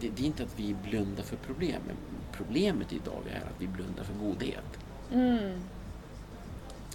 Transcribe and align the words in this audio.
det, 0.00 0.08
det 0.08 0.22
är 0.22 0.26
inte 0.26 0.42
att 0.42 0.60
vi 0.60 0.76
blundar 0.90 1.22
för 1.22 1.36
problemen. 1.36 1.96
Problemet 2.32 2.92
idag 2.92 3.22
är 3.30 3.40
att 3.40 3.60
vi 3.60 3.66
blundar 3.66 4.04
för 4.04 4.14
godhet. 4.14 4.78
Mm. 5.12 5.60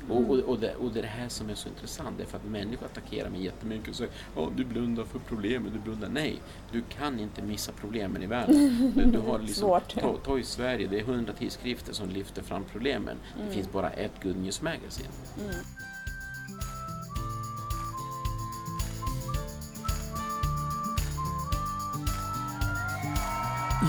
Och, 0.09 0.29
och, 0.29 0.39
och, 0.39 0.59
det, 0.59 0.75
och 0.75 0.91
det 0.91 0.99
är 0.99 1.01
det 1.01 1.07
här 1.07 1.29
som 1.29 1.49
är 1.49 1.55
så 1.55 1.69
intressant, 1.69 2.17
det 2.17 2.23
är 2.23 2.27
för 2.27 2.37
att 2.37 2.45
människor 2.45 2.85
attackerar 2.85 3.29
mig 3.29 3.43
jättemycket 3.43 3.89
och 3.89 3.95
säger 3.95 4.11
oh, 4.35 4.51
du 4.55 4.65
blundar 4.65 5.03
för 5.03 5.19
problemen, 5.19 5.73
du 5.73 5.79
blundar. 5.79 6.09
Nej, 6.09 6.41
du 6.71 6.81
kan 6.81 7.19
inte 7.19 7.41
missa 7.41 7.71
problemen 7.71 8.23
i 8.23 8.25
världen. 8.25 8.91
Du, 8.95 9.05
du 9.05 9.19
har 9.19 9.39
liksom, 9.45 9.61
Svårt. 9.61 9.93
ta, 9.93 10.17
ta 10.17 10.39
i 10.39 10.43
Sverige, 10.43 10.87
det 10.87 10.99
är 10.99 11.03
hundra 11.03 11.33
tidskrifter 11.33 11.93
som 11.93 12.09
lyfter 12.09 12.41
fram 12.41 12.63
problemen. 12.71 13.17
Mm. 13.35 13.47
Det 13.47 13.53
finns 13.53 13.71
bara 13.71 13.89
ett 13.89 14.23
Good 14.23 14.37
News 14.37 14.61
Magazine. 14.61 15.09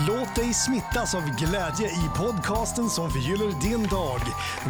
Låt 0.05 0.35
dig 0.35 0.53
smittas 0.53 1.15
av 1.15 1.21
glädje 1.21 1.87
i 1.87 2.09
podcasten 2.17 2.89
som 2.89 3.09
förgyller 3.09 3.61
din 3.61 3.87
dag. 3.87 4.19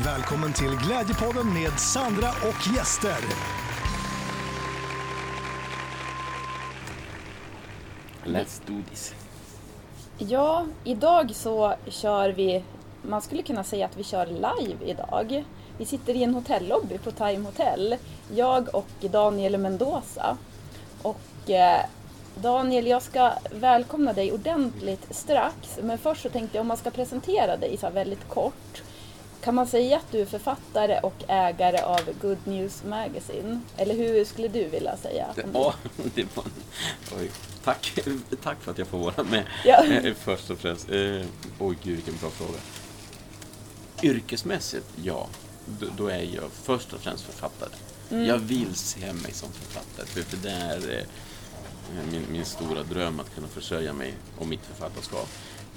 Välkommen 0.05 0.53
till 0.53 0.77
Glädjepodden 0.85 1.53
med 1.53 1.79
Sandra 1.79 2.29
och 2.29 2.75
gäster. 2.75 3.17
Let's 8.23 8.61
do 8.67 8.73
this. 8.89 9.15
Ja, 10.17 10.65
idag 10.83 11.35
så 11.35 11.75
kör 11.87 12.29
vi, 12.29 12.63
man 13.01 13.21
skulle 13.21 13.43
kunna 13.43 13.63
säga 13.63 13.85
att 13.85 13.97
vi 13.97 14.03
kör 14.03 14.25
live 14.25 14.85
idag. 14.85 15.45
Vi 15.77 15.85
sitter 15.85 16.13
i 16.13 16.23
en 16.23 16.33
hotellobby 16.33 16.97
på 16.97 17.11
Time 17.11 17.45
Hotel, 17.45 17.95
jag 18.35 18.75
och 18.75 18.89
Daniel 19.11 19.57
Mendoza. 19.57 20.37
Och 21.01 21.49
eh, 21.49 21.85
Daniel, 22.41 22.87
jag 22.87 23.01
ska 23.01 23.33
välkomna 23.51 24.13
dig 24.13 24.31
ordentligt 24.31 25.07
strax, 25.09 25.79
men 25.83 25.97
först 25.97 26.21
så 26.21 26.29
tänkte 26.29 26.57
jag 26.57 26.61
om 26.61 26.67
man 26.67 26.77
ska 26.77 26.89
presentera 26.91 27.57
dig 27.57 27.77
så 27.77 27.89
väldigt 27.89 28.29
kort. 28.29 28.81
Kan 29.41 29.55
man 29.55 29.67
säga 29.67 29.97
att 29.97 30.11
du 30.11 30.21
är 30.21 30.25
författare 30.25 30.99
och 30.99 31.23
ägare 31.27 31.81
av 31.81 31.99
Good 32.21 32.37
News 32.43 32.83
Magazine? 32.83 33.61
Eller 33.77 33.95
hur 33.95 34.25
skulle 34.25 34.47
du 34.47 34.65
vilja 34.67 34.97
säga? 34.97 35.27
Ja, 35.35 35.43
det 35.43 35.53
var 35.53 35.75
oj, 37.19 37.31
tack, 37.63 37.99
tack 38.43 38.61
för 38.61 38.71
att 38.71 38.77
jag 38.77 38.87
får 38.87 38.97
vara 38.97 39.23
med. 39.23 39.43
Ja. 39.65 39.83
Eh, 39.85 40.13
Först 40.13 40.49
och 40.49 40.57
främst. 40.57 40.89
Eh, 40.89 41.25
oj, 41.59 41.77
gud 41.83 41.95
vilken 41.95 42.17
bra 42.17 42.29
fråga. 42.29 42.59
Yrkesmässigt, 44.03 44.87
ja. 45.03 45.27
Då, 45.97 46.07
är 46.07 46.21
jag 46.35 46.51
först 46.51 46.93
och 46.93 46.99
främst 46.99 47.23
författare. 47.23 47.69
Jag 48.09 48.37
vill 48.37 48.75
se 48.75 49.13
mig 49.13 49.33
som 49.33 49.49
författare, 49.51 50.05
för, 50.05 50.21
för 50.21 50.37
det 50.37 50.49
är 50.49 50.97
eh, 50.97 51.03
min, 52.11 52.25
min 52.31 52.45
stora 52.45 52.83
dröm 52.83 53.19
att 53.19 53.35
kunna 53.35 53.47
försörja 53.47 53.93
mig 53.93 54.13
och 54.37 54.47
mitt 54.47 54.65
författarskap. 54.65 55.27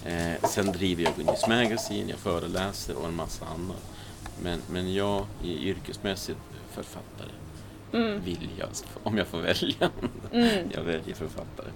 Eh, 0.05 0.49
sen 0.49 0.73
driver 0.73 1.03
jag 1.03 1.19
News 1.19 1.47
Magazine, 1.49 2.11
jag 2.11 2.19
föreläser 2.19 2.97
och 2.97 3.09
en 3.09 3.15
massa 3.15 3.47
annat. 3.47 3.83
Men, 4.43 4.63
men 4.71 4.95
jag 4.95 5.27
är 5.43 5.49
yrkesmässigt 5.49 6.39
författare. 6.71 7.31
Vill 8.25 8.49
jag, 8.59 8.69
om 9.03 9.19
jag 9.19 9.27
får 9.27 9.39
välja. 9.41 9.91
Jag 10.75 10.83
väljer 10.83 11.15
författare. 11.15 11.69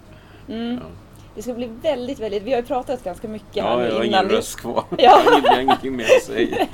Ja. 0.47 0.89
Det 1.35 1.41
ska 1.41 1.53
bli 1.53 1.69
väldigt, 1.81 2.19
väldigt, 2.19 2.43
vi 2.43 2.51
har 2.51 2.59
ju 2.59 2.65
pratat 2.65 3.03
ganska 3.03 3.27
mycket 3.27 3.55
Ja, 3.55 3.63
här 3.63 3.85
jag 3.85 3.93
har 3.95 4.03
innan. 4.03 4.05
ingen 4.05 4.27
vi- 4.27 4.35
röst 4.35 4.55
kvar. 4.59 4.83
Ja. 4.97 5.21
Jag 5.43 5.51
har 5.51 5.61
ingenting 5.61 5.95
mer 5.95 6.05
att 6.17 6.23
säga. 6.23 6.67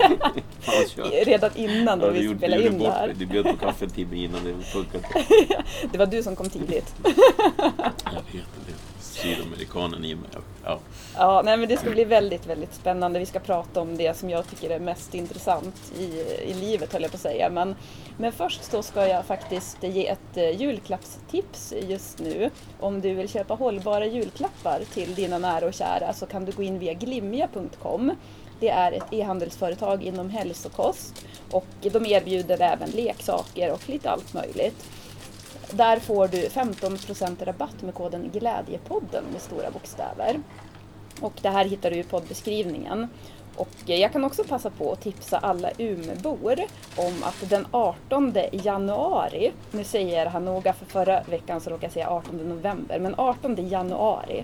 Redan 1.25 1.51
innan 1.55 1.99
då 1.99 2.07
Ja, 2.07 2.11
vi 2.11 2.21
gjorde- 2.21 2.37
spelade 2.37 2.63
in 2.67 2.79
det 2.79 2.91
här. 2.91 3.13
Du 3.19 3.25
bjöd 3.25 3.45
på 3.45 3.55
kaffe 3.57 3.85
en 3.85 3.91
timme 3.91 4.15
innan 4.23 4.43
det 4.43 4.63
funkade. 4.63 5.03
Det 5.91 5.97
var 5.97 6.05
du 6.05 6.23
som 6.23 6.35
kom 6.35 6.49
tidigt. 6.49 6.95
Jag 7.03 8.11
vet 8.33 8.47
det. 8.67 8.73
Sydamerikanen 9.01 10.05
i 10.05 10.15
mig. 10.15 10.29
Ja. 10.63 10.79
Ja, 11.17 11.41
nej 11.45 11.57
men 11.57 11.69
det 11.69 11.77
ska 11.77 11.89
bli 11.89 12.03
väldigt, 12.05 12.45
väldigt 12.45 12.73
spännande. 12.73 13.19
Vi 13.19 13.25
ska 13.25 13.39
prata 13.39 13.81
om 13.81 13.97
det 13.97 14.17
som 14.17 14.29
jag 14.29 14.49
tycker 14.49 14.69
är 14.69 14.79
mest 14.79 15.13
intressant 15.15 15.75
i, 15.99 16.03
i 16.49 16.53
livet, 16.53 16.93
höll 16.93 17.01
jag 17.01 17.11
på 17.11 17.15
att 17.15 17.21
säga. 17.21 17.49
Men, 17.49 17.75
men 18.17 18.31
först 18.31 18.63
så 18.63 18.83
ska 18.83 19.07
jag 19.07 19.25
faktiskt 19.25 19.77
ge 19.83 20.07
ett 20.07 20.37
eh, 20.37 20.49
julklappstips 20.61 21.73
just 21.87 22.19
nu. 22.19 22.49
Om 22.79 23.01
du 23.01 23.13
vill 23.13 23.29
köpa 23.29 23.53
hållbara 23.53 24.05
julklappar 24.05 24.50
till 24.93 25.15
dina 25.15 25.37
nära 25.37 25.65
och 25.65 25.73
kära 25.73 26.13
så 26.13 26.25
kan 26.25 26.45
du 26.45 26.51
gå 26.51 26.63
in 26.63 26.79
via 26.79 26.93
glimja.com. 26.93 28.11
Det 28.59 28.69
är 28.69 28.91
ett 28.91 29.13
e-handelsföretag 29.13 30.03
inom 30.03 30.29
hälsokost 30.29 31.25
och 31.51 31.67
de 31.81 32.05
erbjuder 32.05 32.61
även 32.61 32.89
leksaker 32.89 33.71
och 33.71 33.89
lite 33.89 34.09
allt 34.09 34.33
möjligt. 34.33 34.89
Där 35.71 35.99
får 35.99 36.27
du 36.27 36.47
15% 36.47 37.45
rabatt 37.45 37.81
med 37.81 37.93
koden 37.93 38.29
Glädjepodden 38.33 39.23
med 39.31 39.41
stora 39.41 39.71
bokstäver. 39.71 40.39
Och 41.21 41.33
det 41.41 41.49
här 41.49 41.65
hittar 41.65 41.91
du 41.91 41.97
i 41.97 42.03
poddbeskrivningen. 42.03 43.07
Och 43.61 43.69
jag 43.85 44.11
kan 44.11 44.23
också 44.23 44.43
passa 44.43 44.69
på 44.69 44.91
att 44.91 45.01
tipsa 45.01 45.37
alla 45.37 45.71
Umeåbor 45.77 46.59
om 46.97 47.23
att 47.23 47.49
den 47.49 47.67
18 47.71 48.35
januari, 48.51 49.51
nu 49.71 49.83
säger 49.83 50.17
jag 50.17 50.27
det 50.27 50.29
här 50.29 50.39
noga 50.39 50.73
för 50.73 50.85
förra 50.85 51.21
veckan 51.23 51.61
så 51.61 51.69
råkade 51.69 51.85
jag 51.85 51.93
säga 51.93 52.09
18 52.09 52.37
november, 52.37 52.99
men 52.99 53.15
18 53.17 53.67
januari 53.69 54.43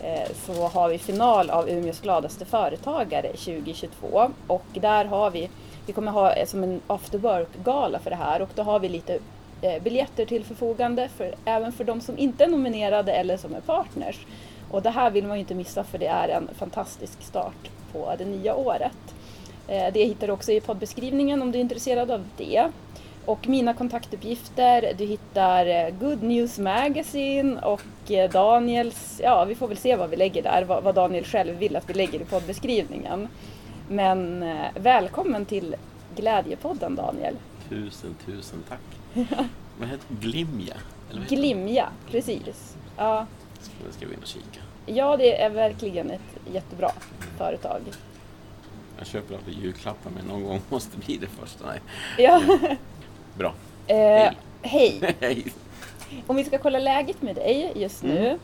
eh, 0.00 0.30
så 0.46 0.68
har 0.68 0.88
vi 0.88 0.98
final 0.98 1.50
av 1.50 1.68
Umeås 1.68 2.00
gladaste 2.00 2.44
företagare 2.44 3.28
2022 3.28 4.30
och 4.46 4.66
där 4.72 5.04
har 5.04 5.30
vi, 5.30 5.50
vi 5.86 5.92
kommer 5.92 6.12
ha 6.12 6.32
eh, 6.32 6.46
som 6.46 6.62
en 6.62 6.80
after 6.86 7.18
work-gala 7.18 7.98
för 7.98 8.10
det 8.10 8.16
här. 8.16 8.42
Och 8.42 8.50
då 8.54 8.62
har 8.62 8.80
vi 8.80 8.88
lite 8.88 9.18
eh, 9.62 9.82
biljetter 9.82 10.26
till 10.26 10.44
förfogande 10.44 11.08
för, 11.16 11.34
även 11.44 11.72
för 11.72 11.84
de 11.84 12.00
som 12.00 12.18
inte 12.18 12.44
är 12.44 12.48
nominerade 12.48 13.12
eller 13.12 13.36
som 13.36 13.54
är 13.54 13.60
partners. 13.60 14.26
Och 14.70 14.82
det 14.82 14.90
här 14.90 15.10
vill 15.10 15.26
man 15.26 15.36
ju 15.36 15.40
inte 15.40 15.54
missa 15.54 15.84
för 15.84 15.98
det 15.98 16.06
är 16.06 16.28
en 16.28 16.48
fantastisk 16.58 17.22
start 17.22 17.77
på 17.92 18.14
det 18.18 18.24
nya 18.24 18.54
året. 18.54 19.14
Eh, 19.68 19.92
Det 19.92 20.04
hittar 20.04 20.26
du 20.26 20.32
också 20.32 20.52
i 20.52 20.60
poddbeskrivningen 20.60 21.42
om 21.42 21.52
du 21.52 21.58
är 21.58 21.62
intresserad 21.62 22.10
av 22.10 22.24
det. 22.36 22.68
Och 23.24 23.48
mina 23.48 23.74
kontaktuppgifter, 23.74 24.92
du 24.98 25.04
hittar 25.04 25.66
eh, 25.66 25.90
Good 26.00 26.22
News 26.22 26.58
Magazine 26.58 27.60
och 27.60 28.10
eh, 28.10 28.30
Daniels, 28.30 29.20
ja 29.24 29.44
vi 29.44 29.54
får 29.54 29.68
väl 29.68 29.76
se 29.76 29.96
vad 29.96 30.10
vi 30.10 30.16
lägger 30.16 30.42
där, 30.42 30.64
vad 30.64 30.94
Daniel 30.94 31.24
själv 31.24 31.56
vill 31.56 31.76
att 31.76 31.90
vi 31.90 31.94
lägger 31.94 32.20
i 32.20 32.24
poddbeskrivningen. 32.24 33.28
Men 33.88 34.44
välkommen 34.74 35.44
till 35.44 35.76
Glädjepodden 36.16 36.94
Daniel. 36.94 37.34
Tusen, 37.68 38.16
tusen 38.26 38.64
tack. 38.68 38.80
Vad 39.80 39.88
heter 39.88 40.06
Glimja? 40.20 40.74
Glimja, 41.28 41.88
precis. 42.10 42.76
Ja, 42.96 43.26
Ska 43.90 44.06
vi 44.06 44.14
in 44.14 44.20
och 44.20 44.26
kika. 44.26 44.60
Ja, 44.94 45.16
det 45.16 45.40
är 45.40 45.50
verkligen 45.50 46.10
ett 46.10 46.52
jättebra 46.52 46.90
företag. 47.38 47.80
Jag 48.98 49.06
köper 49.06 49.34
aldrig 49.34 49.58
julklappar 49.58 50.10
men 50.10 50.24
någon 50.24 50.44
gång 50.44 50.60
måste 50.68 50.96
det 50.96 51.06
bli 51.06 51.16
det 51.16 51.26
första. 51.26 51.66
Nej. 51.66 51.80
Ja. 52.18 52.42
Bra. 53.38 53.54
Eh, 53.86 54.32
hej! 54.62 55.16
Hej. 55.20 55.44
Om 56.26 56.36
vi 56.36 56.44
ska 56.44 56.58
kolla 56.58 56.78
läget 56.78 57.22
med 57.22 57.34
dig 57.34 57.72
just 57.76 58.02
nu. 58.02 58.38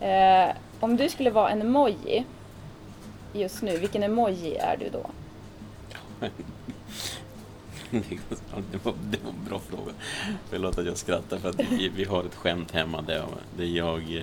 Eh, 0.00 0.54
om 0.80 0.96
du 0.96 1.08
skulle 1.08 1.30
vara 1.30 1.50
en 1.50 1.60
emoji 1.60 2.24
just 3.32 3.62
nu, 3.62 3.76
vilken 3.76 4.02
emoji 4.02 4.56
är 4.56 4.76
du 4.76 4.88
då? 4.88 5.10
Det 8.70 8.84
var, 8.84 8.94
det 9.10 9.24
var 9.24 9.30
en 9.30 9.44
bra 9.48 9.58
fråga. 9.58 9.92
Förlåt 10.50 10.78
att 10.78 10.86
jag 10.86 10.96
skrattar 10.96 11.38
för 11.38 11.48
att 11.48 11.60
vi, 11.60 11.88
vi 11.88 12.04
har 12.04 12.24
ett 12.24 12.34
skämt 12.34 12.70
hemma 12.72 13.02
där, 13.02 13.24
där 13.56 13.64
jag... 13.64 14.22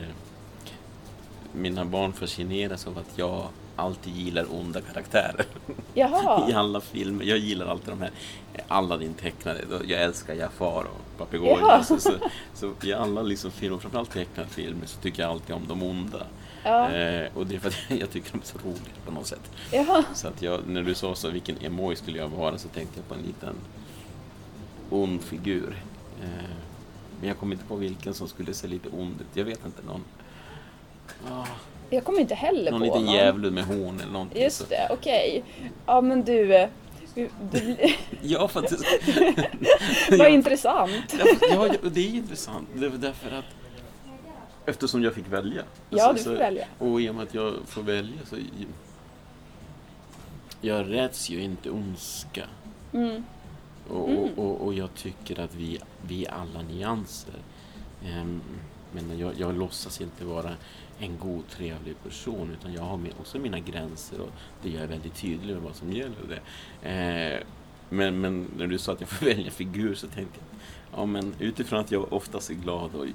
Mina 1.55 1.85
barn 1.85 2.13
fascineras 2.13 2.87
av 2.87 2.97
att 2.97 3.17
jag 3.17 3.47
alltid 3.75 4.15
gillar 4.15 4.45
onda 4.55 4.81
karaktärer. 4.81 5.45
I 5.93 5.99
Jaha, 5.99 6.53
alla 6.55 6.81
filmer. 6.81 7.25
Jag 7.25 7.37
gillar 7.37 7.65
alltid 7.65 7.89
de 7.89 8.01
här 8.01 8.11
eh, 8.53 8.63
Aladdin 8.67 9.13
tecknade. 9.13 9.59
Jag 9.87 10.01
älskar 10.01 10.33
Jafar 10.33 10.65
och 10.67 10.83
Jaha. 10.83 11.17
papegojorna. 11.17 11.83
Så, 11.83 11.99
så, 12.53 12.71
i 12.83 12.93
alla 12.93 13.21
liksom 13.21 13.51
filmer, 13.51 13.77
framförallt 13.77 14.11
tecknade 14.11 14.49
filmer, 14.49 14.85
så 14.85 14.99
tycker 15.01 15.21
jag 15.23 15.31
alltid 15.31 15.55
om 15.55 15.63
de 15.67 15.83
onda. 15.83 16.25
ja, 16.63 16.89
Eh, 16.91 17.27
och 17.37 17.47
det 17.47 17.55
är 17.55 17.59
för 17.59 17.67
att 17.69 17.75
jag 17.99 18.11
tycker 18.11 18.31
de 18.31 18.37
är 18.41 18.45
så 18.45 18.57
roliga 18.57 18.95
på 19.05 19.11
något 19.11 19.27
sätt. 19.27 19.51
jaha. 19.71 20.03
Så 20.13 20.27
att 20.27 20.41
jag, 20.41 20.59
när 20.67 20.83
du 20.83 20.95
sa 20.95 21.15
så, 21.15 21.29
vilken 21.29 21.57
emoji 21.61 21.95
skulle 21.95 22.17
jag 22.17 22.29
vara, 22.29 22.57
så 22.57 22.67
tänkte 22.67 22.99
jag 22.99 23.07
på 23.07 23.13
en 23.13 23.21
liten 23.21 23.55
ond 24.89 25.21
figur. 25.21 25.83
Eh, 26.23 26.27
men 27.19 27.27
jag 27.27 27.37
kom 27.37 27.51
inte 27.51 27.65
på 27.65 27.75
vilken 27.75 28.13
som 28.13 28.27
skulle 28.27 28.53
se 28.53 28.67
lite 28.67 28.89
ond 28.89 29.21
ut. 29.21 29.27
Jag 29.33 29.45
vet 29.45 29.65
inte, 29.65 29.81
någon, 29.85 30.03
ah, 31.31 31.45
Jag 31.89 32.03
kommer 32.03 32.19
inte 32.19 32.35
heller 32.35 32.71
någon 32.71 32.79
på 32.79 32.85
liten 32.85 33.05
någon. 33.05 33.13
djävul 33.13 33.51
med 33.51 33.63
horn 33.65 33.99
eller 33.99 34.11
någonting. 34.11 34.41
Just 34.43 34.57
så. 34.57 34.63
det, 34.69 34.87
okej. 34.89 35.43
Ja 35.85 36.01
men 36.01 36.23
du, 36.23 36.55
eh, 36.55 36.69
du, 37.15 37.29
du 37.51 37.77
Ja, 38.21 38.47
för 38.47 38.59
att 38.59 38.71
vad 40.19 40.29
intressant. 40.29 41.15
ja, 41.51 41.69
det 41.91 41.99
är 42.01 42.09
intressant. 42.09 42.67
Det 42.73 42.85
är 42.85 42.89
därför 42.89 43.31
att 43.37 43.45
Eftersom 44.65 45.03
jag 45.03 45.13
fick 45.13 45.27
välja. 45.27 45.63
Ja, 45.89 46.13
du 46.13 46.23
får 46.23 46.31
välja. 46.31 46.65
Och 46.79 47.01
i 47.01 47.09
och 47.09 47.15
med 47.15 47.23
att 47.23 47.33
jag 47.33 47.53
får 47.67 47.81
välja 47.81 48.17
så... 48.25 48.35
Jag 50.61 50.93
räds 50.93 51.29
ju 51.29 51.41
inte 51.43 51.69
ondska. 51.69 52.43
Mm. 52.93 53.23
Och, 53.89 54.09
och, 54.09 54.29
och, 54.37 54.61
och 54.61 54.73
jag 54.73 54.93
tycker 54.95 55.39
att 55.39 55.55
vi, 55.55 55.79
vi 56.01 56.25
är 56.25 56.31
alla 56.31 56.61
nyanser. 56.61 57.33
Ehm, 58.05 58.41
men 58.91 59.19
jag, 59.19 59.33
jag 59.39 59.57
låtsas 59.57 60.01
inte 60.01 60.25
vara 60.25 60.51
en 61.01 61.17
god, 61.17 61.47
trevlig 61.49 62.03
person. 62.03 62.55
Utan 62.59 62.73
jag 62.73 62.81
har 62.81 62.99
också 63.19 63.39
mina 63.39 63.59
gränser 63.59 64.21
och 64.21 64.29
det 64.63 64.69
gör 64.69 64.81
jag 64.81 64.87
väldigt 64.87 65.15
tydligt 65.15 65.55
med 65.55 65.63
vad 65.63 65.75
som 65.75 65.93
gäller. 65.93 66.15
Det. 66.29 66.89
Eh, 66.89 67.39
men, 67.89 68.21
men 68.21 68.47
när 68.57 68.67
du 68.67 68.77
sa 68.77 68.93
att 68.93 69.01
jag 69.01 69.09
får 69.09 69.25
välja 69.35 69.51
figur 69.51 69.95
så 69.95 70.07
tänkte 70.07 70.39
jag 70.39 70.51
Ja, 70.95 71.05
men 71.05 71.35
utifrån 71.39 71.79
att 71.79 71.91
jag 71.91 72.13
oftast 72.13 72.49
är 72.49 72.53
glad 72.53 72.95
och 72.95 73.05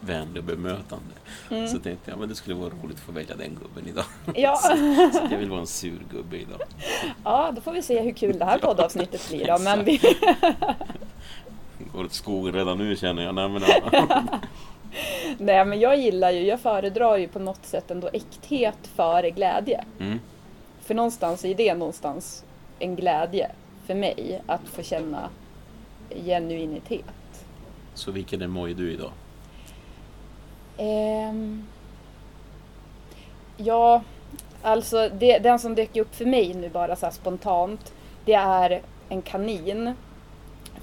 vänlig 0.00 0.36
och 0.42 0.44
bemötande 0.44 1.14
mm. 1.50 1.68
så 1.68 1.78
tänkte 1.78 2.10
jag 2.10 2.22
att 2.22 2.28
det 2.28 2.34
skulle 2.34 2.56
vara 2.56 2.70
roligt 2.70 2.96
att 2.96 3.02
få 3.02 3.12
välja 3.12 3.36
den 3.36 3.58
gubben 3.62 3.88
idag. 3.88 4.04
Ja. 4.34 4.56
så, 4.62 5.18
så 5.18 5.28
jag 5.30 5.38
vill 5.38 5.50
vara 5.50 5.60
en 5.60 5.66
sur 5.66 5.98
gubbe 6.10 6.36
idag. 6.36 6.60
Ja, 7.24 7.52
då 7.54 7.60
får 7.60 7.72
vi 7.72 7.82
se 7.82 8.00
hur 8.00 8.12
kul 8.12 8.38
det 8.38 8.44
här 8.44 8.58
poddavsnittet 8.58 9.28
blir. 9.28 9.46
Då. 9.46 9.58
Men 9.58 9.84
vi... 9.84 10.00
går 11.92 12.04
åt 12.04 12.12
skogen 12.12 12.54
redan 12.54 12.78
nu 12.78 12.96
känner 12.96 13.22
jag. 13.22 13.34
Nej 13.34 13.48
men, 13.48 13.62
Nej, 15.38 15.64
men 15.64 15.80
jag 15.80 15.96
gillar 15.96 16.30
ju, 16.30 16.40
jag 16.40 16.60
föredrar 16.60 17.16
ju 17.16 17.28
på 17.28 17.38
något 17.38 17.66
sätt 17.66 17.90
ändå 17.90 18.10
äkthet 18.12 18.86
före 18.94 19.30
glädje. 19.30 19.84
Mm. 20.00 20.20
För 20.80 20.94
någonstans 20.94 21.44
är 21.44 21.54
det 21.54 21.74
någonstans 21.74 22.44
en 22.78 22.96
glädje 22.96 23.50
för 23.86 23.94
mig 23.94 24.42
att 24.46 24.68
få 24.68 24.82
känna 24.82 25.28
genuinitet. 26.24 27.04
Så 27.94 28.10
vilken 28.10 28.42
emoji 28.42 28.74
du 28.74 28.92
idag? 28.92 29.12
Um, 30.78 31.66
ja, 33.56 34.02
alltså 34.62 35.08
det, 35.08 35.38
den 35.38 35.58
som 35.58 35.74
dök 35.74 35.96
upp 35.96 36.14
för 36.14 36.24
mig 36.24 36.54
nu 36.54 36.68
bara 36.68 36.96
så 36.96 37.10
spontant, 37.10 37.92
det 38.24 38.32
är 38.34 38.82
en 39.08 39.22
kanin. 39.22 39.94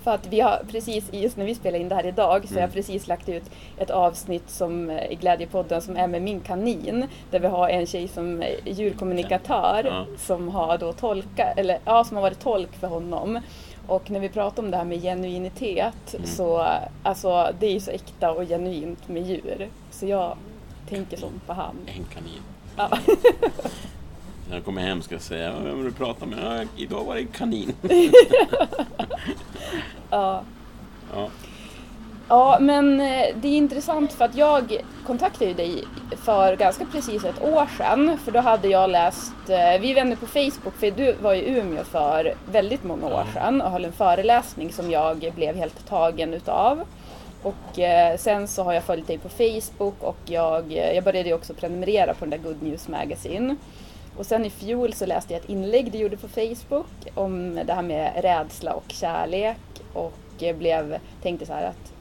För 0.04 0.12
att 0.12 0.28
vi 0.28 0.40
har 0.40 0.62
precis, 0.72 1.14
just 1.14 1.38
när 1.38 1.46
vi 1.46 1.56
spelar 1.56 1.80
in 1.80 1.90
det 1.90 1.96
här 1.96 2.06
idag, 2.06 2.42
så 2.44 2.48
mm. 2.48 2.56
har 2.56 2.62
jag 2.62 2.74
precis 2.74 3.08
lagt 3.08 3.30
ut 3.30 3.44
ett 3.78 3.90
avsnitt 3.90 4.50
som, 4.50 4.90
eh, 4.90 5.12
i 5.12 5.16
Glädjepodden 5.16 5.82
som 5.82 5.98
är 5.98 6.08
med 6.08 6.22
min 6.22 6.40
kanin. 6.40 7.08
Där 7.32 7.40
vi 7.40 7.48
har 7.48 7.70
en 7.70 7.86
tjej 7.86 8.08
som 8.08 8.44
djurkommunikatör 8.66 9.84
ja. 9.86 10.06
som 10.18 10.50
har 10.50 10.78
då 10.78 10.94
tolka, 10.94 11.44
eller 11.58 11.80
ja, 11.86 12.04
som 12.04 12.18
har 12.18 12.22
varit 12.22 12.40
tolk 12.40 12.76
för 12.76 12.88
honom. 12.88 13.40
Och 13.88 14.12
när 14.12 14.20
vi 14.20 14.30
pratar 14.30 14.64
om 14.64 14.72
det 14.72 14.78
här 14.78 14.86
med 14.86 15.02
genuinitet 15.02 16.14
mm. 16.14 16.28
så 16.28 16.68
alltså 17.04 17.50
det 17.60 17.66
är 17.66 17.74
ju 17.74 17.80
så 17.80 17.92
äkta 17.92 18.32
och 18.32 18.48
genuint 18.48 19.08
med 19.08 19.24
djur. 19.24 19.70
Så 19.92 20.06
jag 20.06 20.38
tänker 20.90 21.18
som 21.18 21.42
på 21.46 21.54
han. 21.54 21.76
En 21.86 22.06
kanin. 22.06 22.42
Ja. 22.78 22.90
När 24.50 24.56
jag 24.56 24.66
kommer 24.66 24.82
hem 24.82 25.02
ska 25.02 25.16
jag 25.16 25.22
säga, 25.22 25.54
vem 25.64 25.76
vill 25.76 25.86
du 25.86 25.92
prata 25.92 26.26
med? 26.26 26.40
Ja, 26.44 26.84
idag 26.84 27.04
var 27.04 27.16
det 27.16 27.22
en 27.22 27.28
kanin. 27.28 27.74
ja. 30.10 30.44
ja. 31.14 31.30
Ja, 32.30 32.58
men 32.60 33.00
eh, 33.00 33.36
det 33.36 33.48
är 33.48 33.58
intressant 33.58 34.14
för 34.14 34.26
att 34.26 34.36
jag 34.36 34.78
kontaktade 35.06 35.54
dig 35.54 35.84
för 36.18 36.56
ganska 36.56 36.86
precis 36.86 37.24
ett 37.24 37.44
år 37.44 37.68
sedan. 37.78 38.18
För 38.18 38.32
då 38.32 38.40
hade 38.40 38.68
jag 38.68 38.90
läst, 38.90 39.50
eh, 39.50 39.82
vi 39.82 39.94
vänner 39.94 40.16
på 40.16 40.26
Facebook, 40.26 40.76
för 40.80 40.92
du 40.92 41.14
var 41.14 41.34
i 41.34 41.58
Umeå 41.58 41.84
för 41.84 42.34
väldigt 42.52 42.84
många 42.84 43.08
år 43.08 43.26
sedan 43.34 43.62
och 43.62 43.72
höll 43.72 43.86
en 43.86 43.92
föreläsning 43.92 44.74
som 44.74 44.92
jag 44.92 45.32
blev 45.36 45.56
helt 45.56 45.88
tagen 45.88 46.34
utav. 46.34 46.84
Och 47.42 47.80
eh, 47.80 48.18
sen 48.18 48.48
så 48.48 48.64
har 48.64 48.74
jag 48.74 48.84
följt 48.84 49.08
dig 49.08 49.18
på 49.18 49.30
Facebook 49.30 50.04
och 50.04 50.18
jag, 50.26 50.72
jag 50.72 51.04
började 51.04 51.34
också 51.34 51.54
prenumerera 51.54 52.14
på 52.14 52.26
den 52.26 52.30
där 52.30 52.50
Good 52.50 52.64
News 52.64 52.88
Magazine. 52.88 53.56
Och 54.18 54.26
sen 54.26 54.46
i 54.46 54.50
fjol 54.50 54.94
så 54.94 55.06
läste 55.06 55.34
jag 55.34 55.42
ett 55.44 55.50
inlägg 55.50 55.92
du 55.92 55.98
gjorde 55.98 56.18
på 56.18 56.28
Facebook 56.28 57.08
om 57.16 57.56
det 57.66 57.74
här 57.74 57.82
med 57.82 58.22
rädsla 58.24 58.74
och 58.74 58.86
kärlek 58.88 59.58
och 59.94 60.14
blev, 60.40 60.98
tänkte 61.22 61.46
så 61.46 61.54
här 61.54 61.66
att 61.66 61.94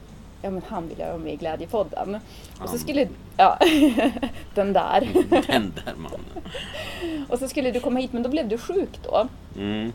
ja 0.43 0.51
men 0.51 0.63
han 0.69 0.89
vill 0.89 0.99
jag 0.99 1.07
vara 1.07 1.19
med 1.19 1.33
i 1.33 1.37
Glädjepodden. 1.37 2.19
Och 2.61 2.69
så 2.69 2.79
skulle, 2.79 3.09
ja, 3.37 3.59
den 4.55 4.73
där. 4.73 5.09
Den 5.47 5.73
där 5.85 5.95
mannen. 5.97 7.27
och 7.29 7.39
så 7.39 7.49
skulle 7.49 7.71
du 7.71 7.81
komma 7.81 8.01
hit 8.01 8.13
men 8.13 8.23
då 8.23 8.29
blev 8.29 8.49
du 8.49 8.59
sjuk 8.59 8.99
då. 9.05 9.29
Mm. 9.57 9.93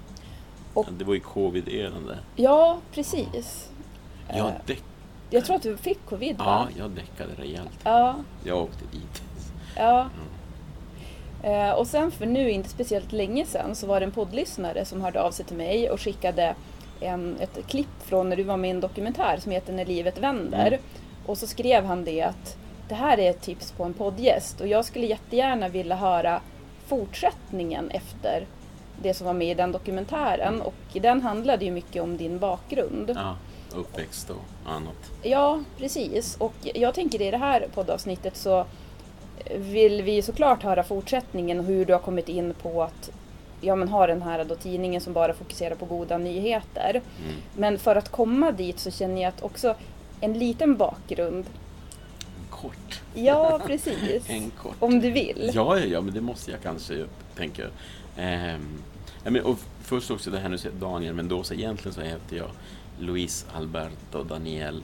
Och, 0.74 0.86
ja, 0.88 0.92
det 0.98 1.06
var 1.06 1.14
ju 1.14 1.19
covid-eran 1.19 2.08
där. 2.08 2.19
Ja, 2.36 2.78
precis. 2.92 3.69
Jag 4.30 4.38
eh, 4.38 4.54
däck... 4.66 4.84
Jag 5.30 5.46
tror 5.46 5.56
att 5.56 5.62
du 5.62 5.78
fick 5.78 6.06
covid 6.06 6.38
va? 6.38 6.68
Ja, 6.75 6.84
jag 6.84 6.92
däckade 6.92 7.34
rejält. 7.38 7.80
Ja. 7.84 8.16
Jag 8.44 8.58
åkte 8.58 8.86
dit. 8.92 9.22
Ja. 9.75 10.00
Mm. 10.00 10.12
Och 11.78 11.88
sen 11.88 12.12
för 12.12 12.26
nu, 12.26 12.52
inte 12.52 12.70
speciellt 12.70 13.12
länge 13.12 13.46
sedan, 13.46 13.76
så 13.76 13.88
var 13.88 14.00
det 14.00 14.06
en 14.06 14.12
poddlyssnare 14.12 14.86
som 14.86 15.02
hörde 15.02 15.22
av 15.22 15.32
sig 15.32 15.46
till 15.46 15.58
mig 15.58 15.90
och 15.90 16.02
skickade 16.02 16.56
en, 17.00 17.38
ett 17.40 17.68
klipp 17.68 18.04
från 18.06 18.30
när 18.30 18.36
du 18.36 18.44
var 18.44 18.58
med 18.58 18.68
i 18.68 18.72
en 18.72 18.82
dokumentär 18.82 19.38
som 19.38 19.52
heter 19.52 19.74
När 19.74 19.86
livet 19.86 20.20
vänder. 20.20 20.68
Mm. 20.68 20.80
Och 21.26 21.38
så 21.38 21.48
skrev 21.48 21.86
han 21.86 22.04
det 22.04 22.22
att 22.22 22.58
det 22.90 22.96
här 22.96 23.18
är 23.18 23.30
ett 23.30 23.42
tips 23.42 23.72
på 23.72 23.84
en 23.84 23.94
poddgäst 23.94 24.62
och 24.62 24.68
jag 24.68 24.86
skulle 24.86 25.06
jättegärna 25.06 25.68
vilja 25.70 25.96
höra 25.96 26.42
fortsättningen 26.88 27.90
efter 27.92 28.46
det 29.02 29.14
som 29.14 29.28
var 29.28 29.34
med 29.34 29.48
i 29.48 29.54
den 29.54 29.72
dokumentären 29.72 30.62
och 30.62 30.74
den 30.94 31.22
handlade 31.22 31.66
ju 31.66 31.72
mycket 31.72 32.04
om 32.04 32.18
din 32.18 32.40
bakgrund. 32.40 33.12
Ja, 33.16 33.36
uppväxt 33.76 34.30
och 34.30 34.72
annat. 34.72 35.12
Ja, 35.22 35.64
precis. 35.78 36.36
Och 36.38 36.54
jag 36.62 36.94
tänker 36.94 37.22
i 37.22 37.32
det 37.32 37.38
här 37.38 37.68
poddavsnittet 37.74 38.38
så 38.38 38.66
vill 39.56 40.01
vi 40.01 40.22
såklart 40.22 40.63
höra 40.63 40.84
fortsättningen 40.84 41.60
och 41.60 41.66
hur 41.66 41.86
du 41.86 41.94
har 41.94 42.00
kommit 42.00 42.30
in 42.30 42.54
på 42.62 42.84
att 42.84 43.12
ja, 43.62 43.75
men 43.75 43.88
har 43.88 44.07
den 44.07 44.22
här 44.22 44.44
då 44.44 44.56
tidningen 44.56 45.01
som 45.01 45.13
bara 45.13 45.34
fokuserar 45.34 45.75
på 45.75 45.86
goda 45.86 46.18
nyheter. 46.18 46.89
Mm. 46.89 47.36
Men 47.56 47.80
för 47.80 47.95
att 47.95 48.10
komma 48.10 48.51
dit 48.51 48.80
så 48.80 48.92
känner 48.92 49.22
jag 49.22 49.30
att 49.30 49.42
också 49.42 49.75
en 50.22 50.34
liten 50.34 50.78
bakgrund. 50.78 51.45
Kort. 52.50 53.01
Ja, 53.13 53.60
precis. 53.68 54.30
en 54.30 54.50
kort. 54.50 54.75
Om 54.80 55.00
du 55.00 55.12
vill. 55.12 55.51
Ja, 55.54 55.80
ja, 55.80 56.01
men 56.01 56.13
det 56.13 56.22
måste 56.22 56.51
jag 56.51 56.62
kanske 56.62 57.06
tänka. 57.36 57.63
Ehm, 58.18 58.83
ja, 59.24 59.31
men, 59.31 59.42
och 59.42 59.57
först 59.81 60.12
också 60.12 60.31
det 60.31 60.40
här 60.40 60.50
nu 60.50 60.57
Daniel 60.80 61.13
Mendoza. 61.13 61.54
Egentligen 61.54 61.94
så 61.94 62.01
heter 62.01 62.38
jag 62.38 62.50
Luis 63.00 63.45
Alberto 63.54 64.24
Daniel 64.24 64.83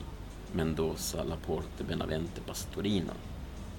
Mendoza 0.52 1.22
Laporte 1.22 1.84
Benavente 1.88 2.40
Pastorina. 2.46 3.12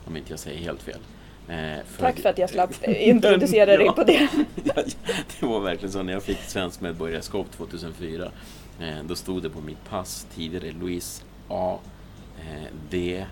Om 0.06 0.18
inte 0.18 0.32
jag 0.32 0.40
säger 0.40 0.60
helt 0.60 0.82
fel. 0.82 1.00
Eh, 1.48 1.86
för 1.86 2.00
Tack 2.00 2.20
för 2.20 2.30
att 2.30 2.38
jag 2.38 2.50
slapp 2.50 2.84
introducera 2.88 3.72
ja, 3.72 3.78
dig 3.78 3.88
på 3.88 4.04
det. 4.04 4.30
det 5.40 5.46
var 5.46 5.60
verkligen 5.60 5.92
så 5.92 6.04
när 6.04 6.14
jag 6.14 6.24
fick 6.24 6.40
svenskt 6.40 6.82
medborgarskap 6.82 7.52
2004. 7.52 8.32
Eh, 8.80 9.04
då 9.08 9.16
stod 9.16 9.44
det 9.44 9.50
på 9.50 9.62
mitt 9.62 9.90
pass 9.90 10.28
tidigare 10.36 10.72
Louise 10.72 11.24
A. 11.50 11.78
Eh, 12.40 12.68
D. 12.90 13.26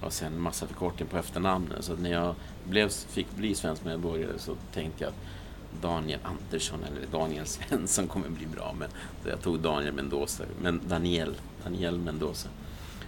Och 0.00 0.12
sen 0.12 0.40
massa 0.40 0.66
förkortning 0.66 1.08
på 1.08 1.18
efternamnen. 1.18 1.82
Så 1.82 1.96
när 1.96 2.10
jag 2.10 2.34
blev, 2.64 2.88
fick 2.88 3.36
bli 3.36 3.54
svensk 3.54 3.84
medborgare 3.84 4.38
så 4.38 4.56
tänkte 4.72 5.04
jag 5.04 5.08
att 5.08 5.82
Daniel 5.82 6.20
Andersson 6.22 6.84
eller 6.84 7.06
Daniel 7.06 7.46
Svensson 7.46 8.06
kommer 8.06 8.28
bli 8.28 8.46
bra. 8.46 8.74
Men 8.78 8.88
jag 9.26 9.42
tog 9.42 9.60
Daniel 9.60 9.94
Mendoza. 9.94 10.44
Men 10.62 10.80
Daniel, 10.88 11.34
Daniel 11.64 11.98
Mendoza. 11.98 12.48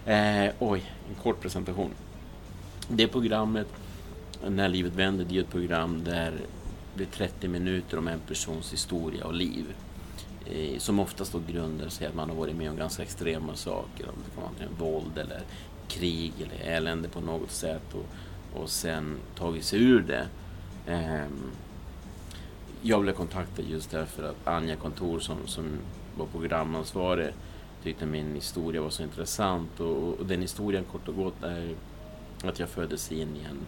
Eh, 0.05 0.51
oj, 0.59 0.83
en 1.09 1.15
kort 1.23 1.41
presentation. 1.41 1.91
Det 2.87 3.07
programmet 3.07 3.67
när 4.47 4.69
livet 4.69 4.95
vänder, 4.95 5.25
det 5.25 5.37
är 5.37 5.41
ett 5.41 5.49
program 5.49 6.03
där 6.03 6.33
det 6.95 7.03
är 7.03 7.07
30 7.07 7.47
minuter 7.47 7.97
om 7.97 8.07
en 8.07 8.19
persons 8.19 8.73
historia 8.73 9.25
och 9.25 9.33
liv. 9.33 9.65
Eh, 10.45 10.77
som 10.77 10.99
oftast 10.99 11.31
då 11.31 11.41
grundar 11.47 11.89
sig 11.89 12.07
att 12.07 12.15
man 12.15 12.29
har 12.29 12.35
varit 12.35 12.55
med 12.55 12.69
om 12.69 12.77
ganska 12.77 13.03
extrema 13.03 13.55
saker. 13.55 14.09
Om 14.09 14.15
det 14.25 14.41
kan 14.41 14.43
vara 14.43 14.91
våld 14.91 15.17
eller 15.17 15.41
krig 15.87 16.33
eller 16.37 16.75
elände 16.75 17.09
på 17.09 17.21
något 17.21 17.51
sätt. 17.51 17.93
Och, 17.93 18.61
och 18.61 18.69
sen 18.69 19.17
tagit 19.35 19.63
sig 19.63 19.83
ur 19.83 20.01
det. 20.01 20.27
Eh, 20.93 21.27
jag 22.81 23.01
blev 23.01 23.13
kontaktad 23.13 23.63
just 23.63 23.91
därför 23.91 24.23
att 24.23 24.47
Anja 24.47 24.75
Kontor 24.75 25.19
som, 25.19 25.37
som 25.45 25.77
var 26.17 26.25
programansvarig 26.25 27.29
tyckte 27.83 28.05
min 28.05 28.35
historia 28.35 28.81
var 28.81 28.89
så 28.89 29.03
intressant. 29.03 29.79
Och, 29.79 30.19
och 30.19 30.25
den 30.25 30.41
historien 30.41 30.83
kort 30.83 31.07
och 31.07 31.15
gott 31.15 31.43
är 31.43 31.75
att 32.49 32.59
jag 32.59 32.69
föddes 32.69 33.11
in 33.11 33.35
i 33.35 33.45
en 33.49 33.59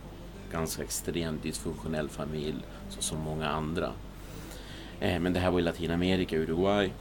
ganska 0.51 0.83
extremt 0.83 1.43
dysfunktionell 1.43 2.09
familj, 2.09 2.63
så 2.89 3.01
som 3.01 3.19
många 3.19 3.49
andra. 3.49 3.91
Eh, 4.99 5.19
men 5.19 5.33
det 5.33 5.39
här 5.39 5.51
var 5.51 5.59
i 5.59 5.61
Latinamerika, 5.61 6.37
Uruguay. 6.37 6.91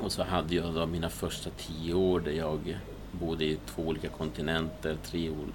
Och 0.00 0.12
så 0.12 0.22
hade 0.22 0.54
jag 0.54 0.74
då 0.74 0.86
mina 0.86 1.08
första 1.08 1.50
tio 1.50 1.94
år 1.94 2.20
där 2.20 2.32
jag 2.32 2.78
bodde 3.12 3.44
i 3.44 3.58
två 3.66 3.82
olika 3.82 4.08
kontinenter, 4.08 4.96
tre, 5.04 5.26
en, 5.26 5.52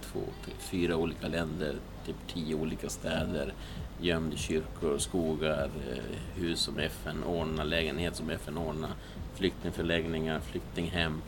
två, 0.00 0.20
tre, 0.44 0.54
fyra 0.58 0.96
olika 0.96 1.28
länder, 1.28 1.74
typ 2.06 2.16
tio 2.34 2.54
olika 2.54 2.88
städer, 2.88 3.54
gömd 4.00 4.34
i 4.34 4.36
kyrkor, 4.36 4.98
skogar, 4.98 5.70
eh, 5.90 6.40
hus 6.40 6.60
som 6.60 6.78
FN 6.78 7.24
ordnar, 7.24 7.64
lägenhet 7.64 8.16
som 8.16 8.30
FN 8.30 8.58
ordnar, 8.58 8.90
flyktingförläggningar, 9.34 10.40
flyktinghem. 10.40 11.22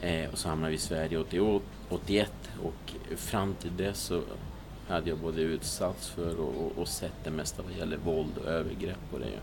Eh, 0.00 0.30
och 0.30 0.38
så 0.38 0.48
hamnade 0.48 0.70
vi 0.70 0.76
i 0.76 0.80
Sverige 0.80 1.24
81 1.88 2.32
och 2.62 2.92
fram 3.16 3.54
till 3.54 3.76
dess 3.76 3.98
så 3.98 4.22
hade 4.88 5.10
jag 5.10 5.18
både 5.18 5.40
utsatts 5.40 6.08
för 6.08 6.40
och, 6.40 6.78
och 6.78 6.88
sett 6.88 7.24
det 7.24 7.30
mesta 7.30 7.62
vad 7.62 7.72
gäller 7.72 7.96
våld 7.96 8.38
och 8.38 8.46
övergrepp 8.46 9.12
och 9.12 9.20
det. 9.20 9.38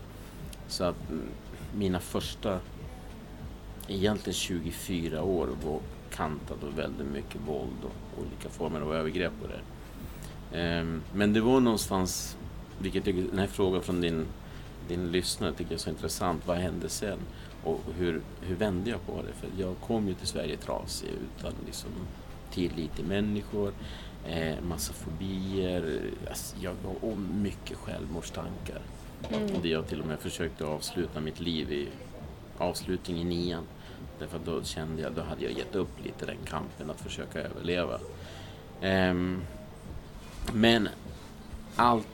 Så 0.68 0.84
att 0.84 1.10
mm, 1.10 1.28
mina 1.74 2.00
första, 2.00 2.60
egentligen 3.88 4.34
24 4.34 5.22
år 5.22 5.48
var 5.64 5.80
kantade 6.10 6.66
av 6.66 6.76
väldigt 6.76 7.06
mycket 7.06 7.40
våld 7.46 7.76
och 7.82 8.22
olika 8.22 8.48
former 8.48 8.80
av 8.80 8.94
övergrepp 8.94 9.32
och 9.42 9.48
det. 9.48 9.60
Ehm, 10.58 11.02
men 11.14 11.32
det 11.32 11.40
var 11.40 11.60
någonstans, 11.60 12.36
vilket 12.78 13.06
jag, 13.06 13.16
den 13.16 13.38
här 13.38 13.46
frågan 13.46 13.82
från 13.82 14.00
din, 14.00 14.26
din 14.88 15.12
lyssnare 15.12 15.52
tycker 15.52 15.70
jag 15.70 15.78
är 15.78 15.82
så 15.82 15.90
intressant. 15.90 16.46
Vad 16.46 16.56
hände 16.56 16.88
sen? 16.88 17.18
Och 17.64 17.80
hur, 17.96 18.20
hur 18.40 18.56
vände 18.56 18.90
jag 18.90 19.06
på 19.06 19.22
det? 19.22 19.32
För 19.32 19.62
jag 19.62 19.74
kom 19.86 20.08
ju 20.08 20.14
till 20.14 20.26
Sverige 20.26 20.56
trasig 20.56 21.08
utan 21.38 21.52
liksom 21.66 21.90
tillit 22.50 22.96
till 22.96 23.04
människor, 23.04 23.72
eh, 24.26 24.60
massa 24.62 24.92
fobier 24.92 26.00
alltså 26.28 26.56
jag, 26.60 26.74
och 27.00 27.18
mycket 27.18 27.76
självmordstankar. 27.76 28.80
Mm. 29.28 29.56
Och 29.56 29.62
det 29.62 29.68
jag 29.68 29.88
till 29.88 30.00
och 30.00 30.06
med 30.06 30.18
försökte 30.20 30.64
avsluta 30.64 31.20
mitt 31.20 31.40
liv 31.40 31.72
i 31.72 31.88
avslutning 32.58 33.16
i 33.16 33.24
nian. 33.24 33.64
Därför 34.18 34.36
att 34.36 34.44
då 34.44 34.62
kände 34.62 35.02
jag, 35.02 35.12
då 35.12 35.22
hade 35.22 35.44
jag 35.44 35.52
gett 35.52 35.74
upp 35.74 36.04
lite 36.04 36.26
den 36.26 36.36
kampen 36.44 36.90
att 36.90 37.00
försöka 37.00 37.40
överleva. 37.40 37.98
Um, 38.82 39.42
men 40.52 40.88
allt 41.76 42.06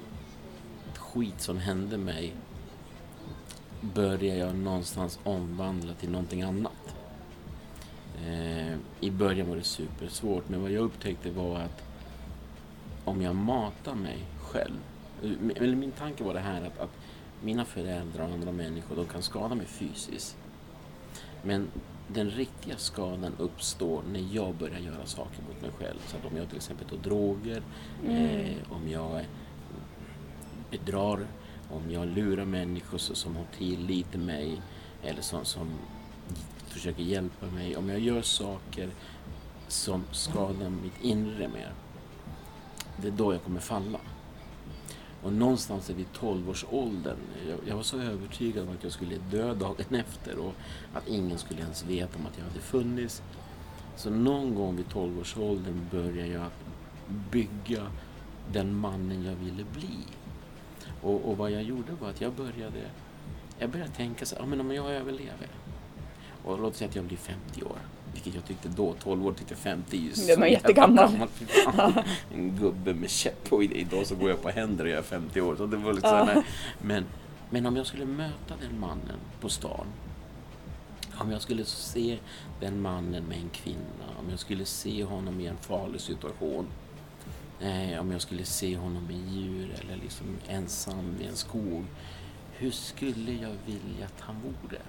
skit 0.95 1.41
som 1.41 1.59
hände 1.59 1.99
mig 1.99 2.35
började 3.81 4.39
jag 4.39 4.57
någonstans 4.57 5.19
omvandla 5.25 5.95
till 5.95 6.11
någonting 6.11 6.43
annat. 6.43 6.73
Eh, 8.25 8.75
I 9.01 9.11
början 9.11 9.49
var 9.49 9.57
det 9.57 9.63
supersvårt, 9.63 10.49
men 10.49 10.63
vad 10.63 10.71
jag 10.71 10.83
upptäckte 10.83 11.31
var 11.31 11.59
att 11.59 11.83
om 13.05 13.23
jag 13.23 13.37
matar 13.37 13.95
mig 13.95 14.19
själv, 14.41 14.79
eller 15.57 15.77
min 15.77 15.93
tanke 15.93 16.25
var 16.25 16.35
det 16.35 16.41
här 16.41 16.63
att, 16.63 16.79
att 16.79 16.91
mina 17.43 17.65
föräldrar 17.65 18.27
och 18.27 18.33
andra 18.33 18.53
människor, 18.53 18.97
de 18.97 19.07
kan 19.07 19.23
skada 19.23 19.55
mig 19.55 19.67
fysiskt. 19.67 20.37
Men 21.43 21.69
den 22.09 22.31
riktiga 22.31 22.77
skadan 22.77 23.33
uppstår 23.39 24.03
när 24.13 24.29
jag 24.33 24.55
börjar 24.55 24.79
göra 24.79 25.07
saker 25.07 25.43
mot 25.49 25.63
mig 25.63 25.71
själv. 25.79 25.99
Så 26.07 26.17
att 26.17 26.25
om 26.33 26.37
jag 26.37 26.49
till 26.49 26.57
exempel 26.57 26.89
tar 26.89 26.97
droger, 26.97 27.63
mm. 28.05 28.27
eh, 28.27 28.73
om 28.73 28.89
jag 28.89 29.25
bedrar, 30.71 31.27
om 31.71 31.91
jag 31.91 32.09
lurar 32.09 32.45
människor 32.45 32.99
som 32.99 33.37
har 33.37 33.45
tillit 33.59 34.11
till 34.11 34.21
mig 34.21 34.63
eller 35.03 35.23
som, 35.23 35.45
som 35.45 35.71
försöker 36.77 37.03
hjälpa 37.03 37.47
mig. 37.47 37.77
Om 37.77 37.89
jag 37.89 38.01
gör 38.01 38.23
saker 38.23 38.91
som 39.69 40.05
skadar 40.13 40.71
mitt 40.71 41.03
inre 41.03 41.49
mer. 41.49 41.73
Det 42.97 43.09
är 43.09 43.13
då 43.13 43.33
jag 43.33 43.43
kommer 43.43 43.61
falla. 43.61 44.01
Och 45.23 45.33
någonstans 45.33 45.91
vid 45.91 46.07
12-årsåldern, 46.19 47.17
jag, 47.49 47.59
jag 47.69 47.77
var 47.77 47.83
så 47.83 48.01
övertygad 48.01 48.69
om 48.69 48.75
att 48.75 48.85
jag 48.85 48.93
skulle 48.93 49.17
dö 49.31 49.55
dagen 49.55 49.95
efter 49.95 50.39
och 50.39 50.53
att 50.95 51.09
ingen 51.09 51.39
skulle 51.39 51.61
ens 51.61 51.85
veta 51.85 52.19
om 52.19 52.27
att 52.27 52.39
jag 52.39 52.45
hade 52.45 52.61
funnits. 52.61 53.23
Så 53.97 54.11
någon 54.11 54.55
gång 54.55 54.77
vid 54.77 54.87
12-årsåldern 54.87 55.89
började 55.91 56.29
jag 56.29 56.51
bygga 57.31 57.87
den 58.53 58.75
mannen 58.75 59.25
jag 59.25 59.35
ville 59.35 59.65
bli. 59.65 59.99
Och, 61.03 61.31
och, 61.31 61.37
vad 61.37 61.51
jag 61.51 61.63
gjorde 61.63 61.93
var 62.01 62.11
att 62.11 62.21
jag 62.21 62.33
började, 62.33 62.91
jag 63.59 63.71
började 63.71 63.93
tänka 63.93 64.27
så 64.27 64.37
här, 64.37 64.43
ah, 64.43 64.47
men 64.47 64.61
om 64.61 64.75
jag 64.75 64.91
överlever 64.91 65.49
och 66.47 66.61
låt 66.61 66.77
säga 66.77 66.89
att 66.89 66.97
jag 66.97 67.05
blir 67.05 67.17
50 67.17 67.63
år 67.63 67.79
vilket 68.17 68.35
jag 68.35 68.45
tyckte 68.45 68.69
då, 68.69 68.95
12 69.03 69.27
år 69.27 69.33
tyckte 69.33 69.55
50 69.55 69.97
är 69.97 70.01
ju 70.01 70.33
är 70.33 70.47
jättegammal. 70.47 71.11
en 72.35 72.57
gubbe 72.57 72.95
med 72.95 73.11
käpp 73.11 73.53
och 73.53 73.65
idag 73.65 74.07
så 74.07 74.15
går 74.15 74.31
jag 74.31 74.43
på 74.43 74.51
händer 74.51 74.85
och 74.85 74.91
jag 74.91 74.99
är 74.99 75.03
50 75.03 75.41
år. 75.41 75.57
Så 75.57 75.67
det 75.67 75.77
var 75.77 75.93
lite 75.93 76.07
ja. 76.07 76.43
men, 76.81 77.05
men 77.51 77.67
om 77.67 77.77
jag 77.77 77.87
skulle 77.87 78.05
möta 78.05 78.55
den 78.61 78.81
mannen 78.81 79.19
på 79.41 79.49
stan. 79.49 79.87
Om 81.19 81.31
jag 81.31 81.43
skulle 81.43 81.65
se 81.65 82.19
den 82.61 82.81
mannen 82.81 83.25
med 83.25 83.39
en 83.39 83.49
kvinna. 83.49 84.07
Om 84.19 84.31
jag 84.31 84.39
skulle 84.39 84.65
se 84.65 85.05
honom 85.05 85.41
i 85.41 85.47
en 85.47 85.57
farlig 85.57 86.01
situation. 86.01 86.67
Eh, 87.61 88.01
om 88.01 88.13
jag 88.13 88.21
skulle 88.21 88.45
se 88.45 88.77
honom 88.77 89.05
med 89.07 89.35
djur 89.35 89.75
eller 89.81 89.97
liksom 90.03 90.27
ensam 90.49 91.17
i 91.21 91.27
en 91.27 91.37
skog. 91.37 91.85
Hur 92.53 92.71
skulle 92.71 93.33
jag 93.33 93.55
vilja 93.67 94.07
att 94.07 94.21
han 94.21 94.37
vore? 94.41 94.81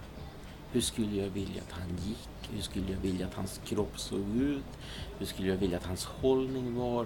Hur 0.71 0.81
skulle 0.81 1.15
jag 1.15 1.29
vilja 1.29 1.61
att 1.61 1.71
han 1.71 1.89
gick? 1.89 2.49
Hur 2.51 2.61
skulle 2.61 2.91
jag 2.91 2.99
vilja 2.99 3.27
att 3.27 3.33
hans 3.33 3.61
kropp 3.65 3.99
såg 3.99 4.35
ut? 4.35 4.65
Hur 5.19 5.25
skulle 5.25 5.47
jag 5.47 5.57
vilja 5.57 5.77
att 5.77 5.85
hans 5.85 6.05
hållning 6.05 6.75
var? 6.75 7.05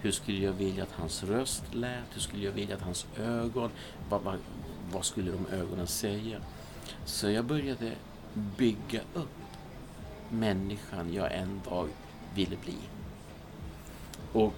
Hur 0.00 0.10
skulle 0.10 0.44
jag 0.44 0.52
vilja 0.52 0.82
att 0.82 0.92
hans 0.92 1.24
röst 1.24 1.74
lät? 1.74 2.04
Hur 2.14 2.20
skulle 2.20 2.44
jag 2.44 2.52
vilja 2.52 2.76
att 2.76 2.82
hans 2.82 3.06
ögon... 3.16 3.70
Vad, 4.08 4.22
vad, 4.22 4.38
vad 4.92 5.04
skulle 5.04 5.30
de 5.30 5.46
ögonen 5.56 5.86
säga? 5.86 6.40
Så 7.04 7.30
jag 7.30 7.44
började 7.44 7.92
bygga 8.34 9.00
upp 9.14 9.28
människan 10.30 11.12
jag 11.12 11.34
en 11.34 11.60
dag 11.64 11.88
ville 12.34 12.56
bli. 12.56 12.76
Och 14.32 14.54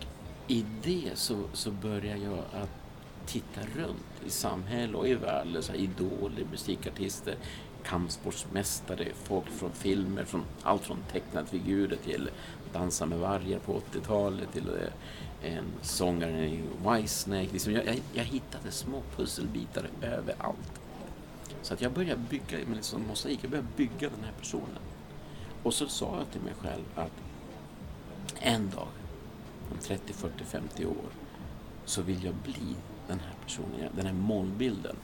i 0.48 0.64
det 0.82 1.10
så, 1.14 1.42
så 1.52 1.70
började 1.70 2.20
jag 2.20 2.38
att 2.38 2.70
titta 3.26 3.60
runt 3.76 4.26
i 4.26 4.30
samhället 4.30 4.96
och 4.96 5.08
i 5.08 5.14
världen, 5.14 5.62
så 5.62 5.72
här, 5.72 5.78
idoler, 5.78 6.44
musikartister, 6.50 7.36
kampsportsmästare, 7.90 9.08
folk 9.14 9.46
från 9.46 9.72
filmer, 9.72 10.24
från 10.24 10.44
allt 10.62 10.82
från 10.82 10.98
tecknade 11.12 11.46
figurer 11.46 11.96
till 11.96 12.30
Dansa 12.72 13.06
med 13.06 13.18
vargar 13.18 13.58
på 13.58 13.80
80-talet 13.92 14.52
till 14.52 14.68
eh, 14.68 15.54
en 15.54 15.64
sångare 15.82 16.48
i 16.48 16.62
Whitesnake. 16.86 17.48
Liksom 17.52 17.72
jag, 17.72 17.86
jag, 17.86 18.00
jag, 18.12 18.24
hittade 18.24 18.70
små 18.70 19.02
pusselbitar 19.16 19.88
överallt. 20.02 20.80
Så 21.62 21.74
att 21.74 21.80
jag 21.80 21.92
började 21.92 22.20
bygga, 22.30 22.58
med 22.66 22.76
liksom 22.76 23.06
mosaik, 23.06 23.38
jag 23.42 23.50
började 23.50 23.68
bygga 23.76 24.08
den 24.08 24.24
här 24.24 24.32
personen. 24.40 24.82
Och 25.62 25.74
så 25.74 25.88
sa 25.88 26.18
jag 26.18 26.30
till 26.32 26.40
mig 26.40 26.54
själv 26.60 26.84
att 26.94 27.12
en 28.40 28.70
dag, 28.70 28.88
om 29.70 29.78
30, 29.80 30.12
40, 30.12 30.44
50 30.44 30.86
år, 30.86 31.10
så 31.84 32.02
vill 32.02 32.24
jag 32.24 32.34
bli 32.34 32.76
den 33.08 33.20
här 33.20 33.34
personen, 33.44 33.90
den 33.96 34.06
här 34.06 34.12
målbilden. 34.12 34.96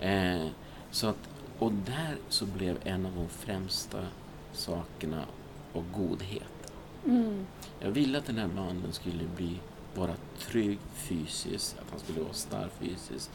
Eh, 0.00 0.46
så 0.90 1.06
att 1.06 1.28
och 1.58 1.72
där 1.72 2.16
så 2.28 2.46
blev 2.46 2.78
en 2.84 3.06
av 3.06 3.14
de 3.14 3.28
främsta 3.28 4.06
sakerna 4.52 5.24
och 5.72 5.84
godhet. 5.94 6.72
Mm. 7.06 7.46
Jag 7.80 7.90
ville 7.90 8.18
att 8.18 8.26
den 8.26 8.38
här 8.38 8.48
mannen 8.48 8.92
skulle 8.92 9.24
bli, 9.36 9.60
vara 9.94 10.14
trygg 10.38 10.78
fysiskt, 10.94 11.76
att 11.78 11.90
han 11.90 12.00
skulle 12.00 12.20
vara 12.20 12.32
stark 12.32 12.70
fysiskt. 12.80 13.30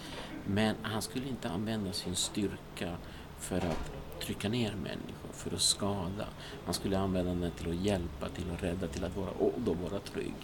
Men 0.45 0.75
han 0.81 1.01
skulle 1.01 1.27
inte 1.27 1.49
använda 1.49 1.93
sin 1.93 2.15
styrka 2.15 2.97
för 3.39 3.57
att 3.57 3.91
trycka 4.21 4.49
ner 4.49 4.75
människor, 4.75 5.33
för 5.33 5.55
att 5.55 5.61
skada. 5.61 6.27
Han 6.65 6.73
skulle 6.73 6.99
använda 6.99 7.33
den 7.33 7.51
till 7.51 7.69
att 7.69 7.85
hjälpa, 7.85 8.29
till 8.29 8.51
att 8.51 8.63
rädda, 8.63 8.87
till 8.87 9.03
att 9.05 9.17
vara, 9.17 9.29
och 9.29 9.53
då 9.57 9.73
vara 9.73 9.99
trygg. 9.99 10.35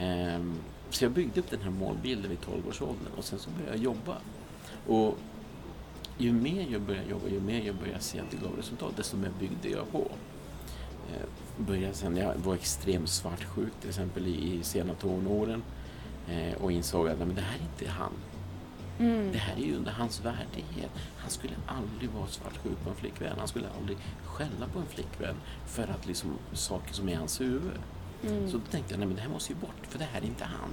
Um, 0.00 0.54
så 0.90 1.04
jag 1.04 1.12
byggde 1.12 1.40
upp 1.40 1.50
den 1.50 1.62
här 1.62 1.70
målbilden 1.70 2.30
vid 2.30 2.38
12-årsåldern 2.38 3.12
och 3.16 3.24
sen 3.24 3.38
så 3.38 3.50
började 3.50 3.76
jag 3.76 3.84
jobba. 3.84 4.16
Och 4.86 5.18
ju 6.22 6.32
mer 6.32 6.66
jag 6.70 6.80
började 6.80 7.10
jobba, 7.10 7.28
ju 7.28 7.40
mer 7.40 7.60
jag 7.60 7.74
började 7.74 8.00
se 8.00 8.20
att 8.20 8.30
det 8.30 8.36
gav 8.36 8.56
resultat, 8.56 8.96
desto 8.96 9.16
mer 9.16 9.30
byggde 9.40 9.68
jag 9.68 9.92
på. 9.92 10.10
Eh, 11.12 11.26
började 11.66 11.94
sen, 11.94 12.16
jag 12.16 12.34
var 12.34 12.54
extremt 12.54 13.08
svartsjuk 13.08 13.72
till 13.80 13.88
exempel 13.88 14.26
i, 14.26 14.54
i 14.54 14.62
sena 14.62 14.94
tonåren 14.94 15.62
eh, 16.28 16.62
och 16.62 16.72
insåg 16.72 17.08
att 17.08 17.18
men 17.18 17.34
det 17.34 17.40
här 17.40 17.58
är 17.58 17.62
inte 17.62 17.90
han. 17.90 18.12
Mm. 18.98 19.32
Det 19.32 19.38
här 19.38 19.56
är 19.56 19.66
ju 19.66 19.76
under 19.76 19.92
hans 19.92 20.24
värdighet. 20.24 20.90
Han 21.16 21.30
skulle 21.30 21.54
aldrig 21.66 22.10
vara 22.10 22.26
svartsjuk 22.26 22.84
på 22.84 22.90
en 22.90 22.96
flickvän. 22.96 23.38
Han 23.38 23.48
skulle 23.48 23.66
aldrig 23.80 23.98
skälla 24.24 24.66
på 24.72 24.78
en 24.78 24.86
flickvän 24.86 25.34
för 25.66 25.82
att 25.82 26.06
liksom 26.06 26.30
saker 26.52 26.94
som 26.94 27.08
är 27.08 27.12
i 27.12 27.14
hans 27.14 27.40
huvud. 27.40 27.78
Mm. 28.26 28.50
Så 28.50 28.56
då 28.56 28.64
tänkte 28.70 28.92
jag, 28.92 28.98
nej 28.98 29.06
men 29.06 29.16
det 29.16 29.22
här 29.22 29.28
måste 29.28 29.52
ju 29.52 29.58
bort, 29.58 29.86
för 29.88 29.98
det 29.98 30.08
här 30.12 30.20
är 30.20 30.26
inte 30.26 30.44
han. 30.44 30.70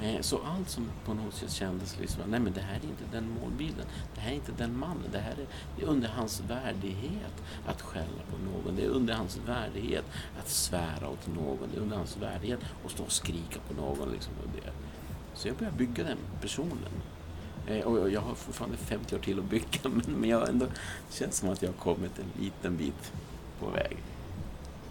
Eh, 0.00 0.20
så 0.20 0.40
allt 0.44 0.68
som 0.68 0.90
på 1.04 1.14
något 1.14 1.34
sätt 1.34 1.50
kändes 1.50 1.98
liksom, 2.00 2.22
nej 2.26 2.40
men 2.40 2.52
det 2.52 2.60
här 2.60 2.74
är 2.74 2.84
inte 2.84 3.04
den 3.12 3.30
målbilden, 3.40 3.86
det 4.14 4.20
här 4.20 4.30
är 4.30 4.34
inte 4.34 4.52
den 4.52 4.78
mannen, 4.78 5.08
det 5.12 5.18
här 5.18 5.32
är, 5.32 5.46
det 5.76 5.82
är 5.82 5.86
under 5.86 6.08
hans 6.08 6.40
värdighet 6.40 7.42
att 7.66 7.82
skälla 7.82 8.22
på 8.30 8.36
någon, 8.38 8.76
det 8.76 8.84
är 8.84 8.88
under 8.88 9.14
hans 9.14 9.38
värdighet 9.46 10.04
att 10.38 10.48
svära 10.48 11.08
åt 11.08 11.26
någon, 11.26 11.68
det 11.72 11.78
är 11.78 11.80
under 11.80 11.96
hans 11.96 12.16
värdighet 12.16 12.60
att 12.84 12.90
stå 12.90 13.04
och 13.04 13.12
skrika 13.12 13.60
på 13.68 13.74
någon. 13.74 14.08
Liksom, 14.12 14.32
och 14.42 14.48
det. 14.54 14.70
Så 15.34 15.48
jag 15.48 15.56
började 15.56 15.76
bygga 15.76 16.04
den 16.04 16.18
personen. 16.40 16.92
Eh, 17.66 17.80
och 17.80 18.10
jag 18.10 18.20
har 18.20 18.34
fortfarande 18.34 18.76
50 18.76 19.14
år 19.14 19.20
till 19.20 19.38
att 19.38 19.44
bygga, 19.44 19.80
men 20.06 20.30
jag 20.30 20.48
ändå 20.48 20.66
känns 21.10 21.36
som 21.36 21.48
att 21.48 21.62
jag 21.62 21.68
har 21.68 21.76
kommit 21.76 22.18
en 22.18 22.42
liten 22.44 22.76
bit 22.76 23.12
på 23.60 23.70
väg. 23.70 23.96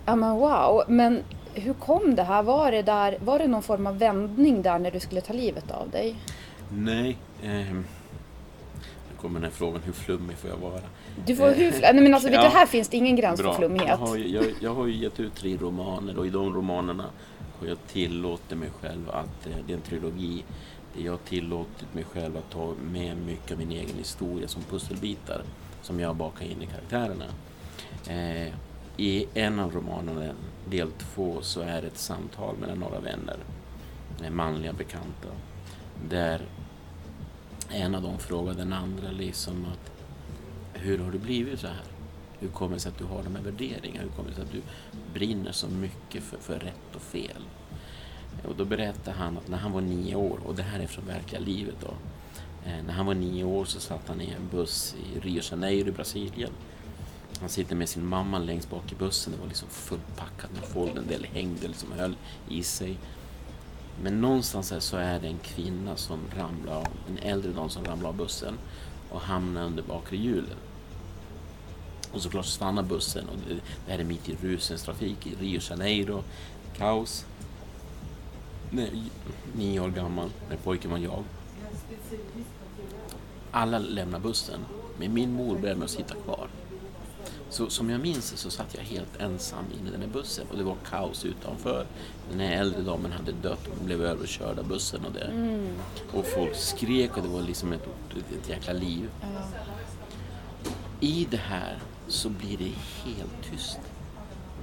Ja 0.06 0.16
men 0.16 0.36
wow, 0.36 0.84
men 0.88 1.24
hur 1.62 1.74
kom 1.74 2.16
det 2.16 2.24
här? 2.24 2.44
Var 2.44 2.72
det, 2.72 2.82
där, 2.82 3.18
var 3.20 3.40
det 3.40 3.48
någon 3.48 3.64
form 3.64 3.88
av 3.88 3.98
vändning 3.98 4.62
där 4.62 4.80
när 4.80 4.92
du 4.92 5.00
skulle 5.00 5.22
ta 5.22 5.34
livet 5.34 5.72
av 5.72 5.90
dig? 5.90 6.16
Nej. 6.70 7.18
Eh, 7.44 7.78
kommer 9.22 9.40
den 9.40 9.44
här 9.44 9.58
frågan, 9.58 9.82
hur 9.86 9.94
flummig 9.94 10.38
får 10.38 10.50
jag 10.50 10.58
vara? 10.58 10.82
Du 11.26 11.36
får 11.36 11.52
hur 11.52 11.72
Nej, 11.82 11.94
men 11.94 12.14
alltså, 12.14 12.30
vet 12.30 12.42
du, 12.42 12.48
här 12.48 12.66
finns 12.66 12.90
det 12.90 12.98
ingen 12.98 13.16
gräns 13.16 13.42
Bra. 13.42 13.52
för 13.52 13.60
flummighet. 13.60 13.90
Jag 13.90 13.98
har, 13.98 14.18
jag, 14.18 14.46
jag 14.62 14.74
har 14.74 14.88
ju 14.88 14.94
gett 14.94 15.20
ut 15.20 15.36
tre 15.36 15.58
romaner 15.58 16.18
och 16.18 16.28
i 16.28 16.30
de 16.30 16.54
romanerna 16.54 17.06
har 17.60 17.68
jag 17.68 17.78
tillåtit 17.88 18.58
mig 18.58 18.70
själv 18.82 19.10
att, 19.10 19.48
eh, 19.48 19.54
det 19.68 19.74
är 19.74 19.78
en 19.78 19.82
trilogi, 19.82 20.44
jag 20.98 21.12
har 21.14 21.20
tillåtit 21.20 21.94
mig 21.94 22.04
själv 22.04 22.38
att 22.38 22.50
ta 22.50 22.74
med 22.92 23.18
mycket 23.18 23.52
av 23.52 23.58
min 23.58 23.72
egen 23.72 23.98
historia 23.98 24.48
som 24.48 24.64
pusselbitar 24.64 25.42
som 25.82 26.00
jag 26.00 26.16
bakar 26.16 26.46
in 26.46 26.62
i 26.62 26.66
karaktärerna. 26.66 27.26
Eh, 28.08 28.54
I 28.98 29.26
en 29.34 29.60
av 29.60 29.72
romanerna, 29.74 30.34
del 30.70 30.92
två, 30.92 31.42
så 31.42 31.62
är 31.62 31.82
det 31.82 31.88
ett 31.88 31.98
samtal 31.98 32.58
mellan 32.58 32.80
några 32.80 33.00
vänner, 33.00 33.38
eh, 34.24 34.30
manliga 34.30 34.74
bekanta, 34.74 35.30
där 36.10 36.42
en 37.70 37.96
av 37.96 38.02
dem 38.02 38.20
frågar 38.20 38.54
den 38.54 38.74
andra 38.74 39.12
liksom 39.12 39.66
att 39.66 39.92
hur 40.74 40.98
har 40.98 41.12
du 41.12 41.18
blivit 41.20 41.60
så 41.60 41.68
här? 41.68 41.86
Hur 42.40 42.48
kommer 42.48 42.74
det 42.74 42.80
sig 42.80 42.92
att 42.92 42.98
du 42.98 43.06
har 43.06 43.24
de 43.24 43.36
här 43.36 43.44
värderingarna? 43.44 44.04
Hur 44.04 44.10
kommer 44.10 44.30
det 44.30 44.36
sig 44.36 44.44
att 44.44 44.52
du 44.52 44.62
brinner 45.14 45.52
så 45.52 45.68
mycket 45.68 46.24
för, 46.24 46.38
för 46.38 46.60
rätt 46.60 46.96
och 46.96 47.02
fel? 47.02 47.42
Och 48.48 48.56
då 48.56 48.66
berättar 48.66 49.12
han 49.12 49.38
att 49.38 49.48
när 49.48 49.58
han 49.58 49.72
var 49.72 49.82
nio 49.82 50.16
år, 50.16 50.40
och 50.46 50.56
det 50.56 50.64
här 50.64 50.80
är 50.80 50.88
från 50.88 51.06
verkliga 51.06 51.42
livet 51.42 51.76
då. 51.82 51.94
Eh, 52.70 52.84
när 52.86 52.94
han 52.94 53.06
var 53.06 53.14
nio 53.14 53.44
år 53.44 53.66
så 53.66 53.80
satt 53.80 54.08
han 54.08 54.22
i 54.22 54.30
en 54.30 54.48
buss 54.52 54.96
i 55.14 55.20
Rio 55.20 55.42
de 55.42 55.48
Janeiro 55.52 55.88
i 55.88 55.92
Brasilien. 55.92 56.52
Han 57.40 57.50
sitter 57.50 57.76
med 57.76 57.90
sin 57.90 58.06
mamma 58.06 58.40
längst 58.40 58.70
bak 58.70 58.92
i 58.92 58.96
bussen. 58.96 59.34
Det 59.34 59.40
var 59.40 59.48
liksom 59.48 59.70
fullpackat 59.70 60.52
med 60.54 60.64
folk. 60.64 60.98
En 60.98 61.08
del 61.08 61.26
hängde 61.26 61.68
liksom 61.68 61.92
höll 61.92 62.16
i 62.50 62.64
sig. 62.64 62.98
Men 64.02 64.22
någonstans 64.22 64.72
här 64.72 64.80
så 64.80 64.98
är 64.98 65.20
det 65.20 65.28
en 65.28 65.40
kvinna 65.40 65.96
som 65.96 66.20
ramlar 66.38 66.76
av, 66.76 66.88
en 67.10 67.18
äldre 67.18 67.52
dam 67.52 67.70
som 67.70 67.86
ramlar 67.86 68.10
av 68.10 68.16
bussen 68.16 68.58
och 69.10 69.22
hamnar 69.22 69.66
under 69.66 69.84
bakre 69.84 70.18
hjulen. 70.18 70.58
Och 72.12 72.22
såklart 72.22 72.46
stannar 72.46 72.84
bussen 72.84 73.30
och 73.30 73.36
det, 73.48 73.92
här 73.92 74.00
är 74.00 74.04
mitt 74.04 74.30
i 74.30 74.36
rusens 74.42 74.84
trafik 74.84 75.28
i 75.28 75.36
Rio 75.36 75.60
de 75.60 75.66
Janeiro. 75.70 76.24
Kaos. 76.78 77.26
Nej, 78.70 79.04
nio 79.56 79.80
år 79.80 79.90
gammal, 79.90 80.30
när 80.50 80.58
pojken 80.58 80.92
var 80.92 80.98
jag. 80.98 81.24
Alla 83.52 83.80
lämnar 83.80 84.20
bussen, 84.20 84.60
men 85.00 85.14
min 85.14 85.34
mor 85.34 85.58
börjar 85.58 85.76
med 85.76 85.86
att 85.86 85.92
sitta 85.92 86.16
kvar. 86.16 86.48
Så 87.50 87.70
som 87.70 87.90
jag 87.90 88.02
minns 88.02 88.38
så 88.38 88.50
satt 88.50 88.76
jag 88.76 88.82
helt 88.84 89.18
ensam 89.20 89.66
inne 89.80 89.90
i 89.90 89.92
den 89.92 90.02
här 90.02 90.08
bussen 90.10 90.48
och 90.52 90.58
det 90.58 90.64
var 90.64 90.76
kaos 90.90 91.26
utanför. 91.26 91.86
Den 92.32 92.40
här 92.40 92.52
äldre 92.62 92.82
damen 92.82 93.12
hade 93.12 93.32
dött 93.32 93.68
och 93.68 93.86
blev 93.86 94.04
överkörd 94.06 94.60
av 94.60 94.68
bussen 94.68 95.06
och 95.06 95.12
det. 95.12 95.26
Mm. 95.26 95.68
Och 96.14 96.26
folk 96.26 96.56
skrek 96.56 97.18
och 97.18 97.24
det 97.24 97.30
var 97.30 97.42
liksom 97.42 97.74
ett, 97.74 97.88
ett 98.44 98.50
jäkla 98.50 98.74
liv. 98.74 99.10
I 101.00 101.28
det 101.32 101.38
här 101.38 101.78
så 102.08 102.30
blir 102.30 102.58
det 102.58 102.72
helt 103.06 103.44
tyst. 103.52 103.80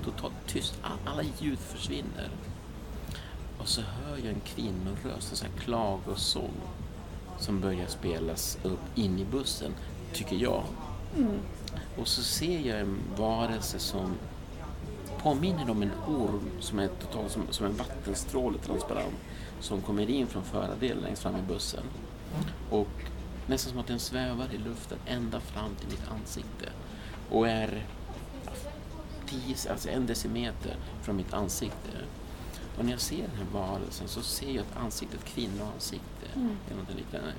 Totalt 0.05 0.35
tyst. 0.47 0.75
All- 0.83 1.13
Alla 1.13 1.23
ljud 1.41 1.59
försvinner. 1.59 2.29
Och 3.59 3.69
så 3.69 3.81
hör 3.81 4.17
jag 4.17 4.27
en 4.27 4.41
kvinnoröst, 4.41 5.31
en 5.31 5.37
sån 5.37 5.49
här 5.55 5.59
klagosång 5.61 6.53
som 7.39 7.61
börjar 7.61 7.87
spelas 7.87 8.59
upp 8.63 8.81
in 8.99 9.19
i 9.19 9.25
bussen, 9.25 9.75
tycker 10.13 10.37
jag. 10.37 10.63
Och 11.99 12.09
så 12.09 12.23
ser 12.23 12.61
jag 12.61 12.81
en 12.81 12.99
varelse 13.17 13.79
som 13.79 14.15
påminner 15.19 15.71
om 15.71 15.83
en 15.83 15.91
orm 16.09 16.51
som 16.61 16.79
är 16.79 16.89
totalt 16.89 17.33
som, 17.33 17.43
som 17.51 17.67
en 17.67 17.77
vattenstråle 17.77 18.59
transparent 18.59 19.15
som 19.61 19.81
kommer 19.81 20.11
in 20.11 20.27
från 20.27 20.45
förardelen 20.45 21.03
längst 21.03 21.23
fram 21.23 21.37
i 21.37 21.43
bussen. 21.43 21.85
Och 22.71 22.89
nästan 23.47 23.71
som 23.71 23.81
att 23.81 23.87
den 23.87 23.99
svävar 23.99 24.47
i 24.53 24.59
luften 24.59 24.99
ända 25.07 25.41
fram 25.41 25.75
till 25.75 25.89
mitt 25.89 26.09
ansikte 26.09 26.69
och 27.31 27.49
är 27.49 27.87
10, 29.27 29.57
alltså 29.71 29.89
en 29.89 30.07
decimeter 30.07 30.77
från 31.03 31.17
mitt 31.17 31.33
ansikte. 31.33 31.99
Och 32.79 32.85
när 32.85 32.93
jag 32.93 33.01
ser 33.01 33.23
den 33.23 33.37
här 33.37 33.47
varelsen 33.53 34.09
så 34.09 34.23
ser 34.23 34.47
jag 34.47 34.57
ett 34.57 34.77
ansikte, 34.77 35.17
ett 35.17 35.25
kvinnoansikte. 35.25 36.27
Eller 36.71 36.81
något 36.81 36.95
liknande. 36.97 37.33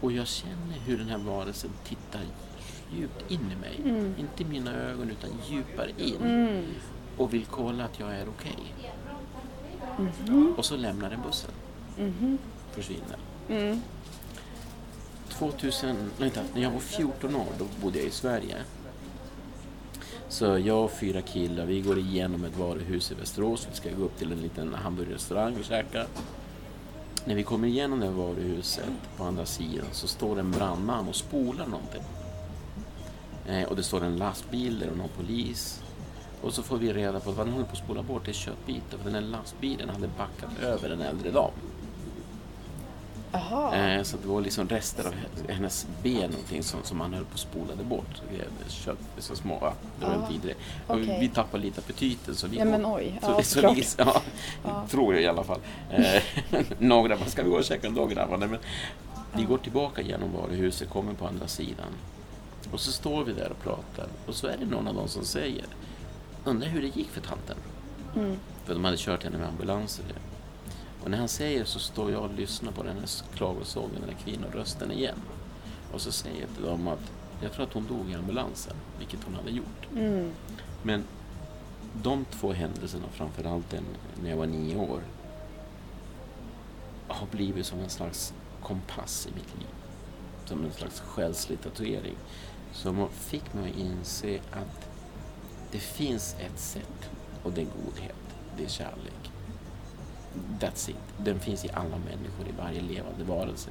Och 0.00 0.12
jag 0.12 0.26
känner 0.26 0.78
hur 0.86 0.98
den 0.98 1.08
här 1.08 1.18
varelsen 1.18 1.70
tittar 1.84 2.22
djupt 2.92 3.30
in 3.30 3.52
i 3.52 3.56
mig. 3.60 4.04
Inte 4.18 4.42
i 4.42 4.46
mina 4.46 4.74
ögon 4.74 5.10
utan 5.10 5.30
djupare 5.48 5.90
in. 5.96 6.64
Och 7.16 7.34
vill 7.34 7.44
kolla 7.44 7.84
att 7.84 8.00
jag 8.00 8.16
är 8.16 8.26
okej. 8.28 8.74
Och 10.56 10.64
så 10.64 10.76
lämnar 10.76 11.10
den 11.10 11.22
bussen. 11.22 11.50
Försvinner. 12.72 13.18
2000, 15.28 15.96
nej, 15.96 16.06
vänta, 16.18 16.40
när 16.54 16.62
jag 16.62 16.70
var 16.70 16.80
14 16.80 17.36
år 17.36 17.46
då 17.58 17.64
bodde 17.82 17.98
jag 17.98 18.06
i 18.06 18.10
Sverige. 18.10 18.56
Så 20.28 20.58
jag 20.58 20.84
och 20.84 20.90
fyra 20.90 21.22
killar, 21.22 21.66
vi 21.66 21.80
går 21.80 21.98
igenom 21.98 22.44
ett 22.44 22.56
varuhus 22.56 23.12
i 23.12 23.14
Västerås. 23.14 23.66
Vi 23.70 23.76
ska 23.76 23.90
gå 23.90 24.04
upp 24.04 24.18
till 24.18 24.32
en 24.32 24.38
liten 24.38 24.74
hamburgerrestaurang 24.74 25.56
och 25.58 25.64
käka. 25.64 26.06
När 27.24 27.34
vi 27.34 27.42
kommer 27.42 27.68
igenom 27.68 28.00
det 28.00 28.10
varuhuset 28.10 28.84
på 29.16 29.24
andra 29.24 29.46
sidan 29.46 29.86
så 29.92 30.08
står 30.08 30.38
en 30.38 30.50
brandman 30.50 31.08
och 31.08 31.16
spolar 31.16 31.66
någonting. 31.66 32.02
Eh, 33.50 33.62
och 33.68 33.76
det 33.76 33.82
står 33.82 34.04
en 34.04 34.16
lastbil 34.16 34.78
där 34.78 34.90
och 34.90 34.96
någon 34.96 35.08
polis. 35.16 35.82
Och 36.42 36.54
så 36.54 36.62
får 36.62 36.78
vi 36.78 36.92
reda 36.92 37.20
på 37.20 37.30
att 37.30 37.36
vad 37.36 37.46
han 37.46 37.52
håller 37.54 37.66
på 37.66 37.72
att 37.72 37.78
spola 37.78 38.02
bort 38.02 38.28
är 38.28 38.32
köttbitar. 38.32 38.98
För 38.98 39.04
den 39.04 39.14
här 39.14 39.30
lastbilen 39.30 39.88
hade 39.88 40.08
backat 40.08 40.62
över 40.62 40.90
en 40.90 41.00
äldre 41.00 41.30
dam. 41.30 41.50
Jaha. 43.32 43.76
Eh, 43.76 44.02
så 44.02 44.16
det 44.22 44.28
var 44.28 44.40
liksom 44.40 44.68
rester 44.68 45.06
av 45.06 45.14
hennes 45.48 45.86
ben 46.02 46.30
någonting 46.30 46.62
som, 46.62 46.80
som 46.82 47.00
han 47.00 47.14
höll 47.14 47.24
på 47.24 47.34
att 47.34 47.40
spolade 47.40 47.84
bort. 47.84 48.22
Kött, 48.68 48.98
så 49.18 49.36
små, 49.36 49.58
ja, 49.60 49.74
det 50.00 50.06
var 50.06 50.12
en 50.14 50.40
det. 50.42 50.54
Och 50.86 50.94
okej. 51.00 51.18
Vi 51.20 51.28
tappade 51.28 51.62
lite 51.62 51.80
aptiten. 51.80 52.34
Så 52.34 52.46
vi 52.46 52.58
Ja, 52.58 52.64
men 52.64 52.86
oj. 52.86 53.18
Så, 53.22 53.30
Ja, 53.30 53.42
så 53.42 53.72
vi, 53.74 53.84
ja, 53.98 54.22
Ja. 54.64 54.86
tror 54.90 55.14
jag 55.14 55.22
i 55.22 55.26
alla 55.26 55.44
fall. 55.44 55.60
Eh, 55.90 56.22
några, 56.78 57.16
vad 57.16 57.28
ska 57.28 57.42
vi 57.42 57.50
gå 57.50 57.56
och 57.56 57.64
käka 57.64 57.86
en 57.86 57.94
dag 57.94 58.10
grabbar? 58.10 58.36
Nej, 58.36 58.48
men 58.48 58.58
Vi 59.36 59.42
går 59.42 59.58
tillbaka 59.58 60.02
genom 60.02 60.32
varuhuset, 60.32 60.90
kommer 60.90 61.12
på 61.14 61.26
andra 61.26 61.48
sidan. 61.48 61.86
Och 62.72 62.80
så 62.80 62.92
står 62.92 63.24
vi 63.24 63.32
där 63.32 63.50
och 63.50 63.62
pratar. 63.62 64.08
Och 64.26 64.34
så 64.34 64.46
är 64.46 64.56
det 64.56 64.66
någon 64.66 64.88
av 64.88 64.94
dem 64.94 65.08
som 65.08 65.24
säger 65.24 65.66
Undrar 66.44 66.68
hur 66.68 66.82
det 66.82 66.96
gick 66.96 67.08
för 67.08 67.20
tanten? 67.20 67.56
Mm. 68.16 68.36
För 68.64 68.74
de 68.74 68.84
hade 68.84 68.96
kört 68.96 69.24
henne 69.24 69.38
med 69.38 69.48
ambulans 69.48 70.00
och 71.02 71.10
när 71.10 71.18
han 71.18 71.28
säger 71.28 71.64
så 71.64 71.78
står 71.78 72.10
jag 72.10 72.22
och 72.22 72.34
lyssnar 72.34 72.72
på 72.72 72.82
den 72.82 72.96
här 72.98 73.08
klagosången, 73.34 74.00
den 74.00 74.10
här 74.10 74.24
kvinnorösten 74.24 74.92
igen. 74.92 75.18
Och 75.92 76.00
så 76.00 76.12
säger 76.12 76.40
jag 76.40 76.54
till 76.54 76.64
dem 76.64 76.88
att 76.88 77.12
jag 77.42 77.52
tror 77.52 77.64
att 77.64 77.72
hon 77.72 77.86
dog 77.86 78.10
i 78.10 78.14
ambulansen, 78.14 78.76
vilket 78.98 79.24
hon 79.24 79.34
hade 79.34 79.50
gjort. 79.50 79.88
Mm. 79.96 80.30
Men 80.82 81.04
de 82.02 82.24
två 82.24 82.52
händelserna, 82.52 83.04
framförallt 83.12 83.70
den 83.70 83.84
när 84.22 84.30
jag 84.30 84.36
var 84.36 84.46
nio 84.46 84.76
år, 84.76 85.00
har 87.08 87.26
blivit 87.26 87.66
som 87.66 87.78
en 87.80 87.90
slags 87.90 88.34
kompass 88.62 89.26
i 89.26 89.34
mitt 89.34 89.58
liv. 89.58 89.79
Som 90.50 90.64
en 90.64 90.72
slags 90.72 91.00
själslig 91.00 91.60
tatuering. 91.60 92.16
Som 92.72 93.08
fick 93.08 93.54
mig 93.54 93.70
att 93.70 93.78
inse 93.78 94.38
att 94.50 94.88
det 95.72 95.78
finns 95.78 96.36
ett 96.40 96.58
sätt 96.58 97.10
och 97.42 97.52
det 97.52 97.60
är 97.60 97.66
godhet, 97.84 98.16
det 98.56 98.64
är 98.64 98.68
kärlek. 98.68 99.30
That's 100.60 100.90
it. 100.90 100.96
Den 101.18 101.40
finns 101.40 101.64
i 101.64 101.70
alla 101.74 101.98
människor, 101.98 102.48
i 102.48 102.52
varje 102.58 102.80
levande 102.80 103.24
varelse. 103.24 103.70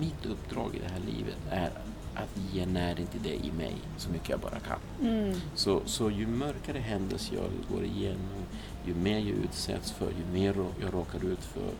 Mitt 0.00 0.26
uppdrag 0.26 0.74
i 0.74 0.78
det 0.78 0.92
här 0.92 1.00
livet 1.00 1.38
är 1.50 1.70
att 2.14 2.52
ge 2.52 2.66
näring 2.66 3.06
till 3.06 3.22
det 3.22 3.34
i 3.46 3.52
mig 3.52 3.74
så 3.96 4.10
mycket 4.10 4.28
jag 4.28 4.40
bara 4.40 4.60
kan. 4.60 5.08
Mm. 5.08 5.40
Så, 5.54 5.80
så 5.86 6.10
ju 6.10 6.26
mörkare 6.26 6.78
händelser 6.78 7.36
jag 7.36 7.76
går 7.76 7.84
igenom, 7.84 8.44
ju 8.86 8.94
mer 8.94 9.18
jag 9.18 9.28
utsätts 9.28 9.92
för, 9.92 10.10
ju 10.10 10.32
mer 10.32 10.54
jag 10.80 10.94
råkar 10.94 11.24
ut 11.24 11.44
för, 11.44 11.70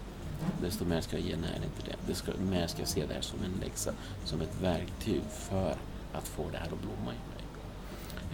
desto 0.62 0.84
mer 0.84 1.00
ska 1.00 1.18
jag 1.18 1.26
ge 1.26 1.36
näring 1.36 1.70
till 1.76 1.84
det. 1.84 2.12
Desto 2.12 2.32
mer 2.50 2.66
ska 2.66 2.78
jag 2.78 2.88
se 2.88 3.06
det 3.06 3.14
här 3.14 3.20
som 3.20 3.38
en 3.44 3.60
läxa, 3.60 3.92
som 4.24 4.40
ett 4.40 4.62
verktyg 4.62 5.22
för 5.30 5.76
att 6.12 6.28
få 6.28 6.50
det 6.52 6.58
här 6.58 6.66
att 6.66 6.82
blomma 6.82 7.12
i 7.12 7.18
mig. 7.34 7.40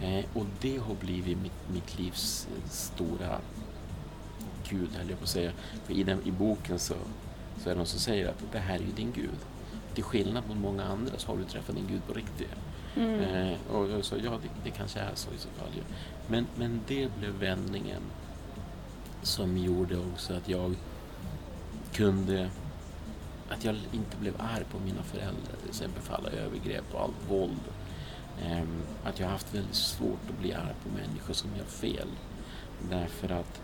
Eh, 0.01 0.25
och 0.33 0.45
det 0.61 0.77
har 0.77 0.95
blivit 0.95 1.37
mitt, 1.37 1.69
mitt 1.73 1.99
livs 1.99 2.47
eh, 2.47 2.69
stora 2.69 3.39
Gud, 4.69 4.89
höll 4.97 5.09
jag 5.09 5.17
på 5.17 5.23
att 5.23 5.29
säga. 5.29 5.51
För 5.85 5.93
i, 5.93 6.03
den, 6.03 6.27
i 6.27 6.31
boken 6.31 6.79
så, 6.79 6.93
så 7.63 7.69
är 7.69 7.73
det 7.73 7.77
någon 7.77 7.85
som 7.85 7.99
säger 7.99 8.29
att 8.29 8.43
det 8.51 8.59
här 8.59 8.75
är 8.75 8.79
ju 8.79 8.91
din 8.91 9.11
Gud. 9.11 9.39
Till 9.93 10.03
skillnad 10.03 10.47
mot 10.47 10.57
många 10.57 10.83
andra 10.83 11.17
så 11.17 11.27
har 11.27 11.37
du 11.37 11.43
träffat 11.43 11.75
din 11.75 11.87
Gud 11.87 12.01
på 12.07 12.13
riktigt. 12.13 12.49
Mm. 12.95 13.19
Eh, 13.19 13.57
och 13.71 13.89
jag 13.89 14.05
sa, 14.05 14.15
ja 14.15 14.31
det, 14.31 14.49
det 14.63 14.71
kanske 14.71 14.99
är 14.99 15.15
så 15.15 15.29
i 15.31 15.37
så 15.37 15.49
fall. 15.49 15.69
Men, 16.27 16.47
men 16.55 16.81
det 16.87 17.09
blev 17.19 17.31
vändningen 17.31 18.01
som 19.21 19.57
gjorde 19.57 19.97
också 19.97 20.33
att 20.33 20.49
jag 20.49 20.75
kunde 21.97 22.49
att 23.49 23.65
jag 23.65 23.75
inte 23.91 24.17
blev 24.17 24.33
arg 24.39 24.63
på 24.71 24.79
mina 24.79 25.03
föräldrar 25.03 25.55
till 25.61 25.69
exempel 25.69 26.01
för 26.01 26.13
alla 26.13 26.29
övergrepp 26.29 26.93
och 26.93 27.01
allt 27.01 27.29
våld. 27.29 27.61
Ehm, 28.43 28.81
att 29.03 29.19
jag 29.19 29.27
har 29.27 29.31
haft 29.31 29.55
väldigt 29.55 29.75
svårt 29.75 30.29
att 30.29 30.39
bli 30.39 30.53
arg 30.53 30.73
på 30.83 30.89
människor 30.89 31.33
som 31.33 31.49
gör 31.57 31.65
fel. 31.65 32.07
Därför 32.89 33.31
att 33.31 33.61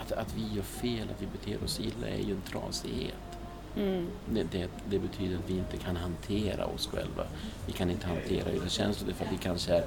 att, 0.00 0.12
att 0.12 0.34
vi 0.36 0.56
gör 0.56 0.62
fel, 0.62 1.08
att 1.10 1.22
vi 1.22 1.26
beter 1.26 1.64
oss 1.64 1.80
illa 1.80 2.08
är 2.08 2.18
ju 2.18 2.32
en 2.32 2.42
trasighet. 2.42 3.38
Mm. 3.76 4.08
Det, 4.32 4.42
det, 4.42 4.68
det 4.90 4.98
betyder 4.98 5.36
att 5.36 5.50
vi 5.50 5.58
inte 5.58 5.76
kan 5.76 5.96
hantera 5.96 6.66
oss 6.66 6.86
själva. 6.86 7.26
Vi 7.66 7.72
kan 7.72 7.90
inte 7.90 8.06
hantera 8.06 8.50
era 8.50 8.68
känslor 8.68 9.08
därför 9.08 9.24
att 9.24 9.32
vi 9.32 9.36
kanske 9.36 9.74
är 9.74 9.84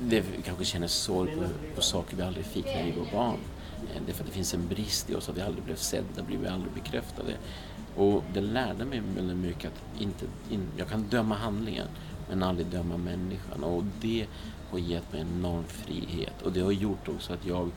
det, 0.00 0.20
vi 0.20 0.42
kanske 0.42 0.64
känner 0.64 0.86
sorg 0.86 1.36
på, 1.36 1.42
på 1.74 1.82
saker 1.82 2.16
vi 2.16 2.22
aldrig 2.22 2.46
fick 2.46 2.64
när 2.64 2.84
vi 2.84 2.90
var 2.90 3.06
barn. 3.12 3.38
Eh, 3.94 4.02
det 4.06 4.12
är 4.12 4.14
för 4.14 4.22
att 4.24 4.30
det 4.30 4.34
finns 4.34 4.54
en 4.54 4.68
brist 4.68 5.10
i 5.10 5.14
oss, 5.14 5.28
att 5.28 5.36
vi 5.36 5.40
aldrig 5.40 5.64
blev 5.64 5.76
sedda, 5.76 6.22
blev 6.22 6.40
vi 6.40 6.48
aldrig 6.48 6.72
bekräftade. 6.72 7.36
Och 7.96 8.24
det 8.34 8.40
lärde 8.40 8.84
mig 8.84 9.02
väldigt 9.16 9.36
mycket 9.36 9.72
att 9.72 10.02
inte, 10.02 10.24
in, 10.50 10.66
jag 10.76 10.88
kan 10.88 11.02
döma 11.02 11.34
handlingen, 11.34 11.86
men 12.28 12.42
aldrig 12.42 12.66
döma 12.66 12.96
människan. 12.96 13.64
Och 13.64 13.84
det 14.00 14.26
har 14.70 14.78
gett 14.78 15.12
mig 15.12 15.20
enorm 15.20 15.64
frihet. 15.64 16.42
Och 16.42 16.52
det 16.52 16.60
har 16.60 16.72
gjort 16.72 17.08
också 17.08 17.32
att 17.32 17.46
jag 17.46 17.70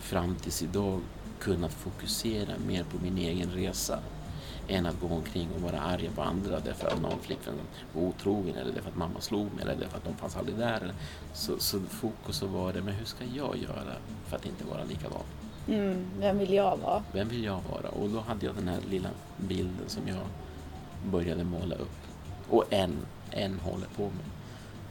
fram 0.00 0.34
tills 0.34 0.62
idag 0.62 1.00
kunnat 1.38 1.72
fokusera 1.72 2.52
mer 2.66 2.84
på 2.84 3.02
min 3.02 3.18
egen 3.18 3.50
resa 3.50 3.98
än 4.70 4.86
att 4.86 5.00
gå 5.00 5.06
omkring 5.06 5.48
och 5.54 5.60
vara 5.60 5.80
arg 5.80 6.10
på 6.14 6.22
andra 6.22 6.60
därför 6.60 6.86
att 6.88 7.02
någon 7.02 7.20
flickvän 7.20 7.54
var 7.92 8.02
otrogen 8.02 8.56
eller 8.56 8.72
därför 8.72 8.88
att 8.88 8.96
mamma 8.96 9.20
slog 9.20 9.54
mig 9.54 9.62
eller 9.62 9.76
därför 9.76 9.96
att 9.96 10.04
de 10.04 10.16
fanns 10.16 10.36
aldrig 10.36 10.58
där. 10.58 10.92
Så, 11.32 11.58
så 11.58 11.80
fokus 11.80 12.42
var 12.42 12.72
det, 12.72 12.82
men 12.82 12.94
hur 12.94 13.04
ska 13.04 13.24
jag 13.24 13.56
göra 13.56 13.94
för 14.26 14.36
att 14.36 14.46
inte 14.46 14.64
vara 14.64 14.84
likadan? 14.84 15.22
Mm, 15.68 16.06
vem 16.18 16.38
vill 16.38 16.52
jag 16.52 16.76
vara? 16.76 17.02
Vem 17.12 17.28
vill 17.28 17.44
jag 17.44 17.60
vara? 17.72 17.88
Och 17.88 18.08
då 18.08 18.20
hade 18.20 18.46
jag 18.46 18.54
den 18.54 18.68
här 18.68 18.80
lilla 18.90 19.08
bilden 19.36 19.88
som 19.88 20.08
jag 20.08 20.26
började 21.04 21.44
måla 21.44 21.74
upp. 21.74 21.98
Och 22.48 22.64
en, 22.70 22.96
en 23.30 23.58
håller 23.60 23.86
på 23.86 24.02
med. 24.02 24.24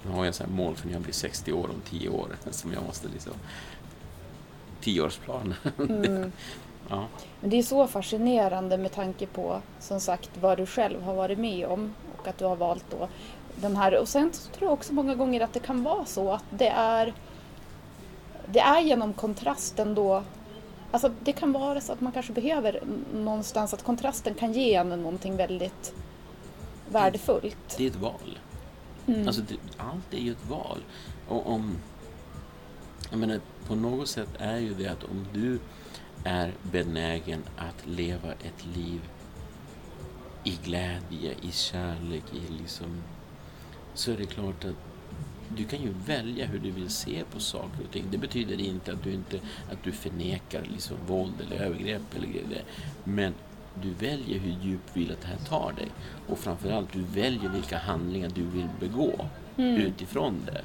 Nu 0.03 0.11
har 0.11 0.25
jag 0.25 0.35
så 0.35 0.43
här 0.43 0.51
mål 0.51 0.75
för 0.75 0.87
när 0.87 0.93
jag 0.93 1.01
blir 1.01 1.13
60 1.13 1.53
år 1.53 1.69
om 1.69 1.81
10 1.89 2.09
år 2.09 2.27
som 2.51 2.73
jag 2.73 2.83
måste 2.83 3.07
liksom... 3.07 3.33
Tioårsplan. 4.81 5.53
Mm. 5.89 6.31
ja. 6.89 7.06
Men 7.41 7.49
det 7.49 7.58
är 7.58 7.63
så 7.63 7.88
fascinerande 7.88 8.78
med 8.78 8.91
tanke 8.91 9.25
på 9.28 9.62
som 9.80 9.99
sagt 9.99 10.30
vad 10.41 10.58
du 10.58 10.65
själv 10.65 11.02
har 11.02 11.13
varit 11.13 11.39
med 11.39 11.67
om 11.67 11.93
och 12.17 12.28
att 12.28 12.38
du 12.38 12.45
har 12.45 12.56
valt 12.56 12.86
då 12.89 13.08
den 13.56 13.75
här. 13.75 13.99
Och 13.99 14.08
sen 14.08 14.34
så 14.34 14.52
tror 14.52 14.67
jag 14.67 14.73
också 14.73 14.93
många 14.93 15.15
gånger 15.15 15.41
att 15.41 15.54
det 15.54 15.60
kan 15.60 15.84
vara 15.84 16.06
så 16.06 16.32
att 16.32 16.45
det 16.49 16.69
är 16.69 17.13
det 18.45 18.60
är 18.60 18.82
genom 18.82 19.13
kontrasten 19.13 19.95
då 19.95 20.23
Alltså 20.91 21.12
det 21.23 21.34
kan 21.34 21.52
vara 21.52 21.82
så 21.82 21.93
att 21.93 22.02
man 22.02 22.12
kanske 22.12 22.34
behöver 22.34 22.84
någonstans 23.13 23.73
att 23.73 23.84
kontrasten 23.84 24.34
kan 24.34 24.54
ge 24.54 24.75
en 24.75 24.89
någonting 24.89 25.38
väldigt 25.38 25.93
värdefullt. 26.91 27.78
Det 27.78 27.84
är 27.84 27.88
ett 27.88 27.95
val. 27.95 28.39
Mm. 29.08 29.28
Alltså, 29.28 29.41
det, 29.41 29.56
allt 29.78 30.13
är 30.13 30.17
ju 30.17 30.32
ett 30.32 30.45
val. 30.49 30.78
Och 31.28 31.47
om... 31.47 31.78
Jag 33.10 33.19
menar, 33.19 33.39
på 33.67 33.75
något 33.75 34.08
sätt 34.08 34.30
är 34.39 34.58
ju 34.58 34.73
det 34.73 34.88
att 34.88 35.04
om 35.04 35.28
du 35.34 35.60
är 36.23 36.53
benägen 36.71 37.43
att 37.58 37.88
leva 37.88 38.32
ett 38.32 38.65
liv 38.75 39.01
i 40.43 40.58
glädje, 40.63 41.34
i 41.41 41.51
kärlek, 41.51 42.23
i 42.34 42.53
liksom... 42.62 43.01
Så 43.93 44.12
är 44.12 44.17
det 44.17 44.25
klart 44.25 44.65
att 44.65 44.75
du 45.58 45.65
kan 45.65 45.82
ju 45.82 45.93
välja 46.05 46.45
hur 46.45 46.60
du 46.60 46.71
vill 46.71 46.89
se 46.89 47.23
på 47.34 47.39
saker 47.39 47.84
och 47.86 47.91
ting. 47.91 48.05
Det 48.12 48.17
betyder 48.17 48.62
inte 48.62 48.93
att 48.93 49.03
du, 49.03 49.12
inte, 49.13 49.39
att 49.71 49.84
du 49.84 49.91
förnekar 49.91 50.63
liksom 50.71 50.97
våld 51.08 51.34
eller 51.41 51.65
övergrepp 51.65 52.15
eller 52.15 52.27
grejer. 52.27 52.63
Men 53.03 53.34
du 53.82 53.89
väljer 53.89 54.39
hur 54.39 54.58
djupt 54.63 54.97
vill 54.97 55.12
att 55.12 55.21
det 55.21 55.27
här 55.27 55.38
tar 55.38 55.73
dig. 55.73 55.88
Och 56.27 56.39
framförallt, 56.39 56.93
du 56.93 57.01
väljer 57.01 57.49
vilka 57.49 57.77
handlingar 57.77 58.29
du 58.36 58.43
vill 58.43 58.67
begå 58.79 59.25
Mm. 59.58 59.75
utifrån 59.82 60.41
det. 60.45 60.62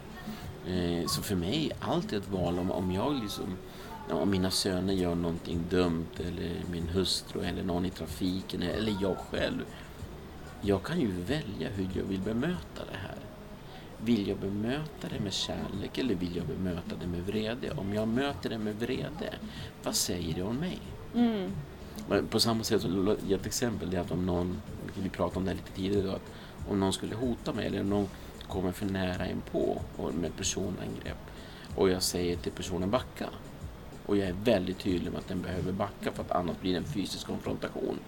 Eh, 0.75 1.07
så 1.07 1.23
för 1.23 1.37
mig 1.37 1.71
är 1.71 1.91
allt 1.91 2.13
ett 2.13 2.29
val. 2.29 2.59
Om, 2.59 2.71
om 2.71 2.93
jag 2.93 3.23
liksom 3.23 3.57
om 4.11 4.31
mina 4.31 4.51
söner 4.51 4.95
gör 4.95 5.15
någonting 5.15 5.65
dumt 5.71 6.07
eller 6.17 6.51
min 6.71 6.89
hustru 6.89 7.45
eller 7.45 7.63
någon 7.63 7.87
i 7.87 7.91
trafiken 7.91 8.63
eller 8.63 8.97
jag 9.01 9.17
själv. 9.17 9.65
Jag 10.61 10.83
kan 10.83 11.01
ju 11.01 11.11
välja 11.11 11.69
hur 11.69 11.89
jag 11.95 12.05
vill 12.05 12.21
bemöta 12.21 12.85
det 12.93 12.97
här. 12.97 13.17
Vill 13.99 14.29
jag 14.29 14.39
bemöta 14.39 15.09
det 15.11 15.21
med 15.21 15.33
kärlek 15.33 15.99
eller 15.99 16.15
vill 16.15 16.37
jag 16.37 16.47
bemöta 16.47 16.97
det 17.01 17.07
med 17.07 17.27
vrede? 17.27 17.71
Om 17.71 17.95
jag 17.95 18.09
möter 18.09 18.51
det 18.51 18.59
med 18.59 18.75
vrede, 18.75 19.35
vad 19.83 19.95
säger 19.95 20.35
det 20.35 20.43
om 20.43 20.57
mig? 20.57 20.79
Mm. 21.15 21.51
På 22.31 22.41
samma 22.41 22.65
sätt, 22.65 22.85
ett 23.31 23.47
exempel 23.47 23.91
det 23.91 23.97
är 23.97 24.01
att 24.01 24.11
om 24.11 24.27
någon, 24.27 24.63
vi 24.95 25.09
pratade 25.09 25.39
om 25.39 25.45
det 25.45 25.55
lite 25.55 25.73
tidigare, 25.73 26.07
då, 26.07 26.13
att 26.13 26.31
om 26.69 26.81
någon 26.81 26.93
skulle 26.93 27.15
hota 27.15 27.53
mig 27.53 27.67
eller 27.67 27.81
om 27.81 27.91
någon 27.91 28.09
kommer 28.49 28.73
för 28.73 28.87
nära 28.87 29.29
in 29.29 29.43
på 29.53 29.83
med 30.13 30.37
personangrepp 30.37 31.31
och 31.77 31.91
jag 31.91 32.03
säger 32.03 32.37
till 32.37 32.53
personen 32.53 32.91
backa 32.91 33.29
och 34.07 34.17
jag 34.17 34.29
är 34.29 34.35
väldigt 34.45 34.79
tydlig 34.79 35.11
med 35.13 35.19
att 35.21 35.29
den 35.29 35.43
behöver 35.43 35.73
backa 35.73 36.13
för 36.13 36.23
att 36.23 36.31
annars 36.31 36.57
blir 36.61 36.73
det 36.73 36.79
en 36.79 36.85
fysisk 36.85 37.27
konfrontation. 37.27 37.99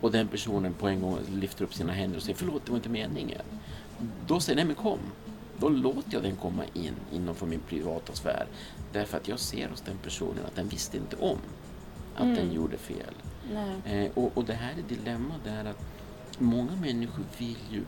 Och 0.00 0.12
den 0.12 0.28
personen 0.28 0.72
på 0.74 0.88
en 0.88 1.00
gång 1.00 1.18
lyfter 1.34 1.64
upp 1.64 1.74
sina 1.74 1.92
händer 1.92 2.16
och 2.16 2.22
säger 2.22 2.36
förlåt, 2.38 2.64
det 2.64 2.70
var 2.70 2.76
inte 2.76 2.88
meningen. 2.88 3.42
Då 4.26 4.40
säger 4.40 4.56
nej 4.56 4.64
men 4.64 4.74
kom. 4.74 4.98
Då 5.58 5.68
låter 5.68 6.12
jag 6.14 6.22
den 6.22 6.36
komma 6.36 6.62
in 6.74 6.94
inom 7.12 7.34
min 7.46 7.60
privata 7.60 8.12
sfär. 8.12 8.46
Därför 8.92 9.16
att 9.16 9.28
jag 9.28 9.38
ser 9.38 9.68
hos 9.68 9.80
den 9.80 9.96
personen 10.02 10.44
att 10.46 10.56
den 10.56 10.68
visste 10.68 10.96
inte 10.96 11.16
om 11.16 11.38
att 12.14 12.22
Mm. 12.22 12.34
den 12.36 12.52
gjorde 12.52 12.76
fel. 12.78 13.14
Eh, 13.84 14.10
och, 14.14 14.30
och 14.38 14.44
det 14.44 14.52
här 14.54 14.72
är 14.78 14.94
dilemmat 14.96 15.44
där 15.44 15.64
att 15.64 15.80
många 16.38 16.76
människor 16.76 17.24
vill 17.38 17.56
ju 17.70 17.82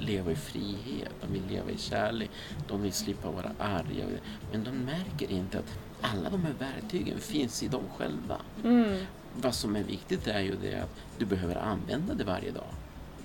leva 0.00 0.30
i 0.30 0.36
frihet, 0.36 1.12
de 1.20 1.32
vill 1.32 1.46
leva 1.48 1.70
i 1.70 1.78
kärlek, 1.78 2.30
de 2.68 2.82
vill 2.82 2.92
slippa 2.92 3.30
vara 3.30 3.50
arga. 3.58 4.04
Men 4.52 4.64
de 4.64 4.70
märker 4.70 5.30
inte 5.32 5.58
att 5.58 5.78
alla 6.12 6.30
de 6.30 6.44
här 6.44 6.54
verktygen 6.58 7.18
finns 7.18 7.62
i 7.62 7.68
dem 7.68 7.84
själva. 7.96 8.40
Mm. 8.64 9.06
Vad 9.34 9.54
som 9.54 9.76
är 9.76 9.82
viktigt 9.82 10.26
är 10.26 10.40
ju 10.40 10.56
det 10.62 10.82
att 10.82 10.96
du 11.18 11.24
behöver 11.24 11.56
använda 11.56 12.14
det 12.14 12.24
varje 12.24 12.50
dag. 12.50 12.74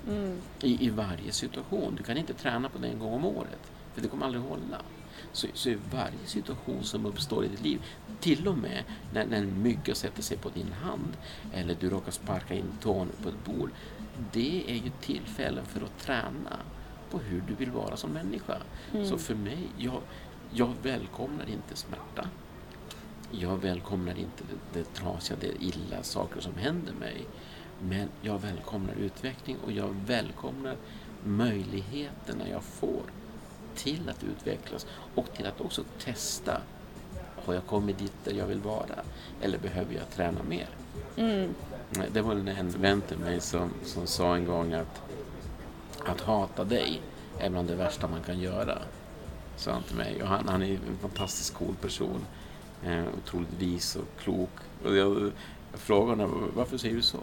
Mm. 0.08 0.38
I, 0.62 0.86
I 0.86 0.90
varje 0.90 1.32
situation. 1.32 1.96
Du 1.98 2.04
kan 2.04 2.18
inte 2.18 2.34
träna 2.34 2.70
på 2.70 2.78
det 2.78 2.88
en 2.88 3.00
gång 3.00 3.14
om 3.14 3.26
året. 3.26 3.72
För 3.94 4.02
det 4.02 4.08
kommer 4.08 4.26
aldrig 4.26 4.44
hålla. 4.44 4.82
Så, 5.32 5.48
så 5.54 5.70
i 5.70 5.78
varje 5.92 6.26
situation 6.26 6.84
som 6.84 7.06
uppstår 7.06 7.46
i 7.46 7.48
ditt 7.48 7.64
liv, 7.64 7.82
till 8.20 8.48
och 8.48 8.58
med 8.58 8.84
när, 9.14 9.26
när 9.26 9.38
en 9.38 9.62
mygga 9.62 9.96
sätter 9.96 10.22
sig 10.22 10.38
på 10.38 10.50
din 10.50 10.72
hand 10.72 11.18
eller 11.54 11.78
du 11.80 11.90
råkar 11.90 12.12
sparka 12.12 12.54
in 12.54 12.72
tån 12.82 13.10
på 13.24 13.30
ett 13.30 13.46
bord. 13.46 13.70
Det 14.32 14.64
är 14.68 14.76
ju 14.76 14.92
tillfällen 15.02 15.66
för 15.66 15.82
att 15.82 16.00
träna 16.00 16.58
på 17.12 17.20
hur 17.20 17.44
du 17.48 17.54
vill 17.54 17.72
vara 17.72 17.98
som 17.98 18.12
människa. 18.12 18.58
Mm. 18.94 19.08
Så 19.08 19.18
för 19.18 19.36
mig, 19.36 19.68
jag, 19.78 20.02
jag 20.52 20.74
välkomnar 20.84 21.50
inte 21.50 21.76
smärta. 21.76 22.30
Jag 23.32 23.58
välkomnar 23.58 24.20
inte 24.20 24.44
det, 24.50 24.80
det 24.80 24.94
trasiga, 24.94 25.38
det 25.42 25.64
illa, 25.64 26.04
saker 26.04 26.42
som 26.42 26.56
händer 26.56 26.94
mig. 26.94 27.28
Men 27.82 28.10
jag 28.22 28.40
välkomnar 28.40 28.94
utveckling 28.94 29.58
och 29.66 29.72
jag 29.72 29.96
välkomnar 30.06 30.76
möjligheterna 31.24 32.50
jag 32.50 32.64
får 32.64 33.02
till 33.76 34.10
att 34.10 34.24
utvecklas 34.24 34.88
och 35.16 35.34
till 35.34 35.46
att 35.46 35.62
också 35.62 35.84
testa. 36.04 36.62
Har 37.46 37.54
jag 37.54 37.66
kommit 37.66 38.00
dit 38.00 38.14
där 38.24 38.34
jag 38.34 38.46
vill 38.46 38.60
vara? 38.60 39.00
Eller 39.42 39.58
behöver 39.58 39.94
jag 39.94 40.10
träna 40.10 40.44
mer? 40.44 40.70
Mm. 41.18 41.54
Det 42.14 42.22
var 42.22 42.32
en 42.36 42.70
vän 42.70 43.02
till 43.02 43.18
mig 43.18 43.42
som, 43.42 43.70
som 43.84 44.08
sa 44.08 44.36
en 44.36 44.46
gång 44.46 44.74
att 44.74 45.02
att 46.06 46.22
hata 46.22 46.64
dig 46.64 47.02
är 47.40 47.50
bland 47.50 47.68
det 47.68 47.76
värsta 47.76 48.08
man 48.08 48.24
kan 48.24 48.40
göra. 48.40 48.78
Sa 49.56 49.72
han 49.72 49.84
till 49.84 49.96
mig. 49.96 50.22
Och 50.22 50.28
han, 50.28 50.48
han 50.48 50.62
är 50.62 50.72
en 50.72 50.98
fantastiskt 51.02 51.54
cool 51.54 51.76
person. 51.82 52.26
Eh, 52.84 53.04
otroligt 53.18 53.54
vis 53.54 53.96
och 53.96 54.06
klok. 54.20 54.50
Och 54.86 54.96
jag, 54.96 55.32
jag 55.72 55.80
frågade 55.80 56.24
honom, 56.24 56.52
varför 56.56 56.78
säger 56.78 56.96
du 56.96 57.02
så? 57.02 57.20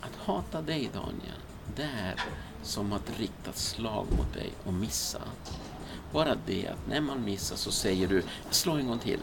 Att 0.00 0.16
hata 0.16 0.62
dig 0.62 0.90
Daniel, 0.94 1.40
det 1.76 1.82
är 1.82 2.14
som 2.62 2.92
att 2.92 3.18
rikta 3.18 3.50
ett 3.50 3.56
slag 3.56 4.06
mot 4.18 4.34
dig 4.34 4.50
och 4.64 4.72
missa. 4.72 5.22
Bara 6.12 6.36
det 6.46 6.68
att 6.68 6.88
när 6.88 7.00
man 7.00 7.24
missar 7.24 7.56
så 7.56 7.70
säger 7.72 8.08
du, 8.08 8.22
slå 8.50 8.72
en 8.72 8.86
gång 8.86 8.98
till. 8.98 9.20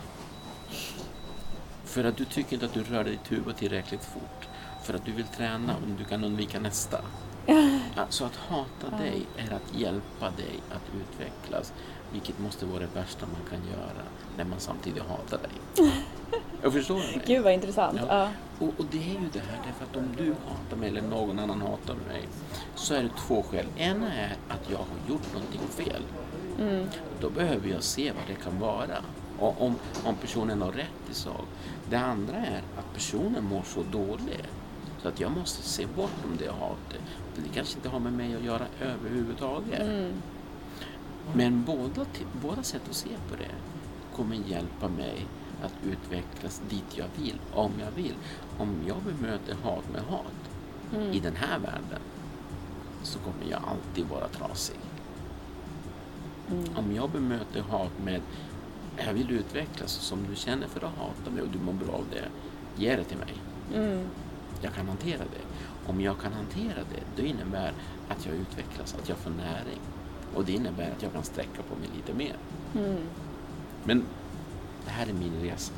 För 1.84 2.04
att 2.04 2.17
du 2.17 2.26
tycker 2.26 2.54
inte 2.54 2.65
att 2.65 2.73
du 2.73 2.84
rör 2.84 3.04
dig 3.04 3.19
tuba 3.28 3.54
tillräckligt 3.54 4.04
fort. 4.04 4.47
För 4.84 4.93
att 4.93 5.06
du 5.06 5.12
vill 5.12 5.28
träna 5.28 5.76
om 5.76 5.95
du 5.97 6.04
kan 6.04 6.23
undvika 6.23 6.60
nästa. 6.60 7.02
Alltså 7.95 8.26
att 8.26 8.36
hata 8.36 8.97
dig 8.97 9.26
är 9.38 9.54
att 9.54 9.80
hjälpa 9.80 10.30
dig 10.30 10.60
att 10.71 10.84
utvecklas. 10.95 11.73
Vilket 12.13 12.39
måste 12.39 12.65
vara 12.65 12.80
det 12.80 12.95
värsta 12.95 13.26
man 13.26 13.49
kan 13.49 13.67
göra 13.67 14.04
när 14.38 14.45
man 14.45 14.60
samtidigt 14.60 15.04
hatar 15.04 15.38
dig. 15.38 15.91
Jag 16.62 16.73
förstår 16.73 16.99
dig. 16.99 17.21
Gud 17.28 17.43
vad 17.43 17.54
intressant. 17.54 17.99
Ja. 18.02 18.06
Ja. 18.10 18.30
Och, 18.60 18.73
och 18.78 18.86
det 18.91 18.97
är 18.97 19.21
ju 19.21 19.30
det 19.34 19.39
här, 19.39 19.60
därför 19.65 19.86
att 19.86 19.95
om 19.95 20.15
du 20.17 20.36
hatar 20.47 20.78
mig 20.78 20.89
eller 20.89 21.02
någon 21.02 21.39
annan 21.39 21.62
hatar 21.62 21.95
mig 22.08 22.28
så 22.76 22.93
är 22.93 23.04
det 23.04 23.10
två 23.28 23.43
skäl. 23.43 23.65
Ena 23.78 24.13
är 24.13 24.36
att 24.49 24.69
jag 24.69 24.78
har 24.78 25.10
gjort 25.10 25.34
någonting 25.34 25.62
fel. 25.69 26.02
Mm. 26.60 26.88
Då 27.21 27.30
behöver 27.30 27.69
jag 27.69 27.84
se 27.84 28.12
vad 28.12 28.23
det 28.28 28.43
kan 28.43 28.60
vara. 28.60 28.97
Och 29.39 29.62
om, 29.62 29.76
om 30.04 30.15
personen 30.15 30.62
har 30.62 30.71
rätt 30.71 31.10
i 31.12 31.13
sak. 31.13 31.45
Det 31.89 31.95
andra 31.95 32.36
är 32.36 32.62
att 32.78 32.93
personen 32.93 33.43
mår 33.43 33.63
så 33.63 33.84
dåligt 33.91 34.47
så 35.02 35.08
att 35.08 35.19
jag 35.19 35.32
måste 35.32 35.63
se 35.63 35.86
bortom 35.95 36.38
det 36.39 36.52
hatet. 36.52 37.02
För 37.34 37.41
det 37.41 37.49
kanske 37.54 37.76
inte 37.76 37.89
har 37.89 37.99
med 37.99 38.13
mig 38.13 38.36
att 38.36 38.43
göra 38.43 38.65
överhuvudtaget. 38.82 39.82
Mm. 39.82 40.12
Men 41.34 41.64
båda, 41.64 42.06
båda 42.42 42.64
sätt 42.64 42.82
att 42.90 42.96
se 42.96 43.10
på 43.30 43.36
det 43.36 43.52
kommer 44.16 44.36
hjälpa 44.36 44.88
mig 44.88 45.28
att 45.64 45.74
utvecklas 45.84 46.62
dit 46.70 46.98
jag 46.98 47.08
vill, 47.16 47.40
om 47.54 47.72
jag 47.80 48.04
vill. 48.04 48.16
Om 48.58 48.76
jag 48.88 48.98
bemöter 49.04 49.56
hat 49.64 49.90
med 49.92 50.02
hat 50.02 50.50
Mm. 50.96 51.12
i 51.12 51.20
den 51.20 51.36
här 51.36 51.60
världen 51.60 52.02
så 53.04 53.20
kommer 53.20 53.52
jag 53.52 53.62
alltid 53.68 54.06
vara 54.06 54.28
trasig. 54.28 54.80
Mm. 56.52 56.66
Om 56.76 56.96
jag 56.96 57.10
bemöter 57.10 57.62
hat 57.62 57.92
med 58.06 58.22
jag 59.06 59.14
vill 59.14 59.32
utvecklas 59.32 59.92
som 59.92 60.20
du 60.30 60.36
känner 60.36 60.68
för 60.68 60.86
att 60.86 60.98
hata 60.98 61.32
mig 61.32 61.42
och 61.42 61.50
du 61.50 61.60
mår 61.60 61.74
bra 61.74 61.94
av 61.94 62.06
det, 62.12 62.26
ge 62.84 62.96
det 62.96 63.04
till 63.04 63.18
mig. 63.18 63.34
Mm. 63.76 64.08
Jag 64.62 64.74
kan 64.74 64.88
hantera 64.88 65.18
det. 65.20 65.46
Om 65.92 66.02
jag 66.02 66.20
kan 66.20 66.34
hantera 66.34 66.80
det, 66.94 67.22
det 67.22 67.28
innebär 67.28 67.74
att 68.10 68.26
jag 68.26 68.36
utvecklas, 68.36 68.96
att 69.02 69.10
jag 69.10 69.18
får 69.18 69.32
näring. 69.32 69.80
Och 70.36 70.46
det 70.46 70.52
innebär 70.52 70.91
att 70.98 71.04
jag 71.04 71.13
kan 71.13 71.24
sträcka 71.24 71.62
på 71.69 71.76
mig 71.80 71.89
lite 71.96 72.13
mer. 72.13 72.36
Mm. 72.76 72.98
Men 73.84 74.04
det 74.86 74.91
här 74.91 75.08
är 75.08 75.13
min 75.13 75.41
resa. 75.41 75.74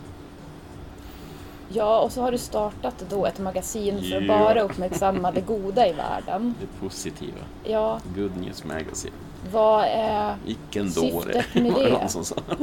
Ja, 1.69 1.99
och 1.99 2.11
så 2.11 2.21
har 2.21 2.31
du 2.31 2.37
startat 2.37 3.05
då 3.09 3.25
ett 3.25 3.39
magasin 3.39 4.01
för 4.03 4.17
att 4.21 4.27
bara 4.27 4.61
uppmärksamma 4.61 5.31
det 5.31 5.41
goda 5.41 5.87
i 5.87 5.93
världen. 5.93 6.55
Det 6.61 6.85
positiva. 6.87 7.37
Ja, 7.63 7.99
Good 8.15 8.37
News 8.37 8.63
Magazine. 8.63 9.13
vad 9.51 9.85
är 9.87 10.35
Vilken 10.45 10.91
Syftet 10.91 11.13
dåre, 11.13 11.43
med 11.53 11.73
det? 11.85 11.91
någon 11.91 12.09
som 12.09 12.25
sa. 12.25 12.35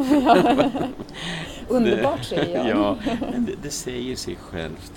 underbart 1.68 2.24
säger 2.24 2.68
jag. 2.68 2.68
ja, 2.78 2.96
men 3.32 3.44
det, 3.46 3.52
det 3.62 3.70
säger 3.70 4.16
sig 4.16 4.36
självt. 4.36 4.92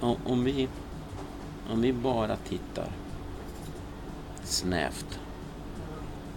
Om, 0.00 0.16
om, 0.26 0.44
vi, 0.44 0.68
om 1.70 1.80
vi 1.80 1.92
bara 1.92 2.36
tittar 2.36 2.88
snävt 4.42 5.20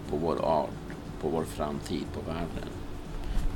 på 0.10 0.18
vår 0.18 0.46
art, 0.46 0.70
på 1.22 1.30
vår 1.30 1.44
framtid, 1.44 2.06
på 2.14 2.32
världen. 2.32 2.70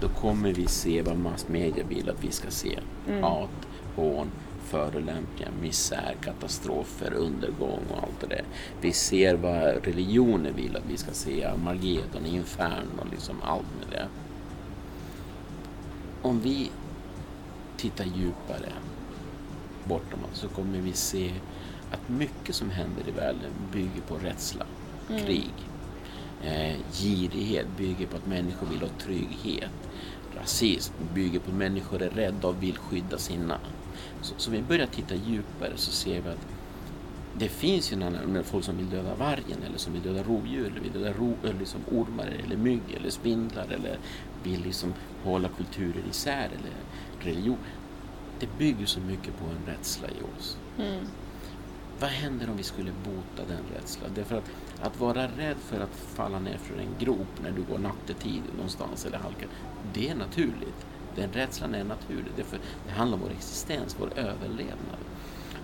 Då 0.01 0.10
kommer 0.10 0.53
vi 0.53 0.67
se 0.67 1.01
vad 1.01 1.17
massmedia 1.17 1.84
vill 1.84 2.10
att 2.10 2.23
vi 2.23 2.32
ska 2.32 2.51
se. 2.51 2.79
Hat, 3.21 3.67
hån, 3.95 4.27
förolämpningar, 4.63 5.51
misär, 5.62 6.15
katastrofer, 6.21 7.13
undergång 7.13 7.79
och 7.91 8.03
allt 8.03 8.19
det 8.21 8.27
där. 8.27 8.43
Vi 8.82 8.91
ser 8.91 9.36
vad 9.36 9.86
religioner 9.86 10.51
vill 10.51 10.75
att 10.75 10.86
vi 10.89 10.97
ska 10.97 11.12
se. 11.12 11.43
Armageddon, 11.43 12.25
inferno, 12.25 13.05
liksom 13.12 13.36
allt 13.41 13.67
med 13.79 13.99
det. 13.99 14.08
Om 16.21 16.39
vi 16.39 16.71
tittar 17.77 18.05
djupare 18.05 18.71
bortom 19.84 20.19
så 20.34 20.47
kommer 20.47 20.77
vi 20.77 20.93
se 20.93 21.32
att 21.91 22.10
mycket 22.10 22.56
som 22.56 22.69
händer 22.69 23.08
i 23.08 23.12
världen 23.12 23.52
bygger 23.73 24.02
på 24.08 24.15
rädsla, 24.15 24.65
krig. 25.08 25.54
Eh, 26.43 26.75
girighet 26.93 27.67
bygger 27.78 28.08
på 28.08 28.17
att 28.17 28.28
människor 28.28 28.67
vill 28.67 28.82
ha 28.82 28.89
trygghet. 28.99 29.71
Rasism 30.36 30.93
bygger 31.13 31.39
på 31.39 31.52
att 31.52 31.58
människor 31.58 32.02
är 32.02 32.10
rädda 32.10 32.47
och 32.47 32.63
vill 32.63 32.78
skydda 32.78 33.17
sina. 33.17 33.60
Så, 34.21 34.34
så 34.38 34.52
vi 34.52 34.62
börjar 34.62 34.86
titta 34.86 35.15
djupare 35.15 35.71
så 35.75 35.91
ser 35.91 36.21
vi 36.21 36.30
att 36.30 36.47
det 37.38 37.49
finns 37.49 37.91
ju 37.91 37.95
en 37.95 38.04
annan, 38.04 38.43
folk 38.43 38.65
som 38.65 38.78
vill 38.78 38.89
döda 38.89 39.15
vargen 39.15 39.63
eller 39.67 39.78
som 39.78 39.93
vill 39.93 40.02
döda 40.02 40.23
rovdjur 40.23 40.65
eller 40.65 40.80
vill 40.80 40.91
döda 40.91 41.13
ro, 41.13 41.36
eller 41.43 41.60
liksom 41.60 41.82
ormar 41.91 42.25
eller 42.45 42.58
mygg 42.58 42.82
eller 42.97 43.10
spindlar 43.10 43.67
eller 43.69 43.97
vill 44.43 44.63
liksom 44.63 44.93
hålla 45.23 45.49
kulturer 45.49 46.04
isär 46.10 46.49
eller 46.60 46.73
religion. 47.19 47.58
Det 48.39 48.58
bygger 48.58 48.86
så 48.86 48.99
mycket 48.99 49.39
på 49.39 49.45
en 49.45 49.73
rädsla 49.73 50.08
i 50.08 50.38
oss. 50.38 50.58
Mm. 50.78 51.06
Vad 51.99 52.09
händer 52.09 52.49
om 52.49 52.57
vi 52.57 52.63
skulle 52.63 52.91
bota 52.91 53.47
den 53.47 53.63
rädslan? 53.75 54.12
Därför 54.15 54.35
att, 54.38 54.51
att 54.81 54.99
vara 54.99 55.27
rädd 55.27 55.57
för 55.57 55.79
att 55.79 55.95
falla 55.95 56.39
ner 56.39 56.57
från 56.57 56.79
en 56.79 56.95
grop 56.99 57.41
när 57.43 57.51
du 57.51 57.62
går 57.62 57.77
nattetid 57.77 58.41
någonstans 58.55 59.05
eller 59.05 59.17
halkar, 59.17 59.47
det 59.93 60.09
är 60.09 60.15
naturligt. 60.15 60.85
Den 61.15 61.31
rädslan 61.33 61.75
är 61.75 61.83
naturlig. 61.83 62.31
Därför 62.35 62.59
det 62.88 62.91
handlar 62.91 63.17
om 63.17 63.23
vår 63.23 63.31
existens, 63.31 63.95
vår 63.99 64.19
överlevnad. 64.19 64.99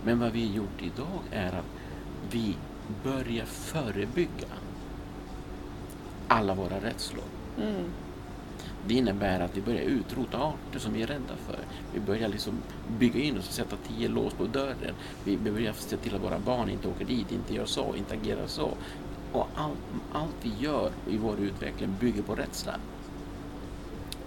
Men 0.03 0.19
vad 0.19 0.31
vi 0.31 0.47
har 0.47 0.55
gjort 0.55 0.81
idag 0.81 1.21
är 1.31 1.47
att 1.47 1.65
vi 2.31 2.55
börjar 3.03 3.45
förebygga 3.45 4.47
alla 6.27 6.55
våra 6.55 6.79
rädslor. 6.79 7.23
Mm. 7.57 7.83
Det 8.87 8.93
innebär 8.93 9.39
att 9.39 9.57
vi 9.57 9.61
börjar 9.61 9.81
utrota 9.81 10.37
arter 10.37 10.79
som 10.79 10.93
vi 10.93 11.01
är 11.01 11.07
rädda 11.07 11.35
för. 11.47 11.59
Vi 11.93 11.99
börjar 11.99 12.27
liksom 12.29 12.53
bygga 12.99 13.19
in 13.19 13.37
oss 13.37 13.47
och 13.47 13.53
sätta 13.53 13.75
tio 13.87 14.07
lås 14.09 14.33
på 14.33 14.45
dörren. 14.45 14.95
Vi 15.23 15.37
börjar 15.37 15.73
se 15.73 15.97
till 15.97 16.15
att 16.15 16.23
våra 16.23 16.39
barn 16.39 16.69
inte 16.69 16.87
åker 16.87 17.05
dit, 17.05 17.31
inte 17.31 17.53
gör 17.55 17.65
så, 17.65 17.95
inte 17.95 18.13
agerar 18.13 18.47
så. 18.47 18.71
Och 19.31 19.47
allt, 19.55 19.77
allt 20.13 20.35
vi 20.41 20.51
gör 20.59 20.91
i 21.09 21.17
vår 21.17 21.39
utveckling 21.39 21.95
bygger 21.99 22.21
på 22.21 22.35
rädsla. 22.35 22.75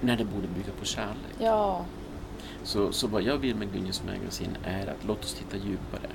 När 0.01 0.17
det 0.17 0.25
borde 0.25 0.47
bygga 0.49 0.73
på 0.79 0.85
kärlek. 0.85 1.37
Ja, 1.39 1.85
Så, 2.63 2.93
så 2.93 3.07
vad 3.07 3.23
jag 3.23 3.39
vill 3.39 3.57
med 3.57 3.73
Gunjes 3.73 4.03
Magazine 4.05 4.57
är 4.65 4.87
att 4.87 5.05
låt 5.07 5.25
oss 5.25 5.35
titta 5.35 5.57
djupare 5.57 6.11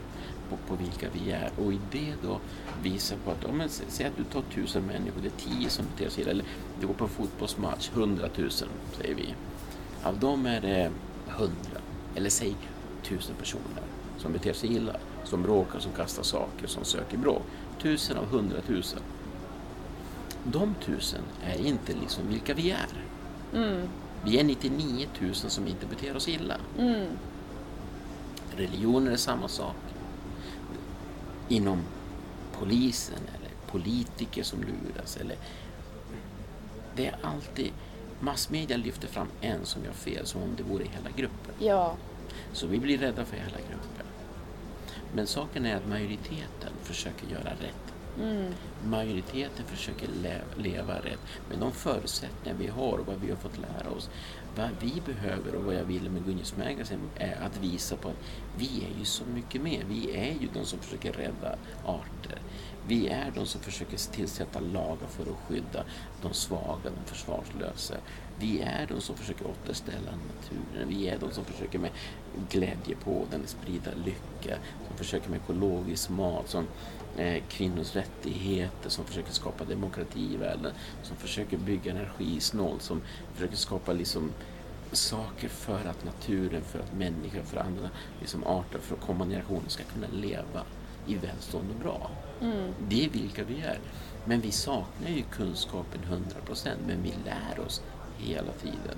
på, 0.49 0.57
på 0.67 0.75
vilka 0.75 1.07
vi 1.13 1.31
är 1.31 1.49
och 1.57 1.73
i 1.73 1.79
det 1.91 2.13
då 2.23 2.39
visa 2.83 3.15
på 3.25 3.31
att, 3.31 3.45
om 3.45 3.57
man 3.57 3.67
sä- 3.67 3.83
säg 3.87 4.05
att 4.05 4.17
du 4.17 4.23
tar 4.23 4.41
tusen 4.41 4.83
människor, 4.83 5.21
det 5.21 5.27
är 5.27 5.49
tio 5.55 5.69
som 5.69 5.85
beter 5.85 6.09
sig 6.09 6.21
illa, 6.21 6.31
eller 6.31 6.45
du 6.79 6.87
går 6.87 6.93
på 6.93 7.03
en 7.03 7.09
fotbollsmatch, 7.09 7.89
hundratusen 7.93 8.67
säger 8.97 9.15
vi. 9.15 9.35
Av 10.03 10.19
dem 10.19 10.45
är 10.45 10.61
det 10.61 10.91
hundra, 11.27 11.79
eller 12.15 12.29
säg 12.29 12.55
tusen 13.03 13.35
personer 13.35 13.83
som 14.17 14.33
beter 14.33 14.53
sig 14.53 14.73
illa, 14.73 14.95
som 15.23 15.43
bråkar, 15.43 15.79
som 15.79 15.91
kastar 15.91 16.23
saker, 16.23 16.67
som 16.67 16.83
söker 16.85 17.17
bråk. 17.17 17.41
Tusen 17.81 18.17
av 18.17 18.25
hundratusen. 18.25 18.99
De 20.43 20.75
tusen 20.85 21.21
är 21.43 21.65
inte 21.65 21.93
liksom 22.01 22.23
vilka 22.29 22.53
vi 22.53 22.71
är. 22.71 22.87
mm. 23.53 23.87
Vi 24.25 24.39
är 24.39 24.43
99 24.43 25.07
000 25.21 25.33
som 25.35 25.67
inte 25.67 25.85
beter 25.85 26.15
oss 26.15 26.27
illa. 26.27 26.55
Mm. 26.79 27.07
Religioner 28.55 29.11
är 29.11 29.15
samma 29.15 29.47
sak. 29.47 29.75
Inom 31.49 31.83
polisen 32.59 33.19
eller 33.37 33.51
politiker 33.71 34.43
som 34.43 34.59
luras. 34.61 35.17
Eller 35.17 35.37
det 36.95 37.07
är 37.07 37.15
alltid... 37.21 37.71
Massmedia 38.19 38.77
lyfter 38.77 39.07
fram 39.07 39.27
en 39.41 39.65
som 39.65 39.83
gör 39.85 39.91
fel 39.93 40.25
som 40.25 40.43
om 40.43 40.49
det 40.57 40.63
vore 40.63 40.83
hela 40.83 41.09
gruppen. 41.15 41.55
ja, 41.59 41.95
Så 42.53 42.67
vi 42.67 42.79
blir 42.79 42.97
rädda 42.97 43.25
för 43.25 43.37
hela 43.37 43.57
gruppen. 43.57 44.05
Men 45.15 45.27
saken 45.27 45.65
är 45.65 45.75
att 45.75 45.87
majoriteten 45.87 46.73
försöker 46.83 47.27
göra 47.27 47.49
rätt 47.49 47.92
mm. 48.19 48.53
Majoriteten 48.85 49.65
försöker 49.65 50.07
le- 50.21 50.41
leva 50.63 50.95
rätt 50.95 51.19
med 51.49 51.59
de 51.59 51.71
förutsättningar 51.71 52.57
vi 52.59 52.67
har 52.67 52.97
och 52.97 53.07
vad 53.07 53.15
vi 53.21 53.29
har 53.29 53.37
fått 53.37 53.57
lära 53.57 53.89
oss. 53.89 54.09
Vad 54.55 54.69
vi 54.81 55.01
behöver 55.05 55.55
och 55.55 55.63
vad 55.63 55.75
jag 55.75 55.83
vill 55.83 56.09
med 56.09 56.25
Gunjes 56.25 56.57
Magazine 56.57 57.01
är 57.15 57.41
att 57.45 57.57
visa 57.57 57.95
på 57.95 58.09
att 58.09 58.23
vi 58.57 58.65
är 58.93 58.99
ju 58.99 59.05
så 59.05 59.23
mycket 59.25 59.61
mer. 59.61 59.83
Vi 59.89 60.15
är 60.17 60.33
ju 60.41 60.47
de 60.53 60.65
som 60.65 60.79
försöker 60.79 61.13
rädda 61.13 61.55
arter. 61.85 62.39
Vi 62.87 63.07
är 63.07 63.31
de 63.35 63.45
som 63.45 63.61
försöker 63.61 63.97
tillsätta 64.11 64.59
lagar 64.59 65.07
för 65.09 65.23
att 65.23 65.37
skydda 65.47 65.83
de 66.21 66.33
svaga, 66.33 66.83
de 66.83 67.09
försvarslösa. 67.09 67.95
Vi 68.39 68.61
är 68.61 68.87
de 68.87 69.01
som 69.01 69.15
försöker 69.15 69.45
återställa 69.47 70.11
naturen. 70.11 70.87
Vi 70.87 71.07
är 71.09 71.17
de 71.19 71.31
som 71.31 71.45
försöker 71.45 71.79
med 71.79 71.91
glädje 72.49 72.95
på 73.03 73.25
den 73.31 73.41
sprida 73.47 73.91
lycka. 74.05 74.57
Som 74.93 74.97
försöker 74.97 75.29
med 75.29 75.39
ekologisk 75.39 76.09
mat. 76.09 76.49
Som 76.49 76.67
eh, 77.17 77.43
kvinnors 77.49 77.95
rättigheter, 77.95 78.89
som 78.89 79.05
försöker 79.05 79.31
skapa 79.31 79.65
demokrati 79.65 80.33
i 80.33 80.37
världen, 80.37 80.71
som 81.03 81.17
försöker 81.17 81.57
bygga 81.57 81.91
energisnålt, 81.91 82.81
som 82.81 83.01
försöker 83.33 83.55
skapa 83.55 83.93
liksom 83.93 84.31
saker 84.91 85.49
för 85.49 85.85
att 85.85 86.05
naturen, 86.05 86.61
för 86.61 86.79
att 86.79 86.93
människor, 86.93 87.41
för 87.41 87.57
andra 87.57 87.89
liksom 88.19 88.43
arter, 88.43 88.79
för 88.79 88.95
att 88.95 89.01
kommande 89.01 89.35
generationer 89.35 89.69
ska 89.69 89.83
kunna 89.83 90.07
leva 90.13 90.63
i 91.07 91.15
välstånd 91.15 91.69
och 91.69 91.83
bra. 91.83 92.11
Mm. 92.41 92.73
Det 92.89 93.05
är 93.05 93.09
vilka 93.09 93.43
vi 93.43 93.61
är. 93.61 93.79
Men 94.25 94.41
vi 94.41 94.51
saknar 94.51 95.09
ju 95.09 95.21
kunskapen 95.21 96.01
100% 96.47 96.67
men 96.87 97.03
vi 97.03 97.13
lär 97.25 97.65
oss 97.65 97.81
hela 98.17 98.51
tiden. 98.51 98.97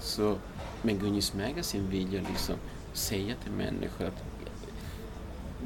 Så 0.00 0.36
med 0.82 1.00
Gunjes 1.00 1.34
Magazine 1.34 1.88
vill 1.88 2.12
jag 2.12 2.24
liksom 2.28 2.56
säga 2.92 3.34
till 3.42 3.52
människor 3.52 4.06
att 4.06 4.24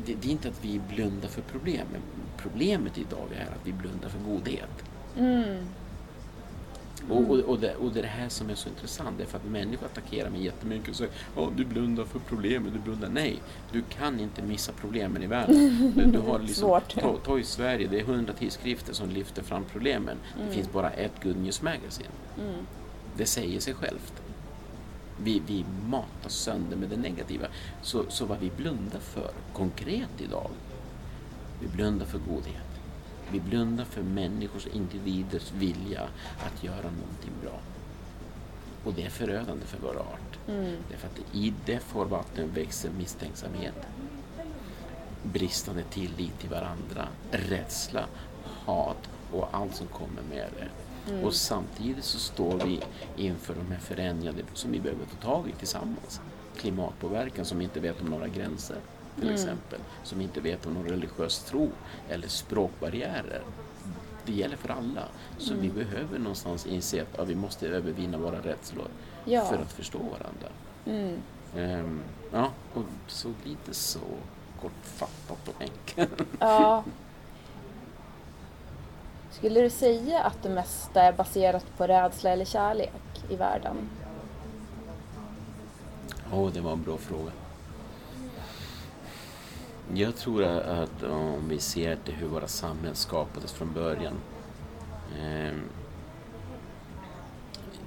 det, 0.05 0.15
det 0.15 0.29
är 0.29 0.33
inte 0.33 0.49
att 0.49 0.65
vi 0.65 0.81
blundar 0.95 1.29
för 1.29 1.43
problemen. 1.43 2.03
Problemet 2.37 2.99
idag 2.99 3.29
är 3.37 3.47
att 3.47 3.67
vi 3.67 3.73
blundar 3.73 4.09
för 4.09 4.19
godhet. 4.19 4.85
Mm. 5.19 5.67
Och, 7.11 7.31
och, 7.31 7.39
och, 7.39 7.61
det, 7.61 7.75
och 7.75 7.93
det 7.93 8.01
är 8.01 8.03
det 8.03 8.09
här 8.09 8.29
som 8.29 8.51
är 8.51 8.55
så 8.55 8.69
intressant. 8.69 9.19
Det 9.19 9.25
är 9.25 9.27
för 9.27 9.39
att 9.39 9.45
människor 9.45 9.87
attackerar 9.87 10.31
mig 10.31 10.45
jättemycket 10.45 10.89
och 10.89 10.97
säger 10.97 11.13
oh, 11.37 11.53
du 11.57 11.65
blundar 11.65 12.05
för 12.05 12.19
problemen, 12.19 12.73
du 12.73 12.79
blundar. 12.79 13.09
Nej, 13.09 13.43
du 13.73 13.83
kan 13.83 14.21
inte 14.21 14.43
missa 14.43 14.73
problemen 14.73 15.23
i 15.23 15.27
världen. 15.27 15.93
Du, 15.97 16.05
du 16.05 16.19
har 16.19 16.39
liksom, 16.47 16.69
Svårt. 16.69 16.95
ta, 16.95 17.17
ta 17.17 17.39
i 17.39 17.45
Sverige, 17.45 17.89
det 17.91 18.01
är 18.01 18.05
hundra 18.05 18.33
tidskrifter 18.33 18.93
som 18.93 19.11
lyfter 19.11 19.43
fram 19.43 19.65
problemen. 19.73 20.17
Mm. 20.35 20.49
Det 20.49 20.55
finns 20.55 20.73
bara 20.73 20.91
ett 20.91 21.23
Good 21.23 21.37
News 21.37 21.63
Magazine. 21.63 22.11
Mm. 22.39 22.67
Det 23.17 23.27
säger 23.27 23.61
sig 23.61 23.75
självt. 23.75 24.23
Vi, 25.23 25.43
vi 25.47 25.65
matar 25.89 26.29
sönder 26.29 26.77
med 26.77 26.89
det 26.89 26.97
negativa. 26.97 27.47
Så, 27.83 28.05
så 28.09 28.27
vad 28.27 28.39
vi 28.39 28.51
blundar 28.51 29.01
för 29.01 29.31
konkret 29.53 30.21
idag, 30.21 30.51
vi 31.61 31.69
blundar 31.69 32.07
för 32.07 32.19
godhet. 32.19 32.67
Vi 33.33 33.41
blundar 33.41 33.85
för 33.85 34.03
människors, 34.03 34.67
individers 34.67 35.53
vilja 35.53 36.03
att 36.39 36.65
göra 36.65 36.83
någonting 36.83 37.33
bra. 37.43 37.61
Och 38.85 38.95
det 38.95 39.03
är 39.03 39.11
förödande 39.11 39.67
för 39.67 39.79
vår 39.79 39.97
art. 39.97 40.39
Mm. 40.49 40.77
Därför 40.91 41.09
att 41.09 41.35
i 41.35 41.55
det 41.65 41.79
farvattnet 41.79 42.47
växer 42.55 42.91
misstänksamhet, 42.91 43.75
bristande 45.23 45.83
tillit 45.83 46.39
till 46.39 46.51
varandra, 46.51 47.09
rädsla, 47.31 48.07
hat 48.45 49.09
och 49.33 49.49
allt 49.53 49.75
som 49.77 49.87
kommer 49.87 50.23
med 50.31 50.49
det. 50.59 50.69
Och 51.25 51.35
samtidigt 51.35 52.05
så 52.05 52.19
står 52.19 52.59
vi 52.65 52.81
inför 53.17 53.55
de 53.55 53.73
här 53.73 53.81
förändringarna 53.81 54.39
som 54.55 54.73
vi 54.73 54.81
behöver 54.81 55.05
ta 55.21 55.27
tag 55.29 55.49
i 55.49 55.53
tillsammans. 55.53 56.21
klimatpåverkan 56.57 57.45
som 57.45 57.61
inte 57.61 57.81
vet 57.81 58.01
om 58.01 58.07
några 58.07 58.29
gränser 58.29 58.77
till 59.21 59.31
exempel. 59.31 59.79
Som 60.03 60.21
inte 60.21 60.41
vet 60.41 60.67
om 60.67 60.73
någon 60.75 60.85
religiös 60.89 61.39
tro 61.39 61.71
eller 62.09 62.29
språkbarriärer. 62.29 63.43
Det 64.27 64.33
gäller 64.33 64.57
för 64.57 64.69
alla. 64.69 65.03
Så 65.39 65.55
vi 65.55 65.69
behöver 65.69 66.19
någonstans 66.19 66.67
inse 66.67 67.03
att 67.03 67.09
ja, 67.17 67.25
vi 67.25 67.35
måste 67.35 67.69
övervinna 67.69 68.19
våra 68.19 68.41
rädslor 68.41 68.89
Ja. 69.25 69.45
för 69.45 69.57
att 69.59 69.73
förstå 69.73 69.99
varandra. 69.99 70.49
Mm. 70.87 71.19
Ehm, 71.57 72.01
ja, 72.33 72.51
och 72.75 72.83
så 73.07 73.33
lite 73.45 73.75
så 73.75 74.01
kortfattat 74.61 75.49
och 75.49 75.63
enkelt. 75.63 76.23
Ja. 76.39 76.85
Skulle 79.37 79.61
du 79.61 79.71
säga 79.71 80.23
att 80.23 80.43
det 80.43 80.49
mesta 80.49 81.03
är 81.03 81.13
baserat 81.13 81.67
på 81.77 81.87
rädsla 81.87 82.31
eller 82.31 82.45
kärlek 82.45 82.93
i 83.31 83.37
världen? 83.37 83.77
Åh, 86.33 86.51
det 86.53 86.61
var 86.61 86.73
en 86.73 86.83
bra 86.83 86.97
fråga. 86.97 87.31
Jag 89.95 90.17
tror 90.17 90.45
att 90.45 91.03
om 91.03 91.49
vi 91.49 91.59
ser 91.59 91.97
till 91.97 92.15
hur 92.15 92.29
våra 92.29 92.49
samhällen 92.49 92.95
skapades 92.95 93.53
från 93.53 93.73
början 93.73 94.15
eh, 95.21 95.57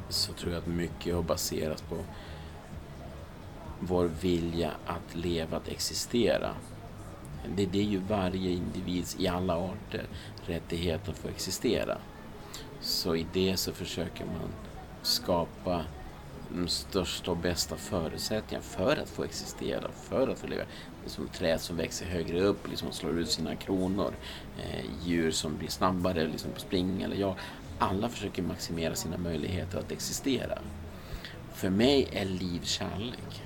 så 0.10 0.34
tror 0.34 0.54
jag 0.54 0.60
att 0.60 0.68
mycket 0.68 1.16
har 1.16 1.24
baserats 1.24 1.82
på 1.82 1.96
vår 3.80 4.06
vilja 4.22 4.72
att 4.86 5.16
leva, 5.16 5.58
att 5.58 5.68
existera. 5.68 6.54
Det, 7.56 7.66
det 7.66 7.80
är 7.80 7.84
ju 7.84 7.98
varje 7.98 8.52
individs, 8.52 9.16
i 9.20 9.28
alla 9.28 9.58
arter, 9.58 10.06
rättighet 10.46 11.10
att 11.10 11.18
få 11.18 11.28
existera. 11.28 11.98
Så 12.82 13.16
i 13.16 13.26
det 13.34 13.58
så 13.58 13.72
försöker 13.72 14.26
man 14.26 14.50
skapa 15.02 15.86
de 16.50 16.68
största 16.68 17.32
och 17.32 17.38
bästa 17.38 17.76
förutsättningarna 17.76 18.64
för 18.64 18.98
att 18.98 19.10
få 19.10 19.24
existera, 19.24 19.92
för 19.92 20.28
att 20.28 20.40
få 20.40 20.48
leva. 20.48 20.64
Det 20.64 21.08
är 21.08 21.10
som 21.10 21.28
träd 21.28 21.62
som 21.62 21.78
växer 21.78 22.06
högre 22.06 22.42
upp, 22.42 22.68
liksom 22.70 22.92
slår 22.92 23.20
ut 23.20 23.30
sina 23.30 23.56
kronor. 23.56 24.14
Eh, 24.58 24.86
djur 25.06 25.32
som 25.32 25.58
blir 25.58 25.70
snabbare 25.70 26.28
liksom 26.28 26.52
på 26.52 26.60
spring 26.60 27.02
eller 27.02 27.16
ja. 27.16 27.36
Alla 27.80 28.10
försöker 28.10 28.44
maximera 28.44 28.96
sina 28.96 29.18
möjligheter 29.18 29.80
att 29.80 29.92
existera. 29.92 30.60
För 31.54 31.70
mig 31.70 32.10
är 32.12 32.26
liv 32.26 32.62
kärlek. 32.64 33.44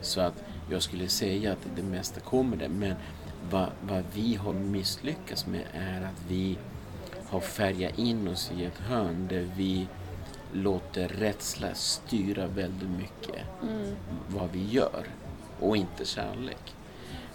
Så 0.00 0.20
att 0.20 0.44
jag 0.70 0.82
skulle 0.82 1.08
säga 1.08 1.52
att 1.52 1.66
det 1.76 1.82
mesta 1.82 2.20
kommer 2.20 2.56
det. 2.56 2.68
Men 2.68 2.94
vad, 3.50 3.68
vad 3.82 4.04
vi 4.14 4.34
har 4.34 4.52
misslyckats 4.52 5.46
med 5.46 5.64
är 5.72 6.02
att 6.02 6.22
vi 6.28 6.58
har 7.28 7.40
färgat 7.40 7.98
in 7.98 8.28
oss 8.28 8.52
i 8.58 8.64
ett 8.64 8.78
hörn 8.78 9.28
där 9.28 9.48
vi 9.56 9.86
låter 10.52 11.08
rädsla 11.08 11.74
styra 11.74 12.46
väldigt 12.46 12.90
mycket 12.90 13.44
vad 14.28 14.50
vi 14.52 14.64
gör 14.64 15.04
och 15.60 15.76
inte 15.76 16.04
kärlek. 16.04 16.74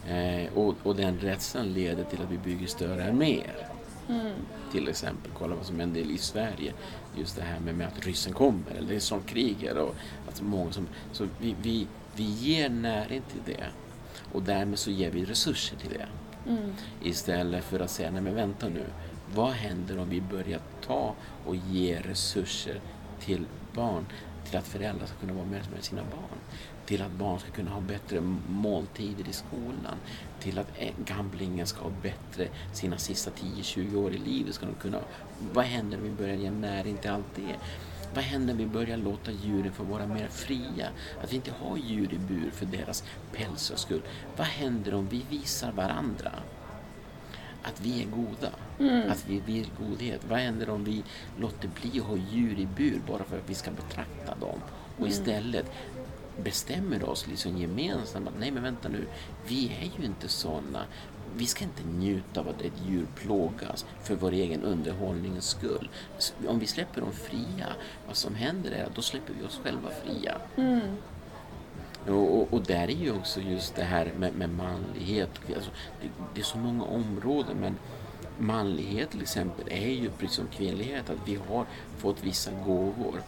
Eh, 0.07 0.53
och, 0.53 0.75
och 0.83 0.95
den 0.95 1.19
rädslan 1.19 1.73
leder 1.73 2.03
till 2.03 2.21
att 2.21 2.31
vi 2.31 2.37
bygger 2.37 2.67
större 2.67 3.09
arméer. 3.09 3.67
Till 4.71 4.87
exempel, 4.87 5.31
kolla 5.37 5.55
vad 5.55 5.65
som 5.65 5.79
händer 5.79 6.01
i 6.01 6.17
Sverige. 6.17 6.73
Just 7.17 7.35
det 7.35 7.41
här 7.41 7.59
med, 7.59 7.75
med 7.75 7.87
att 7.87 8.05
ryssen 8.05 8.33
kommer, 8.33 8.71
eller 8.77 8.87
det 8.87 8.95
är 8.95 8.99
som 8.99 9.21
krigar. 9.21 9.75
Och 9.75 9.95
att 10.29 10.41
många 10.41 10.71
som, 10.71 10.87
så 11.11 11.27
vi, 11.39 11.55
vi, 11.61 11.87
vi 12.19 12.25
ger 12.25 12.69
näring 12.69 13.21
till 13.21 13.55
det. 13.55 13.65
Och 14.33 14.43
därmed 14.43 14.79
så 14.79 14.91
ger 14.91 15.11
vi 15.11 15.25
resurser 15.25 15.77
till 15.77 15.89
det. 15.89 16.07
Istället 17.03 17.63
för 17.63 17.79
att 17.79 17.91
säga, 17.91 18.11
nej 18.11 18.21
men 18.21 18.35
vänta 18.35 18.69
nu. 18.69 18.85
Vad 19.35 19.51
händer 19.51 19.99
om 19.99 20.09
vi 20.09 20.21
börjar 20.21 20.59
ta 20.87 21.15
och 21.45 21.55
ge 21.55 21.99
resurser 21.99 22.81
till 23.19 23.45
barn? 23.73 24.05
Till 24.45 24.57
att 24.57 24.67
föräldrar 24.67 25.05
ska 25.05 25.15
kunna 25.17 25.33
vara 25.33 25.45
med 25.45 25.61
med 25.75 25.83
sina 25.83 26.01
barn. 26.01 26.39
Till 26.85 27.01
att 27.01 27.11
barn 27.11 27.39
ska 27.39 27.51
kunna 27.51 27.71
ha 27.71 27.81
bättre 27.81 28.21
måltider 28.49 29.29
i 29.29 29.33
skolan. 29.33 29.97
Till 30.39 30.59
att 30.59 30.67
gamlingen 31.05 31.67
ska 31.67 31.83
ha 31.83 31.91
bättre 32.01 32.47
sina 32.73 32.97
sista 32.97 33.31
10-20 33.31 33.95
år 33.95 34.11
i 34.13 34.17
livet. 34.17 34.55
Ska 34.55 34.65
de 34.65 34.75
kunna, 34.75 34.99
vad 35.53 35.65
händer 35.65 35.97
om 35.97 36.03
vi 36.03 36.09
börjar 36.09 36.35
ge 36.35 36.51
näring 36.51 36.97
till 36.97 37.11
allt 37.11 37.35
det? 37.35 37.55
Vad 38.13 38.23
händer 38.23 38.53
om 38.53 38.57
vi 38.57 38.65
börjar 38.65 38.97
låta 38.97 39.31
djuren 39.31 39.71
få 39.71 39.83
vara 39.83 40.07
mer 40.07 40.27
fria? 40.27 40.89
Att 41.23 41.31
vi 41.31 41.35
inte 41.35 41.51
har 41.51 41.77
djur 41.77 42.13
i 42.13 42.17
bur 42.17 42.51
för 42.51 42.65
deras 42.65 43.03
pälsars 43.31 43.79
skull. 43.79 44.01
Vad 44.37 44.47
händer 44.47 44.93
om 44.93 45.07
vi 45.07 45.25
visar 45.29 45.71
varandra 45.71 46.31
att 47.63 47.81
vi 47.81 48.03
är 48.03 48.07
goda? 48.07 48.51
Att 49.09 49.25
vi 49.27 49.39
vill 49.39 49.69
godhet. 49.79 50.21
Vad 50.29 50.39
händer 50.39 50.69
om 50.69 50.83
vi 50.83 51.03
låter 51.39 51.69
bli 51.81 51.99
att 51.99 52.05
ha 52.05 52.17
djur 52.17 52.59
i 52.59 52.65
bur 52.65 53.01
bara 53.07 53.23
för 53.23 53.37
att 53.37 53.49
vi 53.49 53.55
ska 53.55 53.71
betrakta 53.71 54.35
dem? 54.35 54.59
Och 54.99 55.07
istället 55.07 55.71
bestämmer 56.43 57.09
oss 57.09 57.27
liksom 57.27 57.57
gemensamt 57.57 58.27
att 58.27 58.39
nej 58.39 58.51
men 58.51 58.63
vänta 58.63 58.89
nu, 58.89 59.05
vi 59.47 59.71
är 59.81 59.99
ju 59.99 60.05
inte 60.05 60.27
sådana. 60.27 60.85
Vi 61.37 61.45
ska 61.45 61.63
inte 61.63 61.83
njuta 61.83 62.39
av 62.39 62.49
att 62.49 62.61
ett 62.61 62.73
djur 62.87 63.07
plågas 63.15 63.85
för 64.03 64.15
vår 64.15 64.31
egen 64.31 64.63
underhållningens 64.63 65.49
skull. 65.49 65.89
Om 66.47 66.59
vi 66.59 66.67
släpper 66.67 67.01
dem 67.01 67.11
fria, 67.11 67.67
vad 68.07 68.15
som 68.15 68.35
händer 68.35 68.71
är 68.71 68.85
att 68.85 68.95
då 68.95 69.01
släpper 69.01 69.33
vi 69.39 69.47
oss 69.47 69.59
själva 69.63 69.89
fria. 69.89 70.37
Och, 72.07 72.37
och, 72.37 72.53
och 72.53 72.61
där 72.61 72.87
är 72.87 72.95
ju 72.95 73.11
också 73.11 73.41
just 73.41 73.75
det 73.75 73.83
här 73.83 74.11
med, 74.17 74.35
med 74.35 74.49
manlighet. 74.49 75.29
Alltså, 75.55 75.71
det, 76.01 76.09
det 76.33 76.41
är 76.41 76.45
så 76.45 76.57
många 76.57 76.83
områden 76.83 77.57
men 77.57 77.75
manlighet 78.37 79.09
till 79.09 79.21
exempel 79.21 79.67
är 79.71 79.89
ju 79.89 80.09
precis 80.09 80.35
som 80.35 80.47
kvinnlighet 80.47 81.09
att 81.09 81.27
vi 81.27 81.35
har 81.35 81.65
fått 81.97 82.23
vissa 82.23 82.51
gåvor. 82.65 83.21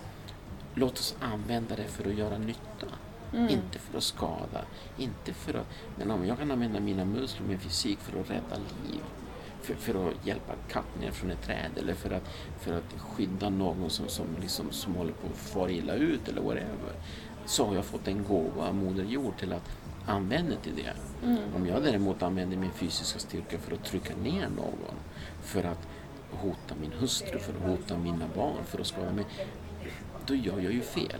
Låt 0.75 0.93
oss 0.93 1.15
använda 1.19 1.75
det 1.75 1.83
för 1.83 2.09
att 2.09 2.17
göra 2.17 2.37
nytta. 2.37 2.87
Inte 3.33 3.79
för 3.79 3.97
att 3.97 4.03
skada. 4.03 4.65
Inte 4.97 5.33
för 5.33 5.53
att... 5.53 5.67
Men 5.97 6.11
om 6.11 6.25
jag 6.25 6.37
kan 6.37 6.51
använda 6.51 6.79
mina 6.79 7.05
muskler 7.05 7.43
och 7.43 7.49
min 7.49 7.59
fysik 7.59 7.99
för 7.99 8.19
att 8.19 8.29
rädda 8.29 8.55
liv. 8.91 9.01
För, 9.61 9.73
för 9.73 10.07
att 10.07 10.27
hjälpa 10.27 10.53
katt 10.69 10.99
ner 10.99 11.11
från 11.11 11.31
ett 11.31 11.41
träd 11.41 11.71
eller 11.75 11.93
för 11.93 12.09
att, 12.11 12.29
för 12.59 12.73
att 12.73 12.93
skydda 12.97 13.49
någon 13.49 13.89
som, 13.89 14.07
som, 14.07 14.25
liksom, 14.41 14.71
som 14.71 14.95
håller 14.95 15.13
på 15.13 15.27
att 15.27 15.37
fara 15.37 15.71
illa 15.71 15.93
ut 15.93 16.27
eller 16.27 16.41
whatever. 16.41 16.93
Så 17.45 17.65
har 17.65 17.75
jag 17.75 17.85
fått 17.85 18.07
en 18.07 18.23
gåva 18.23 18.67
av 18.67 18.75
Moder 18.75 19.03
Jord 19.03 19.37
till 19.37 19.53
att 19.53 19.69
använda 20.05 20.55
till 20.55 20.75
det. 20.75 20.93
Om 21.55 21.67
jag 21.67 21.83
däremot 21.83 22.23
använder 22.23 22.57
min 22.57 22.71
fysiska 22.71 23.19
styrka 23.19 23.57
för 23.57 23.73
att 23.73 23.83
trycka 23.83 24.15
ner 24.23 24.49
någon, 24.49 24.95
för 25.41 25.63
att 25.63 25.87
hota 26.31 26.75
min 26.81 26.91
hustru, 26.91 27.39
för 27.39 27.53
att 27.53 27.69
hota 27.69 27.97
mina 27.97 28.25
barn, 28.35 28.63
för 28.65 28.79
att 28.81 28.87
skada 28.87 29.11
mig. 29.11 29.25
Då 30.25 30.35
gör 30.35 30.59
jag 30.59 30.73
ju 30.73 30.81
fel. 30.81 31.19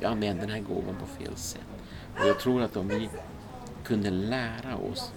Jag 0.00 0.12
använder 0.12 0.46
den 0.46 0.54
här 0.54 0.60
gåvan 0.62 0.94
på 1.00 1.06
fel 1.06 1.36
sätt. 1.36 1.60
Och 2.20 2.28
jag 2.28 2.40
tror 2.40 2.62
att 2.62 2.76
om 2.76 2.88
vi 2.88 3.08
kunde 3.84 4.10
lära 4.10 4.76
oss 4.76 5.12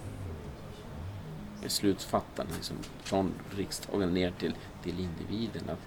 beslutsfattarna 1.62 2.50
liksom, 2.54 2.76
från 3.02 3.32
riksdagen 3.56 4.14
ner 4.14 4.30
till, 4.30 4.54
till 4.82 4.94
individen. 5.00 5.62
Att 5.70 5.86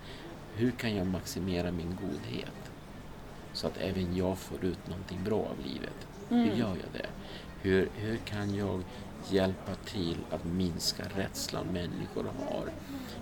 hur 0.55 0.71
kan 0.71 0.95
jag 0.95 1.07
maximera 1.07 1.71
min 1.71 1.97
godhet? 2.01 2.71
Så 3.53 3.67
att 3.67 3.77
även 3.77 4.15
jag 4.15 4.37
får 4.37 4.65
ut 4.65 4.87
någonting 4.87 5.23
bra 5.23 5.39
av 5.39 5.57
livet. 5.65 6.07
Hur 6.29 6.55
gör 6.59 6.69
jag 6.69 6.91
det? 6.93 7.09
Hur, 7.61 7.89
hur 7.95 8.17
kan 8.17 8.55
jag 8.55 8.83
hjälpa 9.27 9.75
till 9.85 10.17
att 10.31 10.45
minska 10.45 11.03
rädslan 11.15 11.65
människor 11.65 12.23
har? 12.23 12.69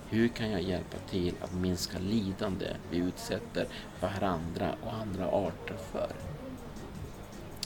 Hur 0.08 0.28
kan 0.28 0.50
jag 0.50 0.62
hjälpa 0.62 0.98
till 1.10 1.34
att 1.40 1.54
minska 1.54 1.98
lidande 1.98 2.76
vi 2.90 2.96
utsätter 2.96 3.66
varandra 4.00 4.74
och 4.84 4.94
andra 4.94 5.26
arter 5.26 5.76
för? 5.92 6.10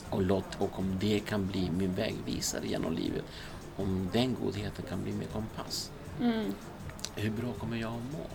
Och, 0.09 0.21
låt, 0.21 0.61
och 0.61 0.79
om 0.79 0.97
det 0.99 1.19
kan 1.19 1.47
bli 1.47 1.71
min 1.71 1.93
vägvisare 1.93 2.67
genom 2.67 2.93
livet, 2.93 3.23
om 3.77 4.09
den 4.13 4.35
godheten 4.43 4.85
kan 4.89 5.03
bli 5.03 5.11
min 5.13 5.27
kompass, 5.27 5.91
hur 7.15 7.31
bra 7.31 7.53
kommer 7.59 7.77
jag 7.77 7.93
att 7.93 8.13
må? 8.13 8.25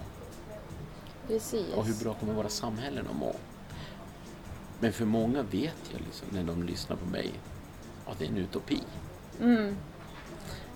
Precis. 1.26 1.74
Och 1.74 1.87
hur 1.87 2.04
bra 2.04 2.14
kommer 2.14 2.34
våra 2.34 2.48
samhällen 2.48 3.06
att 3.11 3.16
må? 3.16 3.34
Men 4.80 4.92
för 4.92 5.04
många 5.04 5.42
vet 5.42 5.90
jag 5.92 6.00
liksom, 6.00 6.28
när 6.30 6.44
de 6.44 6.62
lyssnar 6.62 6.96
på 6.96 7.06
mig 7.06 7.30
att 8.06 8.18
det 8.18 8.24
är 8.24 8.28
en 8.28 8.37
utopi. 8.37 8.80
Mm. 9.40 9.77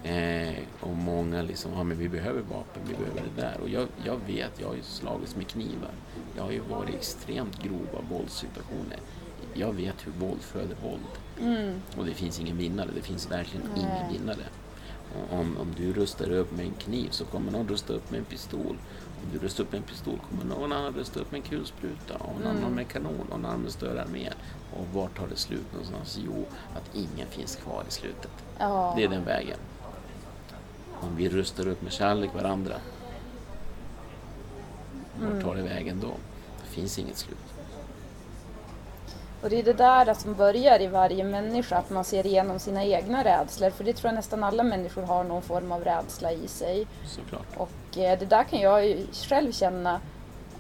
Eh, 0.05 0.55
och 0.81 0.97
många 0.97 1.43
liksom, 1.43 1.73
ja 1.73 1.83
men 1.85 1.99
vi 1.99 2.09
behöver 2.09 2.41
vapen, 2.41 2.83
vi 2.89 2.95
behöver 2.95 3.23
det 3.35 3.43
där. 3.43 3.61
Och 3.63 3.69
jag, 3.69 3.89
jag 4.05 4.17
vet, 4.27 4.61
jag 4.61 4.69
har 4.69 4.75
ju 4.75 4.83
slagits 4.83 5.37
med 5.37 5.47
knivar. 5.49 5.91
Jag 6.37 6.43
har 6.43 6.51
ju 6.51 6.61
varit 6.61 6.91
i 6.91 6.97
extremt 6.97 7.63
grova 7.63 8.01
våldssituationer. 8.11 8.99
Jag 9.55 9.73
vet 9.73 10.07
hur 10.07 10.13
våld 10.13 10.41
föder 10.41 10.77
våld. 10.83 11.03
Mm. 11.41 11.81
Och 11.97 12.05
det 12.07 12.15
finns 12.15 12.41
ingen 12.41 12.57
vinnare, 12.57 12.89
det 12.95 13.03
finns 13.03 13.31
verkligen 13.31 13.67
Nej. 13.75 13.85
ingen 13.85 14.13
vinnare. 14.13 14.45
Och 15.15 15.39
Om, 15.39 15.57
om 15.57 15.75
du 15.77 15.93
rustar 15.93 16.31
upp 16.31 16.53
med 16.53 16.67
en 16.67 16.75
kniv 16.75 17.09
så 17.11 17.25
kommer 17.25 17.53
någon 17.53 17.69
rusta 17.69 17.93
upp 17.93 18.11
med 18.11 18.19
en 18.19 18.25
pistol. 18.25 18.77
Om 19.23 19.29
du 19.33 19.39
rustar 19.39 19.65
upp 19.65 19.73
med 19.73 19.79
en 19.79 19.87
pistol 19.87 20.19
kommer 20.31 20.45
någon 20.55 20.73
annan 20.73 20.95
rusta 20.95 21.21
upp 21.21 21.33
med 21.33 21.39
en 21.39 21.47
kulspruta 21.47 22.15
och 22.19 22.41
en 22.41 22.47
annan 22.47 22.75
med 22.75 22.89
kanon 22.89 23.27
och 23.31 23.39
en 23.39 23.45
annan 23.45 23.61
med 23.61 23.73
större 23.73 24.03
armé. 24.03 24.29
Och 24.77 24.87
vart 24.93 25.19
tar 25.19 25.27
det 25.27 25.37
slut 25.37 25.73
någonstans? 25.73 26.19
Jo, 26.25 26.45
att 26.75 26.97
ingen 26.97 27.29
finns 27.29 27.57
kvar 27.57 27.85
i 27.89 27.91
slutet. 27.91 28.31
Ja. 28.59 28.93
Det 28.97 29.05
är 29.05 29.09
den 29.09 29.25
vägen. 29.25 29.59
Om 31.01 31.17
vi 31.17 31.29
rustar 31.29 31.69
upp 31.69 31.83
med 31.83 31.93
kärlek 31.93 32.35
varandra. 32.35 32.75
Vart 35.21 35.43
tar 35.43 35.55
det 35.55 35.63
vägen 35.63 36.01
då? 36.01 36.13
Det 36.63 36.69
finns 36.69 36.99
inget 36.99 37.17
slut. 37.17 37.39
Och 39.43 39.51
det 39.51 39.59
är 39.59 39.63
det 39.63 39.73
där 39.73 40.15
som 40.15 40.35
börjar 40.35 40.83
i 40.83 40.87
varje 40.87 41.25
människa, 41.25 41.77
att 41.77 41.91
man 41.91 42.05
ser 42.05 42.27
igenom 42.27 42.59
sina 42.59 42.85
egna 42.85 43.25
rädslor. 43.25 43.71
För 43.71 43.85
det 43.85 43.93
tror 43.93 44.09
jag 44.09 44.15
nästan 44.15 44.45
alla 44.45 44.63
människor 44.63 45.03
har 45.03 45.25
någon 45.25 45.43
form 45.43 45.73
av 45.73 45.85
rädsla 45.85 46.33
i 46.33 46.49
sig. 46.49 46.87
Såklart. 47.07 47.57
Och 47.57 47.99
eh, 47.99 48.19
det 48.19 48.27
där 48.27 48.45
kan 48.45 48.61
jag 48.61 48.87
ju 48.87 49.07
själv 49.13 49.53
känna 49.53 50.01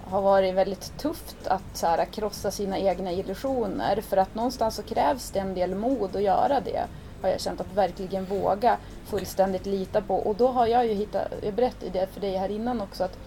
har 0.04 0.22
varit 0.22 0.54
väldigt 0.54 0.98
tufft 0.98 1.46
att 1.46 1.62
så 1.76 1.86
här, 1.86 2.04
krossa 2.04 2.50
sina 2.50 2.78
egna 2.78 3.12
illusioner. 3.12 4.00
För 4.00 4.16
att 4.16 4.34
någonstans 4.34 4.74
så 4.74 4.82
krävs 4.82 5.30
det 5.30 5.38
en 5.38 5.54
del 5.54 5.74
mod 5.74 6.16
att 6.16 6.22
göra 6.22 6.60
det. 6.60 6.84
Har 7.22 7.28
jag 7.28 7.40
känt 7.40 7.60
att 7.60 7.74
verkligen 7.74 8.24
våga 8.24 8.76
fullständigt 9.04 9.66
lita 9.66 10.00
på. 10.00 10.14
Och 10.16 10.36
då 10.36 10.48
har 10.48 10.66
jag 10.66 10.86
ju 10.86 10.92
hittat, 10.94 11.28
jag 11.42 11.54
berättade 11.54 11.90
det 11.90 12.06
för 12.12 12.20
dig 12.20 12.36
här 12.36 12.48
innan 12.48 12.80
också, 12.80 13.04
att 13.04 13.18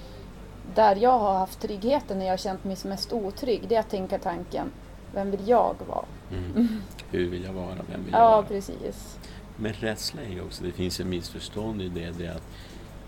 där 0.76 0.96
jag 0.96 1.20
har 1.20 1.34
haft 1.34 1.60
tryggheten 1.62 2.18
när 2.20 2.26
jag 2.26 2.32
har 2.34 2.38
känt 2.38 2.64
mig 2.64 2.76
som 2.76 2.90
mest 2.90 3.14
otrygg, 3.14 3.62
det 3.68 3.76
är 3.76 3.80
att 3.80 3.90
tänka 3.90 4.20
tanken, 4.20 4.72
vem 5.14 5.32
vill 5.32 5.48
jag 5.48 5.76
vara? 5.88 6.06
Mm. 6.32 6.82
Hur 7.12 7.30
vill 7.30 7.44
jag 7.44 7.54
vara? 7.54 7.76
Vem 7.92 8.04
vill 8.06 8.14
Ja, 8.14 8.20
jag 8.20 8.30
vara? 8.32 8.44
precis. 8.44 9.18
Men 9.58 9.74
rädsla 9.74 10.22
är 10.22 10.30
ju 10.30 10.42
också, 10.42 10.64
det 10.64 10.72
finns 10.72 11.00
ett 11.00 11.06
missförstånd 11.06 11.82
i 11.82 11.88
det, 11.90 12.12
det 12.18 12.26
är 12.26 12.32
att 12.36 12.48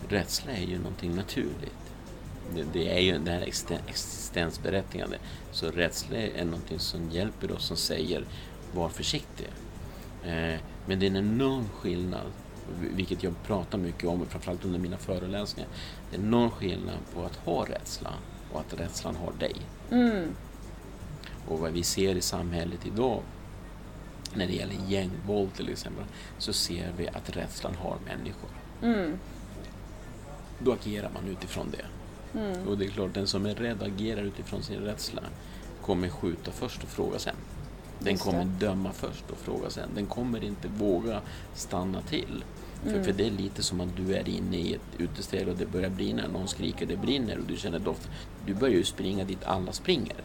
rädsla 0.08 0.52
är 0.52 0.64
ju 0.66 0.78
någonting 0.78 1.16
naturligt. 1.16 1.87
Det, 2.54 2.64
det 2.72 2.96
är 2.96 3.00
ju 3.00 3.18
det 3.18 3.30
här 3.30 3.40
existen- 3.46 3.78
existensberättigande. 3.86 5.18
Så 5.52 5.70
rädsla 5.70 6.16
är 6.16 6.44
någonting 6.44 6.78
som 6.78 7.10
hjälper 7.10 7.52
oss, 7.52 7.64
som 7.66 7.76
säger 7.76 8.24
var 8.74 8.88
försiktig. 8.88 9.46
Eh, 10.24 10.60
men 10.86 10.98
det 11.00 11.06
är 11.06 11.10
en 11.10 11.16
enorm 11.16 11.68
skillnad, 11.68 12.26
vilket 12.80 13.22
jag 13.22 13.34
pratar 13.46 13.78
mycket 13.78 14.04
om, 14.08 14.26
framförallt 14.26 14.64
under 14.64 14.78
mina 14.78 14.96
föreläsningar. 14.98 15.70
Det 16.10 16.16
är 16.16 16.20
en 16.20 16.26
enorm 16.26 16.50
skillnad 16.50 16.96
på 17.14 17.22
att 17.24 17.36
ha 17.36 17.64
rädsla 17.64 18.10
och 18.52 18.60
att 18.60 18.80
rädslan 18.80 19.16
har 19.16 19.32
dig. 19.38 19.56
Mm, 19.90 20.28
Och 21.48 21.58
vad 21.58 21.72
vi 21.72 21.82
ser 21.82 22.14
i 22.14 22.20
samhället 22.20 22.86
idag 22.86 23.22
när 24.34 24.46
det 24.46 24.52
gäller 24.52 24.74
gängvåld 24.88 25.54
till 25.54 25.68
exempel 25.68 26.04
så 26.38 26.52
ser 26.52 26.92
vi 26.96 27.08
att 27.08 27.36
rädslan 27.36 27.74
har 27.74 27.96
människor. 28.06 28.50
mm, 28.82 29.18
Då 30.58 30.72
agerar 30.72 31.10
man 31.14 31.28
utifrån 31.28 31.70
det. 31.70 31.84
Mm. 32.34 32.68
Och 32.68 32.78
det 32.78 32.84
är 32.84 32.88
klart, 32.90 33.14
den 33.14 33.26
som 33.26 33.46
är 33.46 33.54
rädd 33.54 33.82
agerar 33.82 34.22
utifrån 34.22 34.62
sin 34.62 34.80
rädsla 34.80 35.22
kommer 35.82 36.08
skjuta 36.08 36.50
först 36.52 36.82
och 36.82 36.88
fråga 36.88 37.18
sen. 37.18 37.34
Den 38.00 38.12
Just 38.12 38.24
det. 38.24 38.30
kommer 38.30 38.44
döma 38.44 38.92
först 38.92 39.30
och 39.30 39.38
fråga 39.38 39.70
sen. 39.70 39.88
Den 39.94 40.06
kommer 40.06 40.44
inte 40.44 40.68
våga 40.68 41.20
stanna 41.54 42.02
till. 42.02 42.44
För, 42.82 42.90
Mm. 42.90 43.04
för 43.04 43.12
det 43.12 43.26
är 43.26 43.30
lite 43.30 43.62
som 43.62 43.80
att 43.80 43.96
du 43.96 44.14
är 44.14 44.28
inne 44.28 44.56
i 44.56 44.74
ett 44.74 44.80
uteställe 45.00 45.50
och 45.50 45.56
det 45.56 45.66
börjar 45.66 45.90
brinna. 45.90 46.22
Någon 46.28 46.48
skriker 46.48 46.86
det 46.86 46.96
brinner 46.96 47.38
och 47.38 47.44
du 47.44 47.56
känner 47.56 47.78
doft. 47.78 48.08
Du 48.46 48.54
börjar 48.54 48.74
ju 48.74 48.84
springa 48.84 49.24
dit 49.24 49.44
alla 49.44 49.72
springer. 49.72 50.16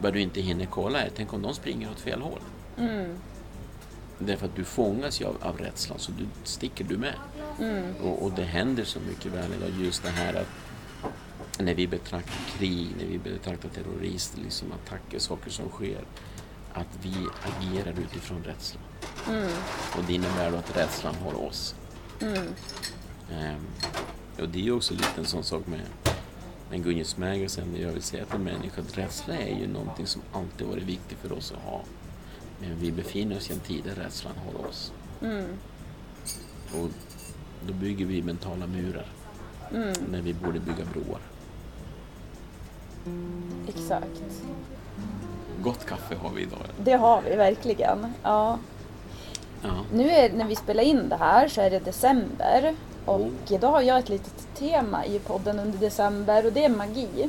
Vad 0.00 0.12
du 0.12 0.20
inte 0.20 0.40
hinner 0.40 0.66
kolla 0.66 1.00
är, 1.00 1.10
tänk 1.16 1.32
om 1.34 1.42
de 1.42 1.54
springer 1.54 1.90
åt 1.90 2.00
fel 2.00 2.20
håll. 2.22 2.40
Mm, 2.78 3.16
Därför 4.18 4.46
att 4.46 4.56
du 4.56 4.64
fångas 4.64 5.20
ju 5.20 5.24
av, 5.24 5.36
av 5.40 5.58
rädslan 5.58 5.98
så 5.98 6.12
du 6.12 6.24
sticker 6.44 6.84
du 6.84 6.96
med. 6.98 7.14
mm, 7.60 7.94
Och, 8.02 8.22
och 8.24 8.32
det 8.32 8.44
händer 8.44 8.84
så 8.84 8.98
mycket 9.00 9.32
väl 9.32 9.50
idag 9.58 9.84
just 9.84 10.02
det 10.02 10.10
här 10.10 10.34
att 10.34 10.46
när 11.58 11.74
vi 11.74 11.86
betraktar 11.86 12.34
krig, 12.58 12.88
när 12.98 13.06
vi 13.06 13.18
betraktar 13.18 13.68
terrorister, 13.68 14.40
liksom 14.40 14.72
attacker, 14.72 15.18
saker 15.18 15.50
som 15.50 15.68
sker, 15.70 16.00
att 16.72 16.98
vi 17.02 17.14
agerar 17.42 17.94
utifrån 18.00 18.44
rädsla. 18.44 18.80
mm, 19.28 19.50
Och 19.96 20.04
det 20.06 20.12
innebär 20.14 20.50
då 20.50 20.56
att 20.56 20.76
rädslan 20.76 21.14
har 21.14 21.34
oss. 21.46 21.74
mm. 22.20 22.46
Ehm, 23.32 23.60
och 24.40 24.48
det 24.48 24.58
är 24.58 24.62
ju 24.62 24.72
också 24.72 24.94
lite 24.94 25.12
en 25.16 25.24
sån 25.26 25.44
sak 25.44 25.66
med, 25.66 25.80
med 26.70 26.84
Gunjes 26.84 27.16
Magazine. 27.16 27.78
Jag 27.78 27.92
vill 27.92 28.02
säga 28.02 28.24
till 28.24 28.34
en 28.34 28.44
människa 28.44 28.80
att 28.80 28.98
rädsla 28.98 29.34
är 29.36 29.58
ju 29.60 29.66
någonting 29.66 30.06
som 30.06 30.22
alltid 30.32 30.66
varit 30.66 30.82
viktigt 30.82 31.18
för 31.18 31.32
oss 31.32 31.52
att 31.52 31.62
ha. 31.62 31.82
Men 32.60 32.78
vi 32.78 32.92
befinner 32.92 33.36
oss 33.36 33.50
i 33.50 33.52
en 33.52 33.60
tid 33.60 33.84
där 33.84 33.94
rädslan 33.94 34.32
har 34.36 34.68
oss. 34.68 34.92
Mm, 35.22 35.44
Och 36.72 36.90
då 37.66 37.72
bygger 37.72 38.06
vi 38.06 38.22
mentala 38.22 38.66
murar 38.66 39.06
mm, 39.74 39.92
när 40.10 40.22
vi 40.22 40.34
borde 40.34 40.60
bygga 40.60 40.84
broar. 40.92 41.20
Exakt. 43.68 44.22
Gott 45.62 45.86
kaffe 45.86 46.14
har 46.22 46.30
vi 46.30 46.42
idag. 46.42 46.58
Det 46.78 46.92
har 46.92 47.22
vi 47.22 47.36
verkligen. 47.36 48.12
Ja. 48.22 48.58
Ja. 49.62 49.68
Nu 49.92 50.10
är, 50.10 50.32
när 50.32 50.44
vi 50.44 50.56
spelar 50.56 50.82
in 50.82 51.08
det 51.08 51.16
här 51.16 51.48
så 51.48 51.60
är 51.60 51.70
det 51.70 51.78
december. 51.78 52.74
Och 53.04 53.30
då 53.60 53.66
har 53.66 53.82
jag 53.82 53.98
ett 53.98 54.08
litet 54.08 54.48
tema 54.54 55.06
i 55.06 55.18
podden 55.18 55.58
under 55.58 55.78
december 55.78 56.46
och 56.46 56.52
det 56.52 56.64
är 56.64 56.68
magi. 56.68 57.28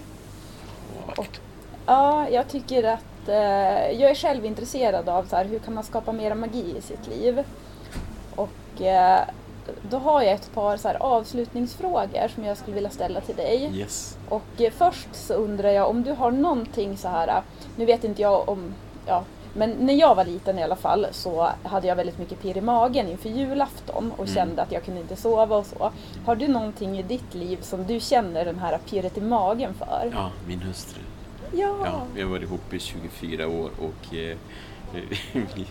Vackert. 1.07 1.39
Ja, 1.85 2.29
jag 2.29 2.47
tycker 2.47 2.83
att 2.83 3.27
eh, 3.27 3.91
jag 4.01 4.11
är 4.11 4.15
själv 4.15 4.45
intresserad 4.45 5.09
av 5.09 5.25
så 5.25 5.35
här, 5.35 5.45
hur 5.45 5.59
kan 5.59 5.73
man 5.73 5.83
skapa 5.83 6.11
mera 6.11 6.35
magi 6.35 6.77
i 6.77 6.81
sitt 6.81 7.07
liv. 7.07 7.43
Och 8.35 8.81
eh, 8.81 9.21
då 9.89 9.97
har 9.97 10.21
jag 10.21 10.33
ett 10.33 10.53
par 10.53 10.77
så 10.77 10.89
avslutningsfrågor 10.89 12.27
som 12.35 12.43
jag 12.43 12.57
skulle 12.57 12.75
vilja 12.75 12.89
ställa 12.89 13.21
till 13.21 13.35
dig. 13.35 13.71
Yes. 13.73 14.17
Och 14.29 14.61
eh, 14.61 14.71
först 14.77 15.07
så 15.11 15.33
undrar 15.33 15.69
jag 15.69 15.89
om 15.89 16.03
du 16.03 16.11
har 16.11 16.31
någonting 16.31 16.97
så 16.97 17.07
här, 17.07 17.41
nu 17.75 17.85
vet 17.85 18.03
inte 18.03 18.21
jag 18.21 18.49
om, 18.49 18.73
ja, 19.05 19.23
men 19.53 19.71
när 19.71 19.93
jag 19.93 20.15
var 20.15 20.25
liten 20.25 20.59
i 20.59 20.63
alla 20.63 20.75
fall 20.75 21.07
så 21.11 21.49
hade 21.63 21.87
jag 21.87 21.95
väldigt 21.95 22.19
mycket 22.19 22.41
pirr 22.41 22.57
i 22.57 22.61
magen 22.61 23.07
inför 23.07 23.29
julafton 23.29 24.11
och 24.11 24.19
Mm. 24.23 24.35
kände 24.35 24.61
att 24.61 24.71
jag 24.71 24.83
kunde 24.85 25.01
inte 25.01 25.15
sova 25.15 25.57
och 25.57 25.65
så. 25.65 25.91
Har 26.25 26.35
du 26.35 26.47
någonting 26.47 26.99
i 26.99 27.03
ditt 27.03 27.33
liv 27.33 27.57
som 27.61 27.85
du 27.87 27.99
känner 27.99 28.45
den 28.45 28.59
här 28.59 28.77
pirret 28.89 29.17
i 29.17 29.21
magen 29.21 29.73
för? 29.73 30.11
Ja, 30.13 30.29
min 30.47 30.61
hustru. 30.61 31.01
Ja. 31.53 31.75
Ja, 31.85 32.01
vi 32.15 32.21
har 32.21 32.29
varit 32.29 32.43
ihop 32.43 32.73
i 32.73 32.79
24 32.79 33.47
år 33.47 33.69
och 33.79 34.15
eh, 34.15 34.37
vi, 35.55 35.65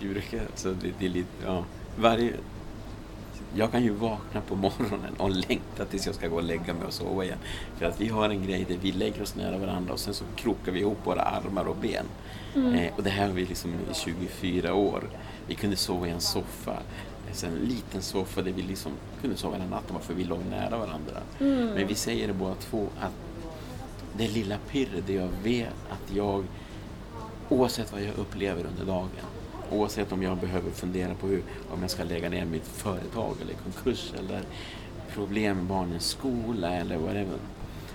vi 0.00 0.08
brukar, 0.08 0.40
alltså 0.40 0.68
det, 0.72 0.92
det 0.98 1.06
är 1.06 1.10
lite, 1.10 1.28
ja, 1.46 1.64
varje... 1.98 2.32
Jag 3.58 3.72
kan 3.72 3.82
ju 3.82 3.90
vakna 3.90 4.40
på 4.40 4.56
morgonen 4.56 5.14
och 5.16 5.30
längta 5.30 5.84
tills 5.90 6.06
jag 6.06 6.14
ska 6.14 6.28
gå 6.28 6.36
och 6.36 6.42
lägga 6.42 6.74
mig 6.74 6.86
och 6.86 6.92
sova 6.92 7.24
igen. 7.24 7.38
För 7.78 7.86
att 7.86 8.00
vi 8.00 8.08
har 8.08 8.28
en 8.28 8.46
grej 8.46 8.64
där 8.68 8.76
vi 8.82 8.92
lägger 8.92 9.22
oss 9.22 9.34
nära 9.34 9.58
varandra 9.58 9.92
och 9.92 9.98
sen 9.98 10.14
så 10.14 10.24
krokar 10.36 10.72
vi 10.72 10.80
ihop 10.80 10.98
våra 11.04 11.22
armar 11.22 11.64
och 11.64 11.76
ben. 11.76 12.06
Eh, 12.74 12.94
och 12.96 13.02
det 13.02 13.10
här 13.10 13.26
har 13.26 13.34
vi 13.34 13.44
liksom 13.44 13.70
i 13.70 13.94
24 13.94 14.74
år. 14.74 15.04
Vi 15.46 15.54
kunde 15.54 15.76
sova 15.76 16.08
i 16.08 16.10
en 16.10 16.20
soffa, 16.20 16.76
alltså 17.28 17.46
en 17.46 17.54
liten 17.54 18.02
soffa 18.02 18.42
där 18.42 18.52
vi 18.52 18.62
liksom 18.62 18.92
kunde 19.20 19.36
sova 19.36 19.56
hela 19.56 19.68
natten 19.68 19.94
varför 19.94 20.14
vi 20.14 20.24
låg 20.24 20.40
nära 20.50 20.78
varandra. 20.78 21.20
Men 21.38 21.86
vi 21.86 21.94
säger 21.94 22.26
det 22.26 22.34
båda 22.34 22.54
två 22.54 22.88
att 23.00 23.12
det 24.16 24.28
lilla 24.28 24.56
pirret, 24.70 25.04
det 25.06 25.12
jag 25.12 25.28
vet 25.42 25.74
att 25.90 26.14
jag, 26.14 26.44
oavsett 27.48 27.92
vad 27.92 28.02
jag 28.02 28.18
upplever 28.18 28.64
under 28.64 28.84
dagen, 28.84 29.10
oavsett 29.70 30.12
om 30.12 30.22
jag 30.22 30.38
behöver 30.38 30.70
fundera 30.70 31.14
på 31.14 31.26
hur, 31.26 31.42
om 31.70 31.82
jag 31.82 31.90
ska 31.90 32.04
lägga 32.04 32.28
ner 32.30 32.44
mitt 32.44 32.66
företag 32.66 33.36
eller 33.42 33.54
konkurs 33.54 34.12
eller 34.18 34.40
problem 35.14 35.56
med 35.56 35.66
barnens 35.66 36.06
skola 36.08 36.68
eller 36.74 36.96
whatever, 36.96 37.38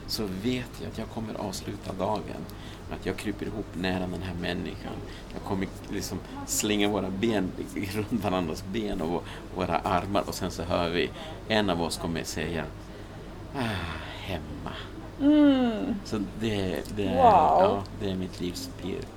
så 0.07 0.24
vet 0.43 0.69
jag 0.82 0.88
att 0.91 0.97
jag 0.97 1.07
kommer 1.09 1.34
avsluta 1.34 1.93
dagen 1.93 2.41
med 2.89 2.99
att 2.99 3.05
jag 3.05 3.17
kryper 3.17 3.45
ihop 3.45 3.65
nära 3.74 3.99
den 3.99 4.22
här 4.22 4.34
människan. 4.41 4.93
Jag 5.34 5.41
kommer 5.43 5.67
liksom 5.89 6.19
slänga 6.47 6.88
våra 6.89 7.09
ben 7.09 7.51
runt 7.93 8.24
varandras 8.24 8.63
ben 8.74 9.01
och 9.01 9.09
vå- 9.09 9.22
våra 9.55 9.78
armar 9.80 10.24
och 10.28 10.34
sen 10.36 10.51
så 10.51 10.63
hör 10.63 10.89
vi 10.89 11.09
en 11.47 11.69
av 11.69 11.82
oss 11.82 11.97
kommer 11.97 12.24
säga 12.24 12.63
ah, 13.55 13.59
hemma. 14.22 14.72
Mm. 15.22 15.95
Så 16.05 16.17
det, 16.39 16.82
det, 16.95 17.05
är, 17.05 17.15
Wow. 17.15 17.24
ja, 17.61 17.84
det 17.99 18.09
är 18.11 18.15
mitt 18.15 18.41
livs 18.41 18.69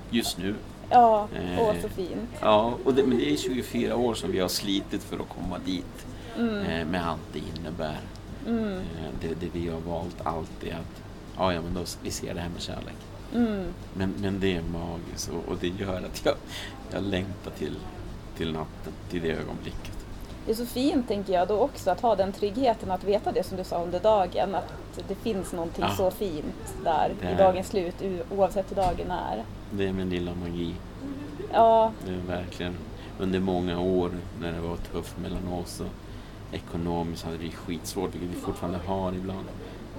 just 0.09 0.37
nu. 0.37 0.55
Ja, 0.89 1.27
Eh. 1.35 1.59
åh 1.61 1.73
så 1.81 1.89
fint. 1.89 2.29
Ja, 2.41 2.73
och 2.85 2.93
det, 2.93 3.03
men 3.03 3.17
det 3.17 3.31
är 3.33 3.37
24 3.37 3.95
år 3.95 4.13
som 4.13 4.31
vi 4.31 4.39
har 4.39 4.47
slitit 4.47 5.03
för 5.03 5.15
att 5.19 5.29
komma 5.29 5.57
dit 5.65 6.05
Mm. 6.37 6.57
eh, 6.65 6.85
med 6.87 7.07
allt 7.07 7.21
det 7.33 7.39
innebär. 7.39 7.99
Mm. 8.47 8.73
Eh, 8.77 8.81
det, 9.21 9.27
det 9.27 9.47
vi 9.53 9.69
har 9.69 9.79
valt 9.79 10.15
alltid 10.23 10.71
att 10.71 11.01
ja, 11.37 11.53
ja, 11.53 11.61
men 11.61 11.73
då, 11.73 11.81
vi 12.03 12.11
ser 12.11 12.33
det 12.33 12.39
här 12.39 12.49
med 12.49 12.61
kärlek. 12.61 12.95
Mm. 13.35 13.65
Men, 13.93 14.13
men 14.21 14.39
det 14.39 14.55
är 14.55 14.61
magiskt 14.61 15.29
och, 15.31 15.51
och 15.51 15.57
det 15.61 15.67
gör 15.67 15.97
att 15.97 16.25
jag, 16.25 16.35
jag 16.91 17.03
längtar 17.03 17.51
till, 17.51 17.75
till 18.37 18.51
natten, 18.53 18.93
till 19.09 19.21
det 19.21 19.31
ögonblicket. 19.31 19.91
Det 20.45 20.51
är 20.51 20.55
så 20.55 20.65
fint 20.65 21.07
tänker 21.07 21.33
jag 21.33 21.47
då 21.47 21.59
också 21.59 21.91
att 21.91 22.01
ha 22.01 22.15
den 22.15 22.31
tryggheten 22.31 22.91
att 22.91 23.03
veta 23.03 23.31
det 23.31 23.43
som 23.43 23.57
du 23.57 23.63
sa 23.63 23.83
under 23.83 23.99
dagen. 23.99 24.55
Att 24.55 24.73
det 25.07 25.15
finns 25.15 25.53
någonting 25.53 25.85
Ja. 25.87 25.95
så 25.95 26.11
fint 26.11 26.73
där 26.83 27.11
Det 27.21 27.31
i 27.31 27.35
dagens 27.35 27.67
slut 27.67 27.95
oavsett 28.31 28.71
hur 28.71 28.75
dagen 28.75 29.11
är. 29.11 29.43
Det 29.77 29.87
är 29.87 29.93
min 29.93 30.09
lilla 30.09 30.35
magi. 30.35 30.73
Ja, 31.53 31.91
Det 32.05 32.11
är 32.13 32.17
verkligen 32.37 32.73
under 33.19 33.39
många 33.39 33.79
år 33.79 34.11
när 34.41 34.51
det 34.53 34.59
var 34.59 34.77
tufft 34.77 35.17
mellan 35.21 35.47
oss 35.47 35.79
och 35.81 36.55
ekonomiskt 36.55 37.23
hade 37.25 37.37
vi 37.37 37.51
skitsvårt, 37.51 38.15
vilket 38.15 38.29
vi 38.29 38.41
fortfarande 38.41 38.79
har 38.87 39.13
ibland. 39.13 39.45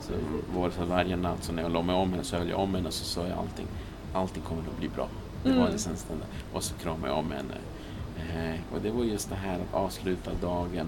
Så 0.01 0.13
var 0.55 0.69
det 0.69 0.75
så 0.75 0.85
varje 0.85 1.17
natt 1.17 1.45
så 1.45 1.53
när 1.53 1.63
jag 1.63 1.73
la 1.73 1.83
mig 1.83 1.97
om 1.97 2.11
henne 2.13 2.25
så 2.25 2.37
höll 2.37 2.49
jag 2.49 2.61
om 2.61 2.75
henne 2.75 2.89
och 2.89 2.95
så 2.95 3.05
sa 3.05 3.27
jag 3.29 3.39
allting, 3.39 3.67
allting 4.15 4.43
kommer 4.43 4.63
att 4.63 4.79
bli 4.79 4.89
bra. 4.89 5.09
Det 5.43 5.49
var 5.51 5.57
Mm. 5.59 5.73
det 5.73 5.79
sen. 5.79 5.97
Och 6.53 6.63
så 6.63 6.75
kramade 6.75 7.09
jag 7.09 7.19
om 7.19 7.31
henne. 7.33 7.55
Eh, 8.35 8.61
och 8.75 8.81
det 8.83 8.91
var 8.91 9.05
just 9.05 9.29
det 9.31 9.37
här 9.37 9.55
att 9.55 9.75
avsluta 9.75 10.31
dagen 10.43 10.87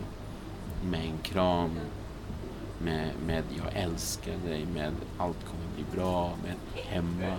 med 0.91 1.01
en 1.01 1.19
kram, 1.23 1.71
med, 2.83 3.11
med 3.27 3.43
jag 3.57 3.83
älskar 3.83 4.35
dig, 4.47 4.67
med 4.75 4.93
allt 5.19 5.45
kommer 5.45 5.65
att 5.65 5.75
bli 5.75 5.85
bra, 5.99 6.31
med 6.45 6.55
hemma. 6.85 7.37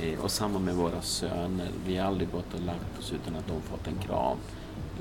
Eh, 0.00 0.20
och 0.20 0.30
samma 0.30 0.58
med 0.58 0.74
våra 0.74 1.02
söner. 1.02 1.68
Vi 1.86 1.96
har 1.96 2.06
aldrig 2.06 2.30
gått 2.30 2.54
och 2.54 2.60
lagt 2.60 2.98
oss 2.98 3.12
utan 3.12 3.36
att 3.36 3.46
de 3.46 3.62
fått 3.62 3.86
en 3.86 3.98
kram. 3.98 4.38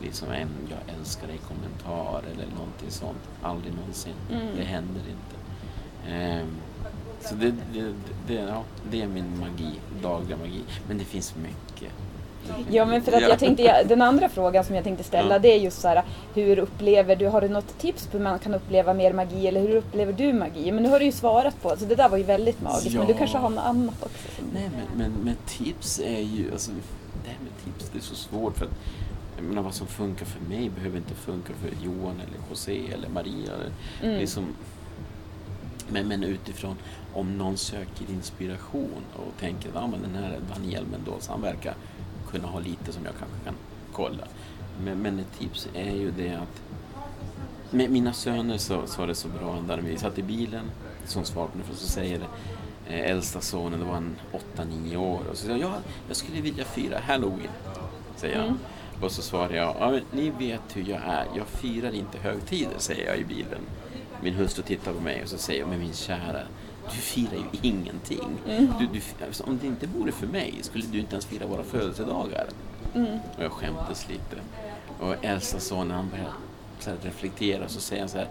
Liksom 0.02 0.32
en 0.32 0.50
jag 0.70 0.96
älskar 0.98 1.28
dig 1.28 1.38
kommentar 1.38 2.24
eller 2.32 2.48
någonting 2.56 2.92
sånt. 2.92 3.30
Aldrig 3.42 3.74
någonsin. 3.74 4.14
Mm. 4.32 4.56
Det 4.56 4.64
händer 4.64 5.02
inte. 5.02 5.36
Eh, 6.12 6.46
så 7.22 7.36
det, 7.36 7.54
det, 7.74 7.94
det, 8.28 8.34
ja, 8.34 8.64
det 8.92 9.02
är 9.02 9.08
min 9.08 9.40
magi, 9.40 9.80
dagliga 10.02 10.38
magi. 10.38 10.64
Men 10.88 10.98
det 10.98 11.06
finns 11.06 11.36
mycket. 11.36 11.71
Ja, 12.70 12.86
men 12.86 13.02
för 13.02 13.12
att 13.12 13.22
jag 13.22 13.40
tänkte, 13.40 13.64
ja, 13.64 13.84
den 13.84 14.02
andra 14.02 14.30
frågan 14.30 14.64
som 14.64 14.76
jag 14.76 14.84
tänkte 14.84 15.04
ställa 15.04 15.36
Ja. 15.36 15.40
det 15.40 15.54
är 15.54 15.60
just 15.60 15.82
så 15.82 15.88
här, 15.88 16.04
hur 16.34 16.60
upplever 16.60 17.16
du, 17.16 17.28
har 17.28 17.42
du 17.42 17.50
något 17.50 17.78
tips 17.80 18.08
på 18.08 18.18
hur 18.18 18.24
man 18.24 18.40
kan 18.40 18.54
uppleva 18.54 18.94
mer 18.94 19.14
magi 19.14 19.48
eller 19.48 19.62
hur 19.62 19.76
upplever 19.76 20.14
du 20.14 20.34
magi? 20.34 20.72
Men 20.72 20.84
nu 20.84 20.90
har 20.90 21.00
du 21.00 21.06
ju 21.06 21.12
svarat 21.12 21.62
på, 21.62 21.70
så 21.78 21.86
det 21.86 21.96
där 21.96 22.10
var 22.10 22.18
ju 22.18 22.24
väldigt 22.24 22.62
magiskt, 22.62 22.96
men 22.98 23.06
du 23.08 23.12
Ja. 23.14 23.18
kanske 23.18 23.38
har 23.38 23.50
något 23.50 23.64
annat 23.66 24.04
också? 24.04 24.42
Nej, 24.54 24.70
men, 24.76 24.98
men, 24.98 25.12
men 25.24 25.36
tips 25.48 26.00
är 26.00 26.20
ju... 26.22 26.52
Alltså, 26.52 26.72
det 27.24 27.30
här 27.30 27.38
med 27.44 27.52
tips, 27.76 27.90
det 27.94 28.00
är 28.00 28.02
så 28.02 28.16
svårt 28.16 28.58
för 28.58 28.66
att 28.66 28.72
jag 29.38 29.46
menar, 29.46 29.62
vad 29.62 29.74
som 29.74 29.88
funkar 29.88 30.26
för 30.26 30.40
mig 30.50 30.70
behöver 30.70 30.98
inte 30.98 31.14
funka 31.14 31.54
för 31.54 31.86
Johan 31.86 32.16
eller 32.16 32.38
José 32.50 32.82
eller 32.94 33.10
Maria. 33.10 33.52
Mm. 34.04 34.20
Liksom, 34.20 34.46
men, 35.90 36.08
men 36.08 36.24
utifrån, 36.24 36.76
om 37.14 37.38
någon 37.38 37.58
söker 37.58 38.06
inspiration 38.10 39.02
och 39.16 39.40
tänker 39.40 39.70
att 39.70 39.76
ah, 39.76 39.88
men 39.88 40.02
den 40.02 40.24
här 40.24 40.40
Daniel 40.56 40.84
Mendoza, 40.92 41.32
han 41.32 41.42
verkar 41.42 41.74
kunna 42.32 42.48
ha 42.48 42.60
lite 42.60 42.92
som 42.92 43.06
jag 43.06 43.14
kanske 43.20 43.38
kan 43.46 43.56
kolla. 43.94 44.28
Men, 44.84 44.98
men 44.98 45.20
ett 45.20 45.40
tips 45.40 45.68
är 45.74 45.92
ju 45.92 46.12
det 46.12 46.34
att 46.34 46.62
med 47.72 47.92
mina 47.92 48.14
söner 48.14 48.58
så, 48.58 48.84
var 48.98 49.08
det 49.08 49.16
så 49.16 49.28
bra 49.28 49.64
där 49.68 49.78
vi 49.78 49.98
satt 49.98 50.18
i 50.18 50.24
bilen, 50.24 50.72
som 51.06 51.26
svar 51.26 51.48
på 51.48 51.58
det, 51.58 51.64
för 51.64 51.76
så 51.76 51.88
säger 51.88 52.20
eh, 52.88 53.12
äldsta 53.12 53.42
sonen, 53.42 53.80
då 53.80 53.86
var 53.86 53.94
han 53.94 54.16
8-9 54.56 54.96
år, 54.96 55.20
och 55.30 55.38
så 55.38 55.46
säger 55.46 55.60
jag, 55.60 55.70
ja, 55.70 55.76
jag 56.08 56.18
skulle 56.18 56.42
vilja 56.42 56.66
fira 56.66 57.00
Halloween, 57.00 57.50
säger 58.16 58.38
han. 58.38 58.48
Mm. 58.48 58.60
Och 59.02 59.12
så 59.12 59.22
svarar 59.22 59.54
jag, 59.54 59.76
ja, 59.80 60.00
ni 60.12 60.30
vet 60.30 60.62
hur 60.74 60.90
jag 60.90 61.02
är, 61.06 61.26
jag 61.36 61.48
firar 61.48 61.92
inte 61.92 62.18
högtider, 62.18 62.76
säger 62.78 63.08
jag 63.08 63.18
i 63.18 63.24
bilen. 63.26 63.62
Min 64.24 64.34
hustru 64.34 64.64
tittar 64.64 64.94
på 64.94 65.02
mig 65.02 65.24
och 65.24 65.30
så 65.30 65.38
säger 65.38 65.60
jag, 65.60 65.70
men 65.70 65.80
min 65.80 65.94
kära, 65.94 66.42
du 66.92 66.98
firar 66.98 67.34
ju 67.34 67.70
ingenting. 67.70 68.38
Du, 68.80 68.88
du, 68.94 69.26
alltså, 69.26 69.44
om 69.44 69.60
det 69.62 69.68
inte 69.68 69.88
vore 69.88 70.12
för 70.12 70.28
mig 70.28 70.54
skulle 70.62 70.86
du 70.86 71.00
inte 71.00 71.12
ens 71.12 71.26
fira 71.26 71.48
våra 71.48 71.64
födelsedagar. 71.64 72.48
Mm. 72.96 73.20
Och 73.38 73.44
jag 73.44 73.52
skämdes 73.52 74.10
lite. 74.10 74.42
Och 75.00 75.26
äldsta 75.26 75.60
sonen 75.60 75.92
han 75.92 76.10
börjar 76.10 76.34
så 76.80 76.90
här 76.90 76.98
reflektera 77.04 77.68
så 77.68 77.80
säger 77.80 78.02
han 78.02 78.10
så 78.10 78.18
här. 78.18 78.28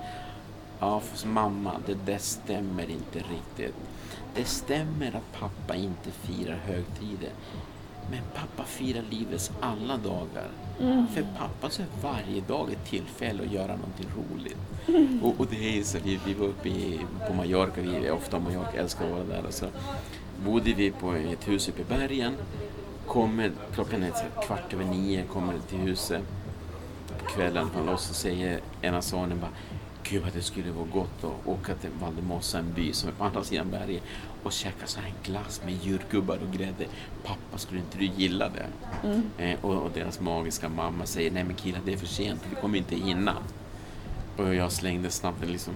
Ja, 0.81 1.01
fast 1.01 1.27
mamma, 1.27 1.73
det 1.87 1.95
där 2.07 2.19
stämmer 2.19 2.91
inte 2.91 3.19
riktigt. 3.19 3.75
Det 4.35 4.45
stämmer 4.45 5.09
att 5.09 5.41
pappa 5.41 5.75
inte 5.75 6.11
firar 6.11 6.57
högtider. 6.57 7.31
Men 8.11 8.23
pappa 8.35 8.65
firar 8.65 9.03
livets 9.11 9.51
alla 9.61 9.97
dagar. 9.97 10.49
För 11.15 11.27
pappa 11.39 11.71
så 11.71 11.83
är 11.83 11.87
varje 12.03 12.41
dag 12.41 12.73
ett 12.73 12.91
tillfälle 12.91 13.43
att 13.43 13.53
göra 13.53 13.77
någonting 13.77 14.07
roligt. 14.17 14.59
Och, 15.23 15.41
och 15.41 15.47
det 15.51 15.79
är 15.79 15.83
så, 15.83 15.99
vi, 16.05 16.21
vi 16.27 16.35
var 16.35 16.47
uppe 16.47 16.69
i, 16.69 17.01
på 17.29 17.35
Mallorca, 17.35 17.81
vi 17.81 18.07
är 18.07 18.13
ofta 18.13 18.39
på 18.39 18.43
Mallorca, 18.43 18.79
älskar 18.79 19.05
att 19.05 19.11
vara 19.11 19.25
där. 19.25 19.47
Och 19.47 19.55
så 19.55 19.67
bodde 20.45 20.73
vi 20.73 20.91
på 20.91 21.13
ett 21.13 21.49
hus 21.49 21.69
uppe 21.69 21.81
i 21.81 21.85
bergen. 21.85 22.35
Kommer, 23.07 23.53
klockan 23.75 24.03
är 24.03 24.13
kvart 24.47 24.73
över 24.73 24.85
nio, 24.85 25.25
kommer 25.25 25.55
till 25.69 25.79
huset 25.79 26.23
på 27.19 27.25
kvällen 27.27 27.69
och 27.89 28.01
säger 28.01 28.61
ena 28.83 29.03
sonen 29.03 29.41
bara 29.41 29.51
Gud 30.11 30.23
vad 30.23 30.33
det 30.33 30.43
skulle 30.43 30.71
vara 30.71 30.87
gott 30.93 31.25
att 31.25 31.49
åka 31.49 31.75
till 31.75 31.91
Valdemossa, 32.01 32.59
en 32.59 32.73
by 32.73 32.93
som 32.93 33.09
är 33.09 33.13
på 33.13 33.25
andra 33.25 33.45
sidan 33.45 33.71
berget 33.71 34.03
och 34.43 34.53
käka 34.53 34.87
så 34.87 35.01
här 35.01 35.13
glass 35.23 35.63
med 35.65 35.75
djurgubbar 35.83 36.39
och 36.49 36.59
grädde. 36.59 36.87
Pappa, 37.25 37.59
skulle 37.59 37.81
inte 37.81 37.99
du 37.99 38.05
gilla 38.05 38.49
det? 38.49 38.67
Eh, 39.45 39.65
och, 39.65 39.75
och 39.75 39.91
deras 39.95 40.21
magiska 40.21 40.69
mamma 40.69 41.07
säger 41.07 41.31
Nej 41.31 41.45
men 41.45 41.55
killar, 41.55 41.81
det 41.85 41.93
är 41.93 41.97
för 41.97 42.07
sent, 42.07 42.41
vi 42.51 42.57
kommer 42.61 42.79
inte 42.79 42.97
hinna. 42.97 43.37
Och 44.47 44.55
jag 44.55 44.73
slängde 44.73 45.11
snabbt, 45.11 45.45
liksom, 45.49 45.75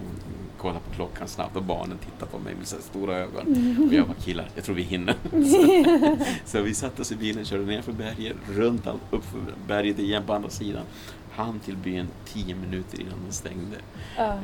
kollade 0.59 0.81
på 0.81 0.95
klockan 0.95 1.29
snabbt 1.29 1.57
och 1.57 1.63
barnen 1.63 1.99
tittade 1.99 2.31
på 2.31 2.39
mig 2.39 2.55
med 2.55 2.67
så 2.67 2.77
stora 2.81 3.17
ögon. 3.17 3.87
Och 3.89 3.95
jag 3.95 4.07
bara 4.07 4.17
killar, 4.17 4.49
jag 4.55 4.65
tror 4.65 4.75
vi 4.77 4.83
hinner. 4.83 5.15
så, 6.45 6.63
vi 6.63 6.75
satte 6.75 7.03
oss 7.03 7.13
i 7.13 7.17
bilen, 7.17 7.45
körde 7.45 7.65
ner 7.65 7.83
för 7.83 7.93
berget, 7.93 8.37
runt 8.51 8.87
allt, 8.87 9.01
upp 9.11 9.25
för 9.25 9.41
berget 9.69 9.99
igen 9.99 10.23
på 10.27 10.33
andra 10.35 10.51
sidan. 10.51 10.85
Han 11.33 11.61
till 11.61 11.77
byn 11.77 12.09
tio 12.25 12.55
minuter 12.55 13.01
innan 13.01 13.23
den 13.25 13.33
stängde. 13.33 13.77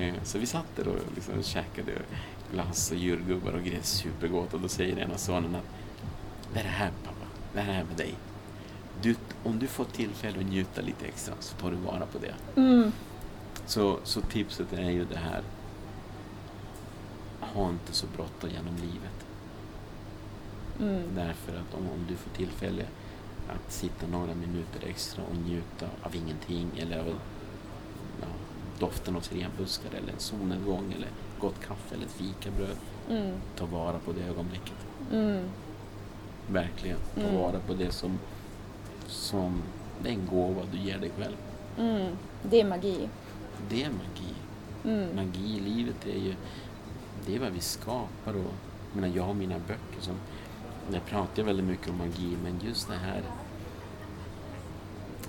Eh, 0.00 0.14
Så 0.24 0.38
vi 0.38 0.46
satt 0.46 0.76
där 0.76 0.88
och 0.88 0.96
liksom 1.14 1.42
käkade 1.42 1.92
glass 2.52 2.90
och 2.90 2.96
djurgubbar 2.96 3.52
och 3.52 3.62
grejs 3.64 3.86
supergott. 3.88 4.54
Och 4.54 4.60
då 4.60 4.68
säger 4.68 4.98
ena 4.98 5.16
sonen 5.18 5.54
att 5.54 5.64
det 6.54 6.60
är 6.60 6.64
det 6.64 6.68
här 6.70 6.90
pappa, 7.04 7.26
det 7.54 7.60
här 7.60 7.80
är 7.80 7.84
med 7.84 7.96
dig. 7.96 8.14
Du, 9.02 9.14
om 9.44 9.58
du 9.58 9.66
får 9.66 9.84
tillfälle 9.84 10.38
att 10.38 10.46
njuta 10.46 10.80
lite 10.80 11.06
extra 11.06 11.34
så 11.40 11.56
tar 11.56 11.70
du 11.70 11.76
vara 11.76 12.06
på 12.06 12.18
det. 12.18 12.60
Mm. 12.60 12.92
Så, 13.70 13.98
så 14.04 14.20
tipset 14.20 14.72
är 14.72 14.90
ju 14.90 15.04
det 15.04 15.16
här. 15.18 15.42
Ha 17.40 17.68
inte 17.68 17.92
så 17.92 18.06
bråttom 18.06 18.50
genom 18.50 18.76
livet. 18.76 19.26
Mm. 20.80 21.02
Därför 21.14 21.52
att 21.52 21.74
om, 21.74 21.80
om 21.90 22.06
du 22.08 22.16
får 22.16 22.30
tillfälle 22.30 22.82
att 23.48 23.72
sitta 23.72 24.06
några 24.06 24.34
minuter 24.34 24.86
extra 24.86 25.24
och 25.24 25.36
njuta 25.36 25.86
av 26.02 26.16
ingenting 26.16 26.70
eller 26.78 26.98
av 26.98 27.06
ja, 28.20 28.26
doften 28.78 29.16
av 29.16 29.20
sirenbuskar 29.20 29.90
eller 29.98 30.12
en 30.12 30.18
solnedgång 30.20 30.92
eller 30.96 31.08
gott 31.40 31.60
kaffe 31.60 31.94
eller 31.94 32.04
ett 32.06 32.12
fikabröd. 32.12 32.76
Mm. 33.10 33.34
Ta 33.56 33.66
vara 33.66 33.98
på 33.98 34.12
det 34.12 34.24
ögonblicket. 34.24 34.86
Mm. 35.12 35.44
Verkligen. 36.48 36.98
Ta 37.14 37.20
Mm. 37.20 37.34
vara 37.40 37.58
på 37.66 37.74
det 37.74 37.90
som, 37.92 38.18
som 39.06 39.62
den 40.02 40.26
gåva 40.30 40.62
du 40.72 40.78
ger 40.78 40.98
dig 40.98 41.10
själv. 41.18 41.36
Mm. 41.78 42.16
Det 42.42 42.60
är 42.60 42.64
magi. 42.64 43.08
Det 43.68 43.82
är 43.82 43.90
magi. 43.90 44.34
Mm. 44.84 45.16
Magi 45.16 45.56
i 45.56 45.60
livet 45.60 46.06
är 46.06 46.18
ju 46.18 46.34
det 47.26 47.34
är 47.34 47.40
vad 47.40 47.52
vi 47.52 47.60
skapar. 47.60 48.34
Och, 48.34 48.54
jag, 48.92 49.00
menar, 49.00 49.16
jag 49.16 49.22
har 49.22 49.34
mina 49.34 49.58
böcker 49.58 50.00
som 50.00 50.14
där 50.90 51.00
pratar 51.00 51.32
jag 51.42 51.44
väldigt 51.44 51.66
mycket 51.66 51.88
om 51.88 51.98
magi 51.98 52.36
men 52.42 52.60
just 52.68 52.88
det 52.88 52.96
här 52.96 53.22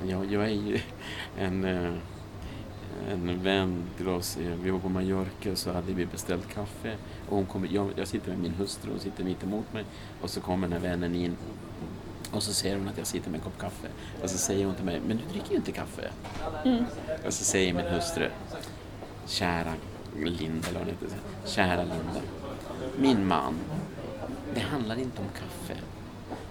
jag, 0.08 0.32
jag 0.32 0.44
är 0.44 0.50
ju 0.50 0.80
en, 1.38 1.66
eh, 1.66 1.94
en 3.10 3.44
vän 3.44 3.84
till 3.98 4.08
oss. 4.08 4.38
Vi 4.64 4.70
var 4.70 4.80
på 4.80 4.90
Mallorca 4.90 5.52
och 5.52 5.58
så 5.58 5.72
hade 5.72 5.94
vi 5.94 6.06
beställt 6.06 6.54
kaffe. 6.54 6.96
Och 7.30 7.36
hon 7.36 7.46
kommer, 7.46 7.68
jag, 7.72 7.90
jag 7.96 8.08
sitter 8.08 8.30
med 8.30 8.40
min 8.40 8.54
hustru 8.54 8.92
och 8.96 9.02
sitter 9.02 9.24
mitt 9.24 9.44
emot 9.44 9.74
mig. 9.74 9.86
Och 10.22 10.30
så 10.30 10.42
kommer 10.42 10.68
den 10.68 10.82
här 10.82 10.90
vännen 10.90 11.16
in. 11.16 11.38
Och 12.32 12.44
så 12.44 12.54
ser 12.54 12.78
hon 12.78 12.88
att 12.88 12.98
jag 12.98 13.08
sitter 13.08 13.30
med 13.30 13.38
en 13.38 13.44
kopp 13.44 13.60
kaffe. 13.60 13.88
Och 14.24 14.30
så 14.30 14.38
säger 14.38 14.66
hon 14.66 14.76
till 14.76 14.86
mig, 14.86 15.02
men 15.08 15.18
du 15.18 15.24
dricker 15.34 15.52
ju 15.52 15.56
inte 15.56 15.72
kaffe. 15.72 16.12
Mm. 16.66 16.86
Och 17.26 17.34
så 17.34 17.44
säger 17.44 17.74
min 17.74 17.86
hustru, 17.86 18.30
kära 19.28 19.74
Linda, 20.18 20.68
eller 20.68 20.80
vad 20.80 20.88
hon 20.88 20.88
heter, 20.88 21.18
kära 21.46 21.84
Linda. 21.84 22.22
Min 22.98 23.28
man, 23.28 23.54
det 24.54 24.60
handlar 24.60 25.00
inte 25.00 25.22
om 25.22 25.28
kaffe. 25.34 25.80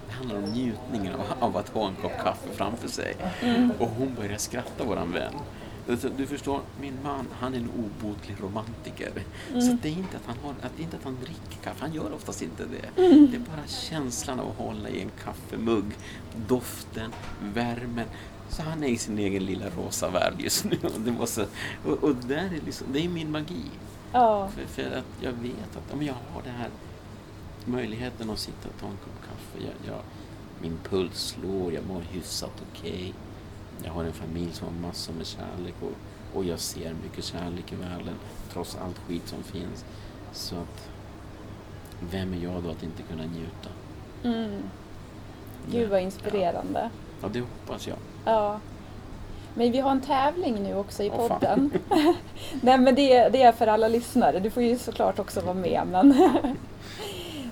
Det 0.06 0.12
handlar 0.12 0.36
om 0.36 0.44
njutningen 0.44 1.14
av, 1.14 1.24
av 1.40 1.56
att 1.56 1.68
ha 1.68 1.88
en 1.88 1.94
kopp 1.94 2.18
kaffe 2.24 2.48
framför 2.54 2.88
sig. 2.88 3.16
Och 3.78 3.88
hon 3.88 4.14
börjar 4.14 4.38
skratta, 4.38 4.84
våran 4.84 5.12
vän. 5.12 5.34
Alltså, 5.88 6.08
Du 6.16 6.26
förstår, 6.26 6.60
min 6.80 6.98
man, 7.02 7.26
han 7.40 7.54
är 7.54 7.58
en 7.58 7.70
obotlig 7.70 8.36
romantiker. 8.40 9.12
Så 9.48 9.76
det 9.82 9.88
är, 9.88 9.92
inte 9.92 10.16
att 10.16 10.26
han 10.26 10.36
har, 10.42 10.50
att 10.62 10.80
inte 10.80 10.96
att 10.96 11.04
han 11.04 11.16
dricker 11.24 11.62
kaffe, 11.64 11.76
han 11.80 11.92
gör 11.94 12.12
oftast 12.12 12.42
inte 12.42 12.64
det. 12.64 13.02
Det 13.02 13.36
är 13.36 13.40
bara 13.40 13.66
känslan 13.66 14.40
av 14.40 14.48
att 14.48 14.56
hålla 14.56 14.88
i 14.88 15.02
en 15.02 15.10
kaffemugg, 15.24 15.84
doften, 16.48 17.12
värmen. 17.54 18.06
Så 18.48 18.62
han 18.62 18.84
är 18.84 18.88
i 18.88 18.98
sin 18.98 19.18
egen 19.18 19.44
lilla 19.44 19.66
rosa 19.70 20.10
värld 20.10 20.34
just 20.38 20.64
nu. 20.64 20.78
Och 20.82 21.00
det, 21.00 21.26
så, 21.26 21.44
och, 21.84 22.04
och 22.04 22.14
där 22.14 22.44
är 22.44 22.60
liksom, 22.64 22.86
det 22.92 23.04
är 23.04 23.08
min 23.08 23.30
magi. 23.30 23.64
Ja. 24.12 24.48
För, 24.48 24.64
för 24.66 24.96
att 24.96 25.22
jag 25.22 25.32
vet 25.32 25.76
att 25.76 25.92
om 25.92 26.02
jag 26.02 26.14
har 26.32 26.42
det 26.42 26.50
här 26.50 26.68
möjligheten 27.64 28.30
att 28.30 28.38
sitta 28.38 28.68
och 28.68 28.80
ta 28.80 28.86
en 28.86 28.96
kopp 29.04 29.22
kaffe. 29.22 29.66
Jag, 29.66 29.94
jag, 29.94 30.00
min 30.62 30.78
puls 30.90 31.18
slår, 31.18 31.72
jag 31.72 31.86
mår 31.86 32.00
hyfsat 32.00 32.62
okej. 32.70 33.14
Jag 33.84 33.92
har 33.92 34.04
en 34.04 34.12
familj 34.12 34.52
som 34.52 34.66
har 34.66 34.88
massor 34.88 35.12
med 35.12 35.26
kärlek 35.26 35.74
och, 35.80 36.38
och 36.38 36.44
jag 36.44 36.58
ser 36.58 36.94
mycket 37.02 37.24
kärlek 37.24 37.72
i 37.72 37.76
världen 37.76 38.14
trots 38.52 38.76
allt 38.84 38.98
skit 38.98 39.28
som 39.28 39.42
finns. 39.42 39.84
Så 40.32 40.54
att 40.56 40.88
vem 42.10 42.34
är 42.34 42.38
jag 42.38 42.62
då 42.62 42.70
att 42.70 42.82
inte 42.82 43.02
kunna 43.02 43.22
njuta? 43.22 43.68
Mm. 44.24 44.62
Gud 45.70 45.90
vad 45.90 46.00
inspirerande. 46.00 46.90
Ja, 47.22 47.28
det 47.28 47.40
hoppas 47.40 47.86
jag. 47.88 47.96
Ja. 48.24 48.60
Men 49.54 49.72
vi 49.72 49.80
har 49.80 49.90
en 49.90 50.00
tävling 50.00 50.62
nu 50.62 50.74
också 50.74 51.02
i 51.02 51.10
fan. 51.10 51.28
podden. 51.28 51.70
Nej 52.60 52.78
men 52.78 52.94
det, 52.94 53.28
det 53.28 53.42
är 53.42 53.52
för 53.52 53.66
alla 53.66 53.88
lyssnare. 53.88 54.40
Du 54.40 54.50
får 54.50 54.62
ju 54.62 54.78
såklart 54.78 55.18
också 55.18 55.40
vara 55.40 55.54
med. 55.54 55.82
Men 55.90 56.08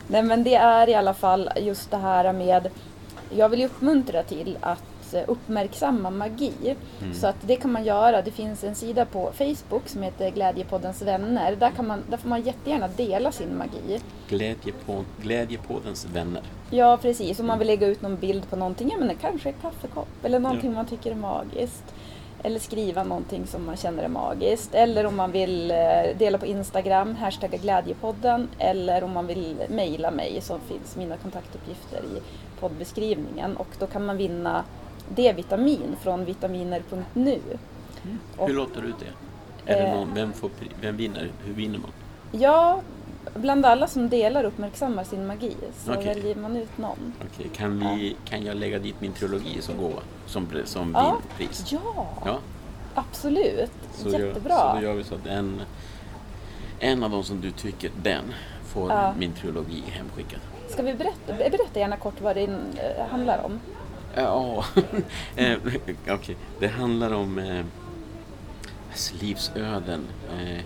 Nej 0.07 0.23
men 0.23 0.45
det 0.45 0.55
är 0.55 0.89
i 0.89 0.95
alla 0.95 1.15
fall 1.15 1.51
just 1.57 1.91
det 1.91 1.97
här 1.97 2.33
med 2.33 2.71
Jag 3.31 3.49
vill 3.49 3.61
ju 3.61 3.67
uppmuntra 3.67 4.23
till 4.23 4.59
att 4.61 4.83
eh, 5.15 5.23
uppmärksamma 5.27 6.11
magi. 6.11 6.53
Mm. 7.03 7.15
Så 7.15 7.27
att 7.27 7.37
det 7.47 7.57
kan 7.57 7.73
man 7.73 7.85
göra. 7.85 8.23
Det 8.23 8.31
finns 8.31 8.65
en 8.65 8.75
sida 8.75 9.05
på 9.05 9.31
Facebook 9.35 9.89
som 9.89 10.03
heter 10.03 10.31
Glädjepoddens 10.31 11.03
vänner. 11.03 11.57
Där, 11.57 11.71
kan 11.71 11.87
man, 11.87 12.03
där 12.11 12.17
får 12.17 12.29
man 12.29 12.43
jättegärna 12.43 12.89
dela 12.89 13.33
sin 13.33 13.59
magi. 13.59 14.01
Glädjepå, 14.29 15.05
glädjepådens 15.23 16.07
vänner. 16.15 16.43
Ja, 16.71 16.99
precis. 17.03 17.41
Om 17.41 17.47
man 17.47 17.59
vill 17.59 17.69
lägga 17.69 17.87
ut 17.87 18.03
någon 18.03 18.17
bild 18.17 18.51
på 18.51 18.57
någonting, 18.57 18.89
ja 18.91 18.97
men 18.99 19.09
det 19.09 19.15
kanske 19.15 19.49
är 19.49 19.53
kaffekopp 19.63 20.25
eller 20.25 20.39
någonting 20.39 20.71
Ja. 20.71 20.77
man 20.77 20.87
tycker 20.87 21.11
är 21.11 21.15
magiskt. 21.15 21.85
Eller 22.43 22.61
skriva 22.61 23.05
någonting 23.05 23.47
som 23.47 23.67
man 23.67 23.77
känner 23.77 24.03
är 24.03 24.09
magiskt. 24.09 24.75
Eller 24.75 25.07
om 25.07 25.17
man 25.17 25.33
vill 25.33 25.71
eh, 25.71 25.77
dela 26.19 26.39
på 26.39 26.47
Instagram, 26.47 27.15
hashtagga 27.17 27.59
Glädjepodden. 27.59 28.49
Eller 28.59 29.05
om 29.05 29.13
man 29.13 29.27
vill 29.27 29.57
mejla 29.69 30.11
mig 30.11 30.41
så 30.41 30.59
finns 30.59 30.97
mina 30.97 31.17
kontaktuppgifter 31.17 31.99
i 31.99 32.21
poddbeskrivningen. 32.61 33.57
Och 33.57 33.67
då 33.79 33.87
kan 33.87 34.07
man 34.07 34.17
vinna 34.17 34.65
D-vitamin 35.15 35.97
från 36.03 36.25
vitaminer.nu. 36.25 37.41
Och- 38.37 38.49
Hur 38.49 38.55
låter 38.55 38.83
du 38.83 38.89
det? 38.89 39.73
Är 39.73 39.77
det 39.83 39.87
Eh. 39.89 39.95
någon, 39.97 40.15
vem, 40.15 40.33
får, 40.33 40.51
vem 40.81 40.97
vinner? 40.97 41.29
Hur 41.45 41.53
vinner 41.55 41.79
man? 41.79 41.91
Ja, 42.33 42.81
bland 43.35 43.67
alla 43.67 43.87
som 43.87 44.09
delar 44.09 44.45
och 44.45 44.49
uppmärksammar 44.49 45.05
sin 45.05 45.27
magi 45.27 45.57
så 45.85 45.93
Okej. 45.93 46.05
väljer 46.05 46.35
man 46.37 46.57
ut 46.57 46.79
någon. 46.79 47.13
Okej, 47.35 47.51
kan, 47.57 47.79
vi, 47.97 48.17
kan 48.25 48.45
jag 48.45 48.57
lägga 48.57 48.79
dit 48.79 49.01
min 49.01 49.13
trilogi 49.13 49.63
som 49.63 49.77
gåva? 49.77 50.01
Som, 50.27 50.47
som 50.65 50.93
Ja. 50.95 51.17
vinpris? 51.39 51.73
Ja, 51.73 52.07
Ja, 52.25 52.39
absolut. 52.95 53.71
så 53.95 54.09
Jättebra. 54.09 54.57
så 54.57 54.77
då 54.77 54.83
gör 54.83 54.95
vi 54.95 55.05
så 55.05 55.15
att 55.15 55.27
en, 55.27 55.61
en 56.81 57.03
av 57.03 57.11
de 57.11 57.25
som 57.25 57.41
du 57.41 57.51
tycker, 57.51 57.91
den 58.03 58.25
får 58.65 58.91
Ja. 58.91 59.15
min 59.19 59.33
trilogi 59.33 59.83
hemskickad. 59.87 60.41
Ska 60.69 60.83
vi 60.83 60.95
berätta, 60.95 61.35
berätta 61.51 61.81
gärna 61.81 61.97
kort 61.97 62.21
vad 62.21 62.37
det 62.37 62.43
eh, 62.45 63.07
handlar 63.11 63.45
om? 63.45 63.61
Ja, 64.19 64.65
eh, 65.37 65.59
okej. 66.09 66.37
Det 66.61 66.69
handlar 66.69 67.13
om 67.13 67.39
eh, 67.39 67.65
alltså 68.91 69.15
livsöden. 69.21 70.07
Eh, 70.33 70.65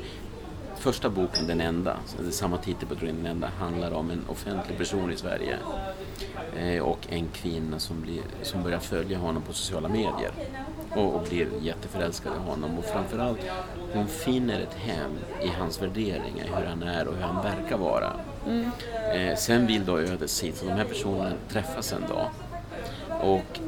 första 0.78 1.10
boken, 1.10 1.46
den 1.46 1.60
enda, 1.60 1.96
samma 2.30 2.58
titel 2.58 2.88
på 2.88 2.94
den 2.94 3.26
enda, 3.26 3.48
handlar 3.58 3.90
om 3.92 4.10
en 4.10 4.24
offentlig 4.28 4.78
person 4.78 5.12
i 5.12 5.16
Sverige 5.16 5.56
eh, 6.56 6.82
och 6.82 6.98
en 7.08 7.28
kvinna 7.28 7.78
som, 7.78 8.00
blir, 8.00 8.22
som 8.42 8.62
börjar 8.62 8.78
följa 8.78 9.18
honom 9.18 9.42
på 9.42 9.52
sociala 9.52 9.88
medier 9.88 10.32
och, 10.90 11.14
och 11.14 11.22
blir 11.28 11.48
jätteförälskad 11.60 12.32
i 12.36 12.50
honom 12.50 12.78
och 12.78 12.84
framförallt 12.84 13.40
hon 13.94 14.08
finner 14.08 14.60
ett 14.60 14.74
hem 14.74 15.10
i 15.42 15.48
hans 15.48 15.82
värderingar, 15.82 16.46
hur 16.56 16.66
han 16.66 16.82
är 16.82 17.08
och 17.08 17.14
hur 17.14 17.22
han 17.22 17.42
verkar 17.44 17.76
vara. 17.78 18.12
Eh, 19.14 19.36
sen 19.36 19.66
vill 19.66 19.84
då 19.84 19.98
ödet 19.98 20.30
sitt, 20.30 20.56
så 20.56 20.64
de 20.64 20.72
här 20.72 20.84
personerna 20.84 21.32
träffas 21.48 21.92
en 21.92 22.08
dag 22.08 22.30
och 23.22 23.60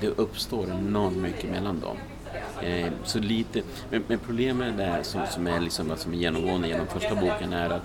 det 0.00 0.08
uppstår 0.08 0.70
enormt 0.70 1.16
mycket 1.16 1.50
mellan 1.50 1.80
dem. 1.80 1.96
Eh, 2.62 2.92
så 3.04 3.18
lite, 3.18 3.62
men, 3.90 4.04
men 4.08 4.18
problemet 4.18 4.76
där 4.76 5.02
som, 5.02 5.26
som 5.26 5.46
är 5.46 5.60
liksom, 5.60 5.96
som 5.96 6.12
är 6.12 6.16
genomgående 6.16 6.68
genom 6.68 6.86
första 6.86 7.14
boken 7.14 7.52
är 7.52 7.70
att 7.70 7.82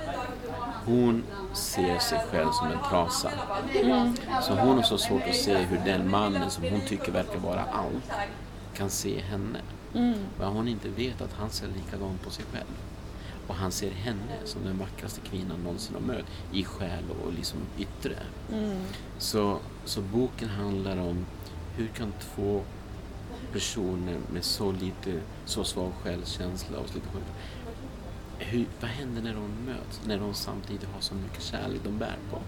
hon 0.86 1.24
ser 1.54 2.00
sig 2.00 2.20
själv 2.32 2.50
som 2.52 2.68
en 2.68 2.80
trasa. 2.90 3.32
Så 4.42 4.54
hon 4.54 4.76
har 4.76 4.84
så 4.84 4.98
svårt 4.98 5.28
att 5.30 5.36
se 5.36 5.58
hur 5.58 5.80
den 5.86 6.12
mannen 6.12 6.52
som 6.52 6.64
hon 6.64 6.82
tycker 6.88 7.12
verkar 7.12 7.40
vara 7.40 7.64
allt 7.64 8.12
kan 8.74 8.90
se 8.90 9.22
henne. 9.22 9.60
Vad 10.40 10.50
hon 10.50 10.68
inte 10.68 10.90
vet 10.90 11.22
att 11.22 11.34
han 11.34 11.50
ser 11.50 11.68
likadant 11.68 12.24
på 12.24 12.30
sig 12.30 12.46
själv. 12.54 12.66
Och 13.48 13.56
han 13.56 13.72
ser 13.72 13.92
henne 13.92 14.38
som 14.46 14.64
den 14.64 14.78
vackraste 14.78 15.22
kvinnan 15.22 15.60
någonsin 15.64 15.96
har 15.96 16.02
mött 16.02 16.26
i 16.54 16.64
själ 16.64 17.04
och 17.26 17.34
liksom 17.34 17.60
yttre. 17.80 18.16
Så, 19.18 19.60
så 19.86 20.02
boken 20.02 20.50
handlar 20.50 20.98
om 20.98 21.26
hur 21.76 21.88
kan 21.88 22.14
två 22.36 22.62
personer 23.54 24.18
med 24.34 24.44
så 24.44 24.72
lite, 24.72 25.20
så 25.46 25.64
svag 25.64 25.92
självkänsla 26.04 26.78
och 26.80 26.88
så 26.88 26.94
lite 26.96 27.08
själv, 27.08 27.24
hur, 28.40 28.66
vad 28.82 28.90
händer 28.90 29.22
när 29.22 29.34
de 29.34 29.66
möts? 29.66 30.02
När 30.06 30.20
de 30.20 30.34
samtidigt 30.34 30.90
har 30.94 31.02
så 31.02 31.16
mycket 31.16 31.44
kärlek 31.44 31.82
de 31.84 31.98
bär 31.98 32.16
på. 32.32 32.40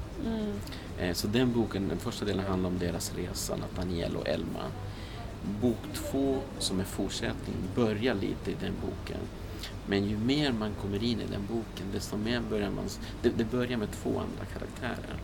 Eh, 0.99 1.13
så 1.13 1.27
den 1.27 1.53
boken, 1.53 1.87
den 1.87 1.97
första 1.97 2.25
delen 2.25 2.45
handlar 2.45 2.69
om 2.69 2.79
deras 2.79 3.13
resa, 3.15 3.55
Nathaniel 3.55 4.15
och 4.15 4.27
Elma. 4.27 4.63
Bok 5.61 5.77
två, 5.93 6.39
som 6.59 6.79
är 6.79 6.83
fortsättning, 6.83 7.55
börjar 7.75 8.15
lite 8.15 8.51
i 8.51 8.55
den 8.61 8.73
boken. 8.81 9.19
Men 9.87 10.05
ju 10.05 10.17
mer 10.17 10.51
man 10.51 10.71
kommer 10.81 11.03
in 11.03 11.21
i 11.21 11.25
den 11.31 11.45
boken, 11.47 11.87
desto 11.93 12.17
mer 12.17 12.41
börjar 12.49 12.71
man... 12.71 12.85
Det, 13.21 13.29
det 13.29 13.43
börjar 13.43 13.77
med 13.77 13.91
två 13.91 14.09
andra 14.09 14.45
karaktärer. 14.53 15.15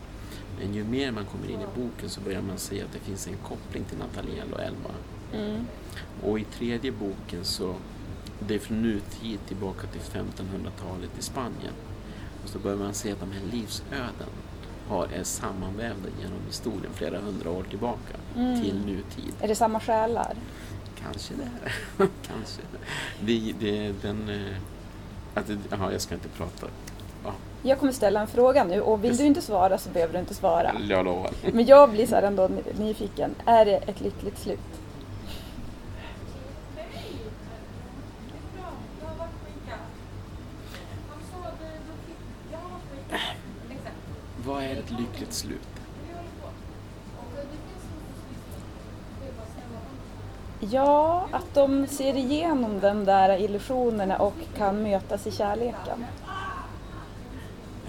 Men 0.58 0.74
ju 0.74 0.84
mer 0.84 1.12
man 1.12 1.24
kommer 1.24 1.50
in 1.50 1.60
i 1.60 1.66
boken 1.80 2.10
så 2.10 2.20
börjar 2.20 2.42
man 2.42 2.58
se 2.58 2.82
att 2.82 2.92
det 2.92 2.98
finns 2.98 3.26
en 3.26 3.36
koppling 3.36 3.84
till 3.84 3.98
Nathaniel 3.98 4.52
och 4.52 4.60
Elma. 4.60 4.94
Och 6.22 6.38
i 6.38 6.44
tredje 6.44 6.92
boken 6.92 7.44
så, 7.44 7.74
det 8.40 8.54
är 8.54 8.58
från 8.58 8.82
nutid 8.82 9.38
tillbaka 9.48 9.86
till 9.86 10.00
1500-talet 10.00 11.10
i 11.18 11.22
Spanien. 11.22 11.74
Och 12.44 12.48
så 12.48 12.58
börjar 12.58 12.78
man 12.78 12.94
se 12.94 13.12
att 13.12 13.20
de 13.20 13.32
här 13.32 13.42
livsöden 13.52 14.30
har, 14.88 15.06
är 15.06 15.24
sammanvävda 15.24 16.08
genom 16.20 16.38
historien 16.46 16.92
flera 16.94 17.20
hundra 17.20 17.50
år 17.50 17.62
tillbaka 17.70 18.16
till 18.34 18.80
nutid. 18.86 19.34
Är 19.40 19.48
det 19.48 19.54
samma 19.54 19.80
själar? 19.80 20.36
Kanske 21.02 21.34
det. 21.34 21.48
Kanske. 22.28 22.62
Det, 23.20 23.54
det, 23.60 23.92
den, 24.02 24.28
eh, 24.28 24.56
att 25.34 25.72
aha, 25.72 25.92
jag 25.92 26.00
ska 26.00 26.14
inte 26.14 26.28
prata. 26.28 26.66
Ja, 27.24 27.32
Jag 27.62 27.78
kommer 27.78 27.92
ställa 27.92 28.20
en 28.20 28.26
fråga 28.26 28.64
nu 28.64 28.80
och 28.80 29.04
vill 29.04 29.16
du 29.16 29.24
inte 29.24 29.42
svara 29.42 29.78
så 29.78 29.90
behöver 29.90 30.12
du 30.12 30.18
inte 30.20 30.34
svara. 30.34 30.72
jag 30.88 31.04
lovar. 31.04 31.30
Men 31.52 31.66
jag 31.66 31.90
blir 31.90 32.06
så 32.06 32.14
här 32.14 32.22
ändå 32.22 32.48
ny- 32.48 32.84
nyfiken. 32.84 33.34
Är 33.46 33.64
det 33.64 33.76
ett 33.76 34.00
lyckligt 34.00 34.38
slut? 34.38 34.60
Vad 44.46 44.62
är 44.62 44.76
ett 44.76 44.90
lyckligt 44.90 45.32
slut? 45.32 45.68
Ja, 50.70 51.28
att 51.32 51.54
de 51.54 51.86
ser 51.86 52.16
igenom 52.16 52.80
de 52.80 53.04
där 53.04 53.38
illusionerna 53.40 54.16
och 54.16 54.34
kan 54.56 54.82
mötas 54.82 55.26
i 55.26 55.30
kärleken. 55.30 56.04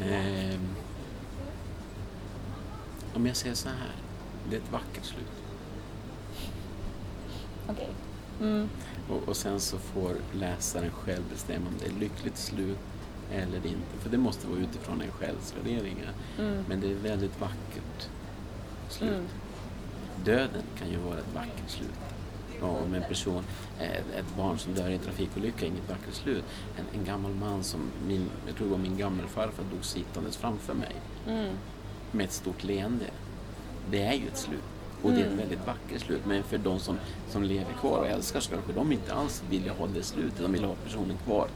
Ehm, 0.03 0.67
om 3.15 3.27
jag 3.27 3.35
säger 3.35 3.55
så 3.55 3.69
här, 3.69 3.95
det 4.49 4.55
är 4.55 4.59
ett 4.59 4.71
vackert 4.71 5.05
slut. 5.05 5.31
Okej. 7.69 7.89
Mm. 8.41 8.69
Och, 9.09 9.29
och 9.29 9.37
sen 9.37 9.59
så 9.59 9.77
får 9.77 10.15
läsaren 10.33 10.91
själv 10.91 11.23
bestämma 11.29 11.67
om 11.67 11.75
det 11.79 11.85
är 11.85 11.99
lyckligt 11.99 12.37
slut 12.37 12.77
eller 13.33 13.57
inte. 13.57 13.97
För 13.99 14.09
det 14.09 14.17
måste 14.17 14.47
vara 14.47 14.59
utifrån 14.59 15.01
en 15.01 15.11
självs 15.11 15.53
värderingar. 15.57 16.13
Mm. 16.39 16.63
Men 16.69 16.81
det 16.81 16.91
är 16.91 16.95
väldigt 16.95 17.41
vackert 17.41 18.09
slut. 18.89 19.11
Mm. 19.11 19.25
Döden 20.25 20.63
kan 20.79 20.89
ju 20.89 20.97
vara 20.97 21.17
ett 21.17 21.33
vackert 21.33 21.69
slut. 21.69 22.06
Om 22.61 22.93
en 22.93 23.03
person, 23.03 23.43
eh, 23.79 23.91
ett 23.91 24.35
barn 24.37 24.57
som 24.59 24.73
dör 24.73 24.89
i 24.89 24.93
en 24.93 24.99
trafikolycka 24.99 25.65
är 25.65 25.69
inget 25.69 25.89
vackert 25.89 26.13
slut. 26.13 26.43
En, 26.77 26.99
en 26.99 27.05
gammal 27.05 27.31
man 27.33 27.63
som, 27.63 27.79
min, 28.07 28.29
jag 28.47 28.55
tror 28.55 28.67
det 28.67 28.71
var 28.71 28.79
min 28.79 28.97
gammelfarfar, 28.97 29.63
dog 29.71 29.85
sittandes 29.85 30.37
framför 30.37 30.73
mig 30.73 30.95
Mm. 31.27 31.55
med 32.11 32.23
ett 32.25 32.31
stort 32.31 32.63
leende. 32.63 33.05
Det 33.91 34.01
är 34.01 34.13
ju 34.13 34.27
ett 34.27 34.37
slut. 34.37 34.59
Och 35.01 35.11
det 35.11 35.17
är 35.17 35.21
ett 35.21 35.25
Mm. 35.25 35.37
väldigt 35.37 35.67
vackert 35.67 36.01
slut. 36.01 36.21
Men 36.25 36.43
för 36.43 36.57
de 36.57 36.79
som, 36.79 36.97
som 37.29 37.43
lever 37.43 37.73
kvar 37.79 37.97
och 37.97 38.07
älskar 38.07 38.39
så 38.39 38.49
kanske 38.51 38.73
de 38.73 38.91
inte 38.91 39.13
alls 39.13 39.43
vill 39.49 39.69
ha 39.69 39.87
det 39.87 40.03
slutet. 40.03 40.39
De 40.41 40.51
vill 40.51 40.63
ha 40.63 40.73
personen 40.83 41.17
kvar 41.25 41.47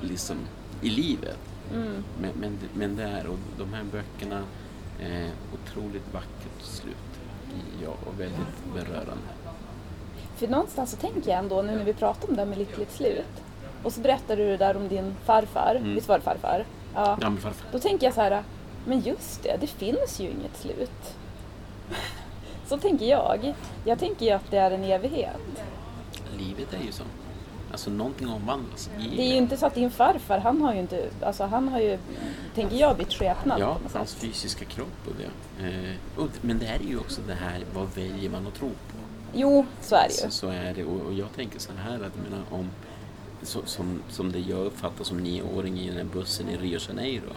liksom 0.00 0.36
i 0.82 0.90
livet. 0.90 1.38
Mm. 1.74 2.04
Men, 2.20 2.30
men, 2.40 2.58
men 2.74 2.96
där 2.96 3.26
och 3.26 3.38
de 3.58 3.74
här 3.74 3.84
böckerna, 3.84 4.42
eh, 5.00 5.30
otroligt 5.54 6.12
vackert 6.12 6.62
slut. 6.62 6.96
Ja, 7.82 7.88
och 8.06 8.20
väldigt 8.20 8.74
berörande. 8.74 9.28
För 10.36 10.48
någonstans 10.48 10.90
så 10.90 10.96
tänker 10.96 11.30
jag 11.30 11.38
ändå, 11.38 11.62
nu 11.62 11.76
när 11.76 11.84
vi 11.84 11.92
pratar 11.92 12.28
om 12.28 12.34
det 12.36 12.40
här 12.42 12.48
med 12.48 12.58
lyckligt 12.58 12.92
slut. 12.92 13.42
Och 13.82 13.92
så 13.92 14.00
berättar 14.00 14.36
du 14.36 14.46
det 14.46 14.56
där 14.56 14.76
om 14.76 14.88
din 14.88 15.14
farfar, 15.24 15.74
Mm. 15.80 15.94
visst 15.94 16.08
var 16.08 16.18
det 16.18 16.24
farfar? 16.24 16.64
Ja. 16.94 17.18
Ja, 17.20 17.30
farfar. 17.40 17.66
Då 17.72 17.78
tänker 17.78 18.06
jag 18.06 18.14
så 18.14 18.20
här, 18.20 18.42
men 18.86 19.00
just 19.00 19.42
det, 19.42 19.56
det 19.60 19.66
finns 19.66 20.20
ju 20.20 20.24
inget 20.30 20.56
slut. 20.56 21.14
Så 22.66 22.78
tänker 22.78 23.06
jag. 23.06 23.54
Jag 23.84 23.98
tänker 23.98 24.26
ju 24.26 24.32
att 24.32 24.50
det 24.50 24.56
är 24.56 24.70
en 24.70 24.84
evighet. 24.84 25.36
Livet 26.38 26.74
är 26.74 26.86
ju 26.86 26.92
så. 26.92 27.02
Alltså 27.72 27.90
någonting 27.90 28.28
omvandlas. 28.28 28.90
I, 29.00 29.16
Det 29.16 29.22
är 29.22 29.30
ju 29.30 29.36
inte 29.36 29.56
så 29.56 29.66
att 29.66 29.74
din 29.74 29.90
farfar, 29.90 30.38
han 30.38 30.62
har 30.62 30.74
ju 30.74 30.80
inte, 30.80 31.08
alltså 31.22 31.44
han 31.44 31.68
har 31.68 31.80
ju, 31.80 31.98
tänker 32.54 32.76
jag, 32.76 32.96
bytt 32.96 33.12
skepnad 33.12 33.60
Ja, 33.60 33.76
hans 33.94 34.14
fysiska 34.14 34.64
kropp 34.64 35.06
och 35.06 35.12
det. 35.18 35.66
Eh, 35.68 35.94
och, 36.24 36.28
men 36.40 36.58
det 36.58 36.66
här 36.66 36.78
är 36.78 36.88
ju 36.88 36.98
också 36.98 37.20
det 37.26 37.34
här, 37.34 37.60
vad 37.74 37.86
väljer 37.94 38.30
man 38.30 38.46
att 38.46 38.54
tro 38.54 38.68
på? 38.68 38.98
Jo, 39.36 39.66
så 39.80 39.96
är 39.96 40.08
det 40.08 40.12
Så, 40.14 40.26
ju. 40.26 40.30
så 40.30 40.48
är 40.48 40.74
det. 40.74 40.84
Och, 40.84 41.00
och 41.00 41.12
jag 41.14 41.32
tänker 41.34 41.58
så 41.58 41.72
här 41.72 41.94
att 41.94 42.16
menar, 42.16 42.42
om, 42.50 42.70
så, 43.42 43.60
som, 43.64 44.02
som 44.08 44.32
det 44.32 44.38
jag 44.38 44.66
uppfattar 44.66 45.04
som 45.04 45.18
nioåring 45.18 45.78
i 45.78 45.88
den 45.88 45.96
här 45.96 46.04
bussen 46.04 46.48
i 46.48 46.56
Rio 46.56 46.78
Janeiro. 46.88 47.32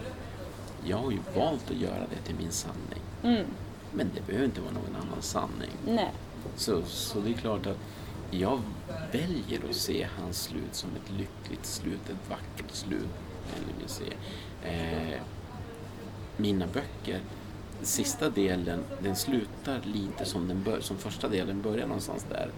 Jag 0.86 0.96
har 0.96 1.10
ju 1.10 1.18
valt 1.36 1.70
att 1.70 1.76
göra 1.76 2.06
det 2.10 2.26
till 2.26 2.34
min 2.34 2.50
sanning. 2.50 3.02
Mm. 3.22 3.46
Men 3.92 4.10
det 4.14 4.26
behöver 4.26 4.44
inte 4.44 4.60
vara 4.60 4.72
någon 4.72 4.96
annan 4.96 5.22
sanning. 5.22 5.70
Nej. 5.86 6.12
Så, 6.56 6.82
så 6.86 7.20
det 7.20 7.30
är 7.30 7.34
klart 7.34 7.66
att 7.66 7.78
jag 8.30 8.60
väljer 9.12 9.60
att 9.70 9.76
se 9.76 10.06
hans 10.20 10.42
slut 10.42 10.74
som 10.74 10.90
ett 10.90 11.10
lyckligt 11.18 11.66
slut, 11.66 12.00
ett 12.10 12.30
vackert 12.30 12.70
slut. 12.74 13.08
Eller 13.56 13.78
vill 13.78 13.88
se. 13.88 14.04
Eh, 14.68 15.20
mina 16.36 16.66
böcker, 16.66 17.20
sista 17.82 18.30
delen, 18.30 18.80
den 19.02 19.16
slutar 19.16 19.80
lite 19.84 20.24
som, 20.24 20.48
den 20.48 20.62
bör, 20.62 20.80
som 20.80 20.96
första 20.96 21.28
delen 21.28 21.62
börjar 21.62 21.86
någonstans 21.86 22.26
där. 22.28 22.48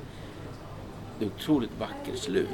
Det 1.18 1.24
är 1.24 1.28
otroligt 1.28 1.78
vackert 1.80 2.18
slut. 2.18 2.48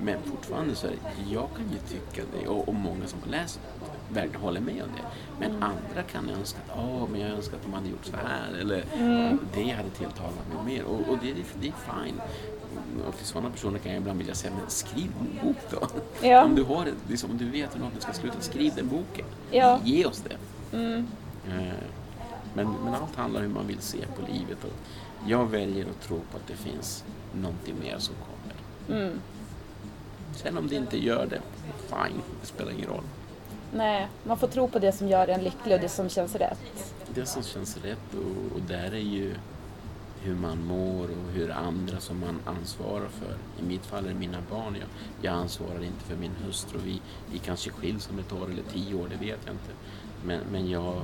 Men 0.00 0.22
fortfarande 0.22 0.74
så 0.74 0.86
är 0.86 0.90
det, 0.90 1.32
jag 1.32 1.48
kan 1.56 1.64
ju 1.72 1.78
tycka 1.78 2.22
det 2.40 2.48
och, 2.48 2.68
och 2.68 2.74
många 2.74 3.06
som 3.06 3.18
har 3.24 3.30
läst 3.30 3.60
verkligen 4.08 4.40
håller 4.40 4.60
med 4.60 4.82
om 4.82 4.88
det. 4.96 5.02
Men 5.40 5.50
Mm. 5.50 5.62
andra 5.62 6.02
kan 6.02 6.30
önska 6.30 6.58
att, 6.68 6.78
åh, 6.78 7.08
men 7.12 7.20
jag 7.20 7.30
önskar 7.30 7.56
att 7.56 7.62
de 7.62 7.72
hade 7.72 7.88
gjort 7.88 8.04
så 8.04 8.16
här 8.16 8.58
eller 8.60 8.84
Mm. 8.98 9.38
det 9.54 9.70
hade 9.70 9.90
tilltalat 9.90 10.34
mig 10.54 10.74
mer. 10.76 10.84
Och, 10.84 11.00
och 11.08 11.18
det, 11.22 11.34
det, 11.60 11.68
är 11.68 11.72
fine. 11.72 12.20
Och 13.08 13.16
till 13.16 13.26
sådana 13.26 13.50
personer 13.50 13.78
kan 13.78 13.92
jag 13.92 14.00
ibland 14.00 14.18
vilja 14.18 14.34
säga, 14.34 14.52
men 14.60 14.70
skriv 14.70 15.10
en 15.20 15.46
bok 15.46 15.56
då. 15.70 15.86
Ja. 16.28 16.44
Om, 16.44 16.54
du 16.54 16.62
har, 16.62 16.86
liksom, 17.08 17.30
om 17.30 17.38
du 17.38 17.50
vet 17.50 17.74
hur 17.74 17.80
något 17.80 18.02
ska 18.02 18.12
sluta, 18.12 18.40
skriv 18.40 18.72
den 18.76 18.88
boken. 18.88 19.26
Ja. 19.50 19.80
Ge 19.84 20.04
oss 20.06 20.24
det. 20.28 20.36
Mm. 20.76 21.06
Eh, 21.48 21.72
Men, 22.54 22.72
men 22.84 22.94
allt 22.94 23.16
handlar 23.16 23.40
om 23.40 23.46
hur 23.46 23.54
man 23.54 23.66
vill 23.66 23.80
se 23.80 23.98
på 23.98 24.32
livet. 24.32 24.64
Och 24.64 24.72
jag 25.26 25.46
väljer 25.46 25.86
att 25.90 26.00
tro 26.00 26.16
på 26.16 26.36
att 26.36 26.46
det 26.46 26.56
finns 26.56 27.04
någonting 27.34 27.74
mer 27.80 27.98
som 27.98 28.14
kommer. 28.14 29.02
Mm. 29.02 29.20
Sen 30.34 30.58
om 30.58 30.68
det 30.68 30.74
inte 30.74 31.04
gör 31.04 31.26
det, 31.26 31.40
fine, 31.88 32.22
det 32.40 32.46
spelar 32.46 32.72
ingen 32.72 32.88
roll. 32.88 33.04
Nej, 33.74 34.08
man 34.24 34.38
får 34.38 34.48
tro 34.48 34.68
på 34.68 34.78
det 34.78 34.92
som 34.92 35.08
gör 35.08 35.28
en 35.28 35.44
lycklig 35.44 35.74
och 35.74 35.80
det 35.80 35.88
som 35.88 36.08
känns 36.08 36.34
rätt. 36.34 36.94
Det 37.14 37.26
som 37.26 37.42
känns 37.42 37.76
rätt 37.76 38.14
och, 38.14 38.56
och 38.56 38.60
där 38.68 38.94
är 38.94 38.98
ju 38.98 39.34
hur 40.22 40.34
man 40.34 40.66
mår 40.66 41.04
och 41.04 41.32
hur 41.32 41.50
andra 41.50 42.00
som 42.00 42.20
man 42.20 42.40
ansvarar 42.44 43.08
för. 43.08 43.36
I 43.62 43.68
mitt 43.68 43.86
fall 43.86 44.04
är 44.04 44.08
det 44.08 44.14
mina 44.14 44.38
barn. 44.50 44.76
Jag, 44.80 44.88
jag 45.22 45.34
ansvarar 45.34 45.84
inte 45.84 46.04
för 46.04 46.16
min 46.16 46.32
hustru. 46.46 46.78
Vi, 46.84 47.00
vi 47.32 47.38
kanske 47.38 47.70
skiljs 47.70 48.08
om 48.10 48.18
ett 48.18 48.32
år 48.32 48.50
eller 48.50 48.62
tio 48.72 48.94
år, 48.94 49.08
det 49.10 49.26
vet 49.26 49.40
jag 49.44 49.54
inte. 49.54 49.72
Men, 50.24 50.40
men 50.52 50.70
jag 50.70 51.02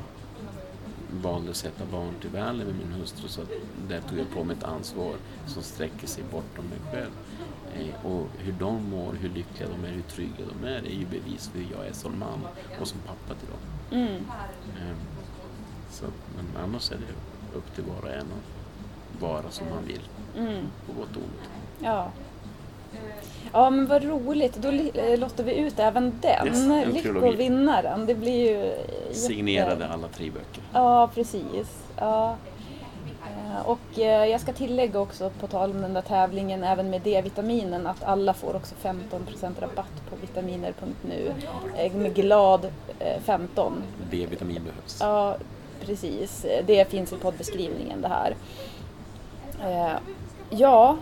valde 1.13 1.51
att 1.51 1.57
sätta 1.57 1.85
barn 1.87 2.15
till 2.21 2.31
världen 2.31 2.57
med 2.67 2.75
min 2.77 2.93
hustru 2.93 3.29
så 3.29 3.41
där 3.89 4.01
tog 4.01 4.19
jag 4.19 4.31
på 4.31 4.45
mig 4.45 4.57
ett 4.57 4.65
ansvar 4.65 5.15
som 5.47 5.63
sträcker 5.63 6.07
sig 6.07 6.25
bortom 6.33 6.65
mig 6.65 6.79
själv. 6.93 7.11
Eh, 7.75 8.07
och 8.07 8.27
hur 8.39 8.53
de 8.53 8.91
mår, 8.91 9.13
hur 9.13 9.29
lyckliga 9.29 9.69
de 9.69 9.85
är, 9.89 9.93
hur 9.93 10.03
trygga 10.03 10.45
de 10.61 10.67
är, 10.69 10.79
är 10.87 10.95
ju 10.95 11.07
bevis 11.07 11.49
för 11.49 11.59
hur 11.59 11.67
jag 11.73 11.87
är 11.87 11.93
som 11.93 12.19
man 12.19 12.41
och 12.81 12.89
som 12.89 12.99
pappa 13.07 13.35
till 13.41 13.49
dem. 13.49 13.99
Mm. 14.01 14.15
Eh, 14.81 14.97
Så, 15.91 16.05
men 16.37 16.63
annars 16.65 16.93
är 16.93 16.97
det 16.97 17.59
upp 17.59 17.75
till 17.75 17.85
var 17.85 18.03
och 18.11 18.15
en 18.17 18.21
att 18.27 19.21
vara 19.21 19.51
som 19.51 19.67
man 19.69 19.85
vill, 19.87 20.03
Mm. 20.37 20.67
på 20.87 20.93
gott 20.93 21.11
och 21.17 21.23
ont. 21.23 21.51
Ja. 21.81 22.11
Ja 23.53 23.71
men 23.71 23.87
vad 23.87 24.05
roligt, 24.05 24.57
då 24.57 24.69
eh, 24.69 25.19
lottar 25.19 25.45
vi 25.45 25.55
ut 25.55 25.79
även 25.79 26.19
den. 26.23 26.47
Yes. 26.47 26.95
Lyckovinnaren, 27.05 28.07
det 28.07 28.15
blir 28.15 28.51
ju 28.51 28.57
jätte- 28.65 29.15
Signerade 29.15 29.89
alla 29.89 30.09
tre 30.09 30.31
böcker. 30.31 30.63
Ja, 30.73 31.11
precis. 31.15 31.85
Ja. 31.97 32.37
Eh, 33.25 33.67
Och 33.67 33.99
eh, 33.99 34.25
jag 34.27 34.41
ska 34.41 34.53
tillägga 34.53 35.01
också 35.01 35.31
på 35.41 35.47
tal 35.47 35.71
om 35.71 35.83
den 35.83 35.95
där 35.95 36.01
tävlingen 36.03 36.65
även 36.65 36.91
med 36.91 37.01
D-vitaminen 37.03 37.87
att 37.87 38.03
alla 38.05 38.35
får 38.35 38.57
också 38.57 38.75
15% 38.83 39.61
rabatt 39.61 40.03
på 40.11 40.17
vitaminer.nu. 40.21 41.33
Med 41.95 42.15
glad 42.15 42.65
eh, 42.99 43.21
15. 43.25 43.83
D-vitamin 44.11 44.63
behövs. 44.65 44.99
Ja, 45.01 45.37
precis. 45.87 46.47
Det 46.67 46.89
finns 46.91 47.13
i 47.13 47.17
poddbeskrivningen 47.17 48.01
det 48.01 48.09
här. 48.09 48.35
Ja. 50.51 50.97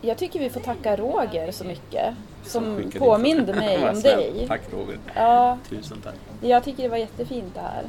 Jag 0.00 0.18
tycker 0.18 0.40
vi 0.40 0.50
får 0.50 0.60
tacka 0.60 0.96
Roger 0.96 1.52
så 1.52 1.64
mycket. 1.64 2.14
Som 2.44 2.90
påminde 2.98 3.52
in. 3.52 3.58
mig 3.58 3.88
om 3.90 4.00
dig. 4.00 4.44
Tack 4.48 4.60
Roger. 4.72 4.98
Ja, 5.14 5.58
Tusen 5.68 6.00
tack. 6.04 6.14
jag 6.40 6.64
tycker 6.64 6.82
det 6.82 6.88
var 6.88 6.96
jättefint 6.96 7.54
det 7.54 7.60
här. 7.60 7.84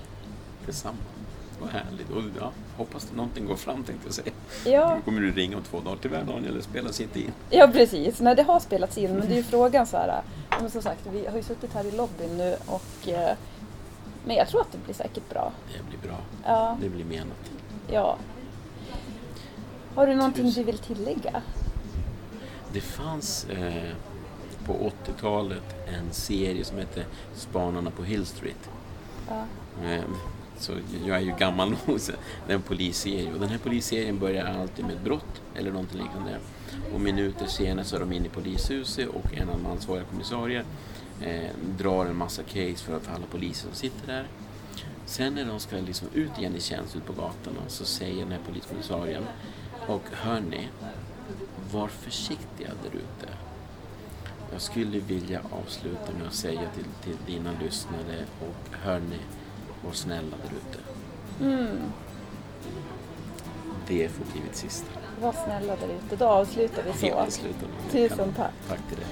Detsamma. 0.66 0.98
Vad 1.62 1.70
härligt. 1.70 2.10
Och 2.10 2.22
ja, 2.40 2.52
hoppas 2.78 3.06
det 3.06 3.16
någonting 3.16 3.46
går 3.46 3.56
fram 3.56 3.84
tänkte 3.84 4.08
jag 4.08 4.14
säga. 4.14 4.32
Ja, 4.66 4.96
Nu 4.96 5.02
kommer 5.02 5.22
du 5.22 5.32
ringa 5.32 5.58
om 5.58 5.64
två 5.64 5.80
dagar. 5.80 5.98
Tyvärr 6.02 6.24
Daniel, 6.24 6.56
det 6.56 6.62
spelas 6.62 7.02
inte 7.02 7.20
in. 7.20 7.32
ja 7.50 7.68
precis. 7.68 8.20
Nej, 8.22 8.36
det 8.36 8.44
har 8.44 8.60
spelats 8.60 8.98
in 8.98 9.12
men 9.18 9.28
det 9.28 9.34
är 9.34 9.38
ju 9.38 9.44
frågan 9.44 9.88
så 9.88 9.98
här. 9.98 10.08
ja, 10.08 10.58
Men 10.62 10.70
som 10.72 10.82
sagt, 10.82 11.00
vi 11.12 11.26
har 11.28 11.38
ju 11.38 11.44
suttit 11.44 11.74
här 11.74 11.84
i 11.86 11.92
lobbyn 11.92 12.38
nu 12.38 12.56
och 12.66 13.08
eh, 13.10 13.36
men 14.26 14.36
jag 14.36 14.48
tror 14.48 14.62
att 14.62 14.72
det 14.72 14.78
blir 14.78 14.96
säkert 14.96 15.30
bra. 15.30 15.52
Det 15.78 15.84
blir 15.90 16.10
bra. 16.10 16.18
Ja, 16.46 16.78
Det 16.82 16.90
blir 16.90 17.06
menat. 17.06 17.52
ja. 17.92 18.18
Har 19.96 20.08
du 20.08 20.16
någonting 20.16 20.46
Tusen. 20.46 20.64
du 20.66 20.72
vill 20.72 20.78
tillägga? 20.80 21.42
Det 22.74 22.82
fanns 22.82 23.46
eh, 23.50 23.94
på 24.66 24.92
80-talet 25.06 25.76
en 25.88 26.14
serie 26.14 26.66
som 26.66 26.78
hette 26.78 27.06
Spanarna 27.36 27.92
på 27.92 28.04
Hill 28.04 28.26
Street. 28.26 28.70
Ja. 29.30 29.44
Eh, 29.86 30.04
Så 30.60 30.72
jag 31.06 31.18
är 31.18 31.22
ju 31.22 31.36
gammal 31.40 31.70
nog, 31.86 32.00
det 32.48 32.54
är 32.54 32.56
en 32.56 32.62
polisserie. 32.62 33.34
Och 33.34 33.40
den 33.40 33.50
här 33.50 33.58
polisserien 33.58 34.20
börjar 34.20 34.46
alltid 34.46 34.86
med 34.86 34.96
ett 34.96 35.04
brott 35.04 35.42
eller 35.56 35.72
någonting 35.72 36.02
liknande. 36.02 36.38
Och 36.94 37.02
minuter 37.02 37.46
senare 37.48 37.86
så 37.86 37.96
är 37.96 38.00
de 38.00 38.14
inne 38.14 38.26
i 38.26 38.30
polishuset 38.30 39.08
och 39.08 39.34
en 39.38 39.50
av 39.50 39.56
de 39.64 39.72
ansvariga 39.72 40.06
kommissarier 40.06 40.64
eh, 41.22 41.50
drar 41.78 42.06
en 42.06 42.16
massa 42.18 42.44
case 42.44 42.76
för, 42.76 43.00
för 43.00 43.14
alla 43.14 43.26
poliser 43.32 43.68
som 43.68 43.76
sitter 43.76 44.08
där. 44.08 44.28
Sen 45.06 45.34
när 45.36 45.46
de 45.46 45.60
ska 45.60 45.76
liksom 45.76 46.08
ut 46.14 46.38
igen 46.40 46.56
i 46.56 46.62
tjänst 46.62 46.96
ut 46.96 47.06
på 47.06 47.14
gatorna 47.14 47.60
så 47.68 47.86
säger 47.86 48.24
den 48.24 48.32
här 48.32 48.40
poliskommissarien 48.48 49.24
och 49.88 50.04
hörni, 50.12 50.68
var 51.72 51.88
försiktiga 51.88 52.70
där 52.84 52.90
ute. 53.00 53.34
Jag 54.52 54.62
skulle 54.62 55.00
vilja 55.00 55.42
avsluta 55.66 56.12
med 56.18 56.28
att 56.28 56.34
säga 56.34 56.62
till, 56.76 56.86
till 57.04 57.18
dina 57.34 57.52
lyssnare 57.62 58.26
och 58.40 58.76
hörni, 58.78 59.20
var 59.86 59.92
snälla 59.92 60.38
där 60.44 60.58
ute. 60.58 60.80
Mm. 61.42 61.78
Det 63.88 64.10
får 64.10 64.26
bli 64.26 64.42
mitt 64.42 64.56
sista. 64.56 64.88
Var 65.22 65.34
snälla 65.34 65.76
där 65.76 65.90
ute. 66.06 66.16
Då 66.16 66.26
avslutar 66.26 66.84
vi 66.84 67.10
så. 67.10 67.26
Tusen 67.92 68.34
tack. 68.34 68.54
Tack 68.68 68.80
till 68.88 68.98
dig. 68.98 69.08